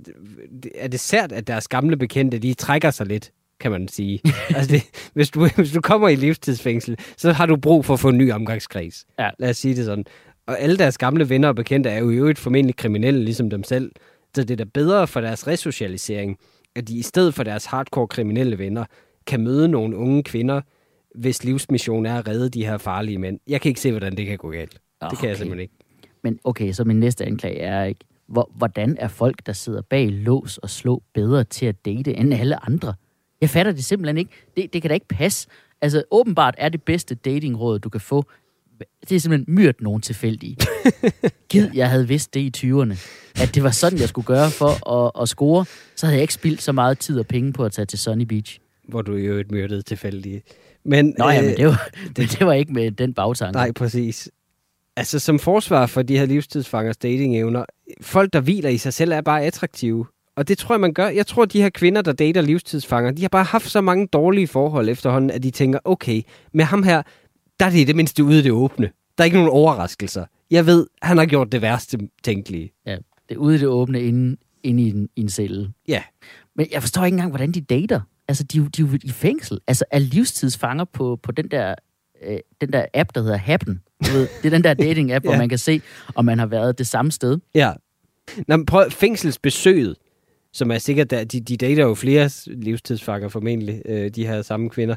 er 0.75 0.87
det 0.87 0.99
sært, 0.99 1.31
at 1.31 1.47
deres 1.47 1.67
gamle 1.67 1.97
bekendte, 1.97 2.39
de 2.39 2.53
trækker 2.53 2.91
sig 2.91 3.05
lidt, 3.07 3.31
kan 3.59 3.71
man 3.71 3.87
sige. 3.87 4.19
altså, 4.55 4.71
det, 4.71 4.83
hvis, 5.13 5.29
du, 5.29 5.47
hvis 5.57 5.71
du 5.71 5.81
kommer 5.81 6.09
i 6.09 6.15
livstidsfængsel, 6.15 6.97
så 7.17 7.31
har 7.31 7.45
du 7.45 7.55
brug 7.55 7.85
for 7.85 7.93
at 7.93 7.99
få 7.99 8.09
en 8.09 8.17
ny 8.17 8.31
omgangskreds. 8.31 9.05
Ja. 9.19 9.29
Lad 9.39 9.49
os 9.49 9.57
sige 9.57 9.75
det 9.75 9.85
sådan. 9.85 10.05
Og 10.47 10.59
alle 10.59 10.77
deres 10.77 10.97
gamle 10.97 11.29
venner 11.29 11.47
og 11.47 11.55
bekendte 11.55 11.89
er 11.89 11.99
jo 11.99 12.09
i 12.09 12.15
øvrigt 12.15 12.39
formentlig 12.39 12.75
kriminelle, 12.75 13.23
ligesom 13.25 13.49
dem 13.49 13.63
selv. 13.63 13.91
Så 14.35 14.43
det 14.43 14.51
er 14.51 14.55
da 14.55 14.63
bedre 14.73 15.07
for 15.07 15.21
deres 15.21 15.47
resocialisering, 15.47 16.37
at 16.75 16.87
de 16.87 16.97
i 16.97 17.01
stedet 17.01 17.33
for 17.33 17.43
deres 17.43 17.65
hardcore 17.65 18.07
kriminelle 18.07 18.57
venner, 18.59 18.85
kan 19.27 19.41
møde 19.41 19.67
nogle 19.67 19.97
unge 19.97 20.23
kvinder, 20.23 20.61
hvis 21.15 21.43
livsmission 21.43 22.05
er 22.05 22.17
at 22.17 22.27
redde 22.27 22.49
de 22.49 22.65
her 22.65 22.77
farlige 22.77 23.17
mænd. 23.17 23.39
Jeg 23.47 23.61
kan 23.61 23.69
ikke 23.69 23.81
se, 23.81 23.91
hvordan 23.91 24.17
det 24.17 24.25
kan 24.25 24.37
gå 24.37 24.51
galt. 24.51 24.71
Det 24.71 24.79
kan 24.99 25.09
jeg 25.11 25.17
Okay. 25.17 25.35
simpelthen 25.35 25.59
ikke. 25.59 25.73
Men 26.23 26.39
okay, 26.43 26.71
så 26.71 26.83
min 26.83 26.99
næste 26.99 27.25
anklage 27.25 27.59
er 27.59 27.83
ikke, 27.83 28.05
hvor, 28.27 28.51
hvordan 28.55 28.97
er 28.99 29.07
folk, 29.07 29.45
der 29.45 29.53
sidder 29.53 29.81
bag 29.81 30.09
lås 30.09 30.57
og 30.57 30.69
slå, 30.69 31.03
bedre 31.13 31.43
til 31.43 31.65
at 31.65 31.85
date 31.85 32.13
end 32.13 32.33
alle 32.33 32.65
andre? 32.65 32.93
Jeg 33.41 33.49
fatter 33.49 33.71
det 33.71 33.85
simpelthen 33.85 34.17
ikke. 34.17 34.31
Det, 34.57 34.73
det 34.73 34.81
kan 34.81 34.89
da 34.89 34.93
ikke 34.93 35.07
passe. 35.07 35.47
Altså, 35.81 36.03
åbenbart 36.11 36.55
er 36.57 36.69
det 36.69 36.83
bedste 36.83 37.15
datingråd, 37.15 37.79
du 37.79 37.89
kan 37.89 38.01
få, 38.01 38.25
det 39.09 39.15
er 39.15 39.19
simpelthen 39.19 39.55
myrt 39.55 39.81
nogen 39.81 40.01
tilfældige. 40.01 40.57
Gid, 41.49 41.69
jeg 41.73 41.89
havde 41.89 42.07
vidst 42.07 42.33
det 42.33 42.63
i 42.63 42.67
20'erne. 42.71 42.97
At 43.41 43.55
det 43.55 43.63
var 43.63 43.69
sådan, 43.71 43.99
jeg 43.99 44.09
skulle 44.09 44.25
gøre 44.25 44.49
for 44.49 44.89
at, 45.05 45.21
at 45.21 45.29
score. 45.29 45.65
Så 45.95 46.05
havde 46.05 46.15
jeg 46.15 46.21
ikke 46.21 46.33
spildt 46.33 46.61
så 46.61 46.71
meget 46.71 46.99
tid 46.99 47.19
og 47.19 47.27
penge 47.27 47.53
på 47.53 47.65
at 47.65 47.71
tage 47.71 47.85
til 47.85 47.99
Sunny 47.99 48.23
Beach. 48.23 48.59
hvor 48.87 49.01
du 49.01 49.15
jo 49.15 49.33
et 49.37 49.51
myrdet 49.51 49.85
tilfældige. 49.85 50.41
Men, 50.85 51.15
Nå 51.17 51.29
ja, 51.29 51.41
men 51.41 51.57
det 51.57 51.65
var, 51.67 51.89
men 52.17 52.27
det 52.27 52.45
var 52.45 52.53
ikke 52.53 52.73
med 52.73 52.91
den 52.91 53.13
bagtanke. 53.13 53.53
Nej, 53.53 53.71
præcis. 53.71 54.29
Altså, 55.01 55.19
som 55.19 55.39
forsvar 55.39 55.85
for 55.85 56.01
de 56.01 56.17
her 56.17 56.25
livstidsfangers 56.25 56.97
datingevner, 56.97 57.65
folk, 58.01 58.33
der 58.33 58.39
hviler 58.41 58.69
i 58.69 58.77
sig 58.77 58.93
selv, 58.93 59.11
er 59.11 59.21
bare 59.21 59.41
attraktive. 59.43 60.05
Og 60.35 60.47
det 60.47 60.57
tror 60.57 60.75
jeg, 60.75 60.79
man 60.81 60.93
gør. 60.93 61.07
Jeg 61.07 61.27
tror, 61.27 61.45
de 61.45 61.61
her 61.61 61.69
kvinder, 61.69 62.01
der 62.01 62.11
dater 62.13 62.41
livstidsfanger, 62.41 63.11
de 63.11 63.21
har 63.21 63.29
bare 63.29 63.43
haft 63.43 63.69
så 63.69 63.81
mange 63.81 64.07
dårlige 64.07 64.47
forhold 64.47 64.89
efterhånden, 64.89 65.31
at 65.31 65.43
de 65.43 65.51
tænker, 65.51 65.79
okay, 65.85 66.21
med 66.53 66.65
ham 66.65 66.83
her, 66.83 67.01
der 67.59 67.65
er 67.65 67.69
det 67.69 67.77
i 67.79 67.83
det 67.83 67.95
mindste 67.95 68.23
ude 68.23 68.39
i 68.39 68.41
det 68.41 68.51
åbne. 68.51 68.91
Der 69.17 69.23
er 69.23 69.25
ikke 69.25 69.37
nogen 69.37 69.49
overraskelser. 69.49 70.25
Jeg 70.51 70.65
ved, 70.65 70.87
han 71.01 71.17
har 71.17 71.25
gjort 71.25 71.51
det 71.51 71.61
værste 71.61 71.97
tænkelige. 72.23 72.71
Ja, 72.85 72.95
det 73.29 73.35
er 73.35 73.39
ude 73.39 73.55
i 73.55 73.59
det 73.59 73.67
åbne, 73.67 74.01
inde, 74.01 74.37
inde 74.63 74.83
i, 74.83 74.89
en, 74.89 75.09
i 75.15 75.21
en 75.21 75.29
celle. 75.29 75.73
Ja, 75.87 76.03
Men 76.55 76.67
jeg 76.71 76.81
forstår 76.81 77.05
ikke 77.05 77.15
engang, 77.15 77.31
hvordan 77.31 77.51
de 77.51 77.61
dater. 77.61 78.01
Altså, 78.27 78.43
de, 78.43 78.57
er 78.57 78.61
jo- 78.61 78.67
de 78.67 78.81
er 78.95 78.97
i 79.03 79.09
fængsel. 79.09 79.59
Altså, 79.67 79.85
er 79.91 79.99
livstidsfanger 79.99 80.85
på, 80.85 81.19
på 81.23 81.31
den, 81.31 81.47
der, 81.51 81.75
øh, 82.27 82.37
den 82.61 82.73
der 82.73 82.85
app, 82.93 83.09
der 83.15 83.21
hedder 83.21 83.37
Happen. 83.37 83.81
Du 84.05 84.11
ved, 84.11 84.27
det 84.43 84.45
er 84.45 84.49
den 84.49 84.63
der 84.63 84.73
dating-app, 84.85 85.11
ja. 85.11 85.29
hvor 85.29 85.37
man 85.37 85.49
kan 85.49 85.57
se, 85.57 85.81
om 86.15 86.25
man 86.25 86.39
har 86.39 86.45
været 86.45 86.77
det 86.77 86.87
samme 86.87 87.11
sted. 87.11 87.39
Ja. 87.55 87.71
Nå, 88.47 88.57
men 88.57 88.65
prøv 88.65 88.91
fængselsbesøget, 88.91 89.95
som 90.53 90.71
er 90.71 90.77
sikkert, 90.77 91.11
de, 91.11 91.25
de 91.25 91.57
dater 91.57 91.83
jo 91.83 91.93
flere 91.93 92.29
livstidsfanger 92.47 93.29
formentlig, 93.29 93.81
øh, 93.85 94.09
de 94.09 94.27
her 94.27 94.41
samme 94.41 94.69
kvinder. 94.69 94.95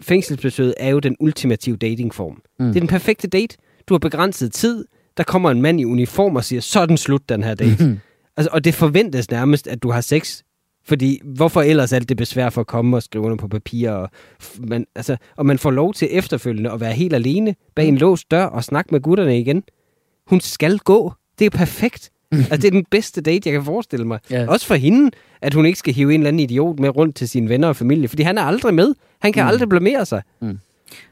Fængselsbesøget 0.00 0.74
er 0.76 0.88
jo 0.88 0.98
den 0.98 1.16
ultimative 1.20 1.76
datingform. 1.76 2.42
Mm. 2.58 2.66
Det 2.66 2.76
er 2.76 2.80
den 2.80 2.88
perfekte 2.88 3.28
date. 3.28 3.56
Du 3.88 3.94
har 3.94 3.98
begrænset 3.98 4.52
tid. 4.52 4.84
Der 5.16 5.22
kommer 5.22 5.50
en 5.50 5.62
mand 5.62 5.80
i 5.80 5.84
uniform 5.84 6.36
og 6.36 6.44
siger, 6.44 6.60
så 6.60 6.86
den 6.86 6.96
slut, 6.96 7.28
den 7.28 7.42
her 7.42 7.54
date. 7.54 7.84
Mhm. 7.86 7.98
altså, 8.36 8.50
og 8.52 8.64
det 8.64 8.74
forventes 8.74 9.30
nærmest, 9.30 9.66
at 9.66 9.82
du 9.82 9.90
har 9.90 10.00
sex. 10.00 10.42
Fordi 10.84 11.20
hvorfor 11.24 11.62
ellers 11.62 11.92
alt 11.92 12.08
det 12.08 12.16
besvær 12.16 12.50
for 12.50 12.60
at 12.60 12.66
komme 12.66 12.96
og 12.96 13.02
skrive 13.02 13.24
under 13.24 13.36
på 13.36 13.48
papir? 13.48 13.90
Og, 13.90 14.10
man, 14.58 14.86
altså, 14.94 15.16
og 15.36 15.46
man 15.46 15.58
får 15.58 15.70
lov 15.70 15.94
til 15.94 16.08
efterfølgende 16.10 16.70
at 16.70 16.80
være 16.80 16.92
helt 16.92 17.14
alene 17.14 17.54
bag 17.74 17.88
en 17.88 17.98
låst 17.98 18.30
dør 18.30 18.44
og 18.44 18.64
snakke 18.64 18.88
med 18.92 19.00
gutterne 19.00 19.38
igen. 19.38 19.62
Hun 20.26 20.40
skal 20.40 20.78
gå. 20.78 21.12
Det 21.38 21.46
er 21.46 21.50
perfekt. 21.50 22.10
altså, 22.32 22.56
det 22.56 22.64
er 22.64 22.70
den 22.70 22.86
bedste 22.90 23.20
date, 23.20 23.48
jeg 23.48 23.52
kan 23.52 23.64
forestille 23.64 24.06
mig. 24.06 24.18
Ja. 24.30 24.46
Også 24.48 24.66
for 24.66 24.74
hende, 24.74 25.10
at 25.40 25.54
hun 25.54 25.66
ikke 25.66 25.78
skal 25.78 25.94
hive 25.94 26.14
en 26.14 26.20
eller 26.20 26.28
anden 26.28 26.40
idiot 26.40 26.80
med 26.80 26.96
rundt 26.96 27.16
til 27.16 27.28
sine 27.28 27.48
venner 27.48 27.68
og 27.68 27.76
familie, 27.76 28.08
fordi 28.08 28.22
han 28.22 28.38
er 28.38 28.42
aldrig 28.42 28.74
med. 28.74 28.94
Han 29.20 29.32
kan 29.32 29.42
mm. 29.42 29.48
aldrig 29.48 29.68
blamere 29.68 30.06
sig. 30.06 30.22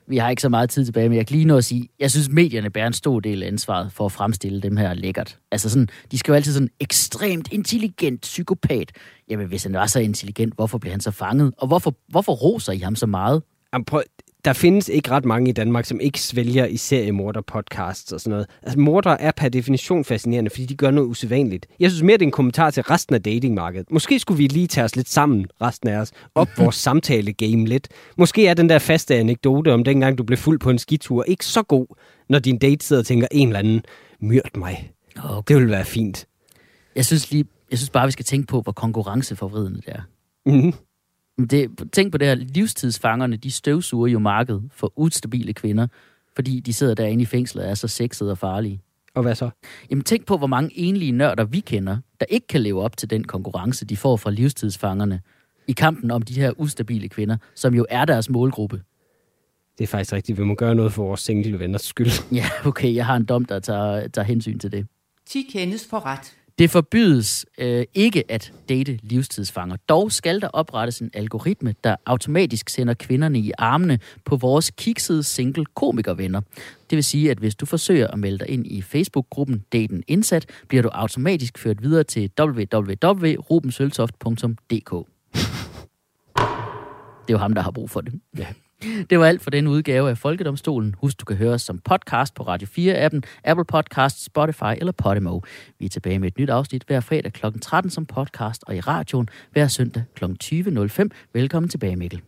Vi 0.06 0.16
har 0.16 0.30
ikke 0.30 0.42
så 0.42 0.48
meget 0.48 0.70
tid 0.70 0.84
tilbage, 0.84 1.08
men 1.08 1.18
jeg 1.18 1.26
kan 1.26 1.36
lige 1.36 1.46
nå 1.46 1.56
at 1.56 1.64
sige, 1.64 1.88
jeg 2.00 2.10
synes, 2.10 2.28
medierne 2.28 2.70
bærer 2.70 2.86
en 2.86 2.92
stor 2.92 3.20
del 3.20 3.42
af 3.42 3.46
ansvaret 3.46 3.92
for 3.92 4.06
at 4.06 4.12
fremstille 4.12 4.60
dem 4.60 4.76
her 4.76 4.94
lækkert. 4.94 5.38
Altså 5.52 5.70
sådan, 5.70 5.88
de 6.10 6.18
skal 6.18 6.32
jo 6.32 6.36
altid 6.36 6.52
sådan 6.52 6.70
ekstremt 6.80 7.48
intelligent 7.52 8.20
psykopat. 8.20 8.92
Jamen, 9.30 9.48
hvis 9.48 9.62
han 9.62 9.72
var 9.72 9.86
så 9.86 10.00
intelligent, 10.00 10.54
hvorfor 10.54 10.78
bliver 10.78 10.92
han 10.92 11.00
så 11.00 11.10
fanget? 11.10 11.54
Og 11.58 11.66
hvorfor, 11.66 11.94
hvorfor 12.08 12.32
roser 12.32 12.72
I 12.72 12.78
ham 12.78 12.96
så 12.96 13.06
meget? 13.06 13.42
Jamen, 13.72 13.84
prøv, 13.84 14.02
der 14.44 14.52
findes 14.52 14.88
ikke 14.88 15.10
ret 15.10 15.24
mange 15.24 15.50
i 15.50 15.52
Danmark, 15.52 15.84
som 15.84 16.00
ikke 16.00 16.20
svælger 16.20 16.66
i 16.66 16.76
seriemorder-podcasts 16.76 18.12
og 18.14 18.20
sådan 18.20 18.30
noget. 18.30 18.46
Altså, 18.62 18.78
morder 18.78 19.10
er 19.10 19.30
per 19.36 19.48
definition 19.48 20.04
fascinerende, 20.04 20.50
fordi 20.50 20.66
de 20.66 20.74
gør 20.76 20.90
noget 20.90 21.08
usædvanligt. 21.08 21.66
Jeg 21.80 21.90
synes 21.90 22.02
mere, 22.02 22.16
det 22.16 22.22
er 22.22 22.26
en 22.26 22.32
kommentar 22.32 22.70
til 22.70 22.82
resten 22.82 23.14
af 23.14 23.22
datingmarkedet. 23.22 23.90
Måske 23.90 24.18
skulle 24.18 24.38
vi 24.38 24.46
lige 24.46 24.66
tage 24.66 24.84
os 24.84 24.96
lidt 24.96 25.08
sammen, 25.08 25.46
resten 25.60 25.88
af 25.88 25.96
os, 25.96 26.12
op 26.34 26.48
vores 26.58 26.76
samtale-game 26.86 27.66
lidt. 27.66 27.88
Måske 28.16 28.46
er 28.46 28.54
den 28.54 28.68
der 28.68 28.78
faste 28.78 29.14
anekdote 29.16 29.74
om 29.74 29.84
dengang, 29.84 30.18
du 30.18 30.22
blev 30.22 30.36
fuld 30.36 30.58
på 30.58 30.70
en 30.70 30.78
skitur, 30.78 31.24
ikke 31.24 31.46
så 31.46 31.62
god, 31.62 31.86
når 32.28 32.38
din 32.38 32.58
date 32.58 32.84
sidder 32.84 33.02
og 33.02 33.06
tænker, 33.06 33.26
en 33.30 33.48
eller 33.48 33.58
anden, 33.58 33.82
myrd 34.20 34.56
mig. 34.56 34.92
Okay. 35.24 35.54
Det 35.54 35.62
vil 35.62 35.70
være 35.70 35.84
fint. 35.84 36.26
Jeg 36.96 37.06
synes, 37.06 37.30
lige, 37.30 37.44
jeg 37.70 37.78
synes 37.78 37.90
bare, 37.90 38.06
vi 38.06 38.12
skal 38.12 38.24
tænke 38.24 38.46
på, 38.46 38.60
hvor 38.60 38.72
konkurrenceforvridende 38.72 39.80
det 39.80 39.88
er. 39.88 40.02
Mm-hmm. 40.46 40.72
Men 41.40 41.46
Det, 41.46 41.70
tænk 41.92 42.12
på 42.12 42.18
det 42.18 42.28
her, 42.28 42.34
livstidsfangerne, 42.34 43.36
de 43.36 43.50
støvsuger 43.50 44.08
jo 44.08 44.18
markedet 44.18 44.62
for 44.72 44.92
ustabile 44.96 45.52
kvinder, 45.52 45.86
fordi 46.34 46.60
de 46.60 46.72
sidder 46.72 46.94
derinde 46.94 47.22
i 47.22 47.26
fængslet 47.26 47.64
og 47.64 47.70
er 47.70 47.74
så 47.74 47.88
sexede 47.88 48.30
og 48.30 48.38
farlige. 48.38 48.80
Og 49.14 49.22
hvad 49.22 49.34
så? 49.34 49.50
Jamen 49.90 50.04
tænk 50.04 50.26
på, 50.26 50.36
hvor 50.36 50.46
mange 50.46 50.78
enlige 50.78 51.12
nørder 51.12 51.44
vi 51.44 51.60
kender, 51.60 51.98
der 52.20 52.26
ikke 52.28 52.46
kan 52.46 52.60
leve 52.60 52.82
op 52.82 52.96
til 52.96 53.10
den 53.10 53.24
konkurrence, 53.24 53.86
de 53.86 53.96
får 53.96 54.16
fra 54.16 54.30
livstidsfangerne 54.30 55.20
i 55.66 55.72
kampen 55.72 56.10
om 56.10 56.22
de 56.22 56.34
her 56.34 56.52
ustabile 56.60 57.08
kvinder, 57.08 57.36
som 57.54 57.74
jo 57.74 57.86
er 57.90 58.04
deres 58.04 58.30
målgruppe. 58.30 58.82
Det 59.78 59.84
er 59.84 59.88
faktisk 59.88 60.12
rigtigt. 60.12 60.38
Vi 60.38 60.44
må 60.44 60.54
gøre 60.54 60.74
noget 60.74 60.92
for 60.92 61.04
vores 61.04 61.20
single 61.20 61.58
venners 61.58 61.82
skyld. 61.82 62.10
Ja, 62.32 62.44
okay, 62.64 62.94
jeg 62.94 63.06
har 63.06 63.16
en 63.16 63.24
dom, 63.24 63.44
der 63.44 63.60
tager, 63.60 64.08
tager 64.08 64.26
hensyn 64.26 64.58
til 64.58 64.72
det. 64.72 64.86
10 65.26 65.42
kendes 65.52 65.86
for 65.90 66.06
ret. 66.06 66.36
Det 66.60 66.70
forbydes 66.70 67.46
øh, 67.58 67.84
ikke 67.94 68.24
at 68.28 68.52
date 68.68 68.98
livstidsfanger. 69.02 69.76
Dog 69.88 70.12
skal 70.12 70.40
der 70.40 70.48
oprettes 70.48 71.00
en 71.00 71.10
algoritme, 71.14 71.74
der 71.84 71.96
automatisk 72.06 72.68
sender 72.68 72.94
kvinderne 72.94 73.38
i 73.38 73.52
armene 73.58 73.98
på 74.24 74.36
vores 74.36 74.70
kiksede 74.70 75.22
single 75.22 75.64
komikervenner. 75.64 76.40
Det 76.90 76.96
vil 76.96 77.04
sige, 77.04 77.30
at 77.30 77.38
hvis 77.38 77.54
du 77.54 77.66
forsøger 77.66 78.08
at 78.08 78.18
melde 78.18 78.38
dig 78.38 78.48
ind 78.48 78.66
i 78.66 78.82
Facebook-gruppen 78.82 79.64
Daten 79.72 80.02
Indsat, 80.08 80.46
bliver 80.68 80.82
du 80.82 80.88
automatisk 80.88 81.58
ført 81.58 81.82
videre 81.82 82.04
til 82.04 82.30
www.rubensøltoft.dk. 82.40 85.06
Det 87.26 87.28
er 87.28 87.30
jo 87.30 87.38
ham, 87.38 87.54
der 87.54 87.62
har 87.62 87.70
brug 87.70 87.90
for 87.90 88.00
det. 88.00 88.20
Ja. 88.38 88.46
Det 88.82 89.18
var 89.18 89.26
alt 89.26 89.42
for 89.42 89.50
den 89.50 89.66
udgave 89.66 90.10
af 90.10 90.18
Folkedomstolen. 90.18 90.94
Husk, 90.98 91.20
du 91.20 91.24
kan 91.24 91.36
høre 91.36 91.54
os 91.54 91.62
som 91.62 91.78
podcast 91.78 92.34
på 92.34 92.42
Radio 92.42 92.68
4-appen, 92.78 93.20
Apple 93.44 93.64
Podcast, 93.64 94.24
Spotify 94.24 94.72
eller 94.78 94.92
Podimo. 94.92 95.40
Vi 95.78 95.84
er 95.84 95.88
tilbage 95.88 96.18
med 96.18 96.28
et 96.28 96.38
nyt 96.38 96.50
afsnit 96.50 96.84
hver 96.86 97.00
fredag 97.00 97.32
kl. 97.32 97.46
13 97.62 97.90
som 97.90 98.06
podcast 98.06 98.64
og 98.66 98.76
i 98.76 98.80
radioen 98.80 99.28
hver 99.52 99.68
søndag 99.68 100.02
kl. 100.14 100.24
20.05. 100.44 101.08
Velkommen 101.32 101.68
tilbage, 101.68 101.96
Mikkel. 101.96 102.22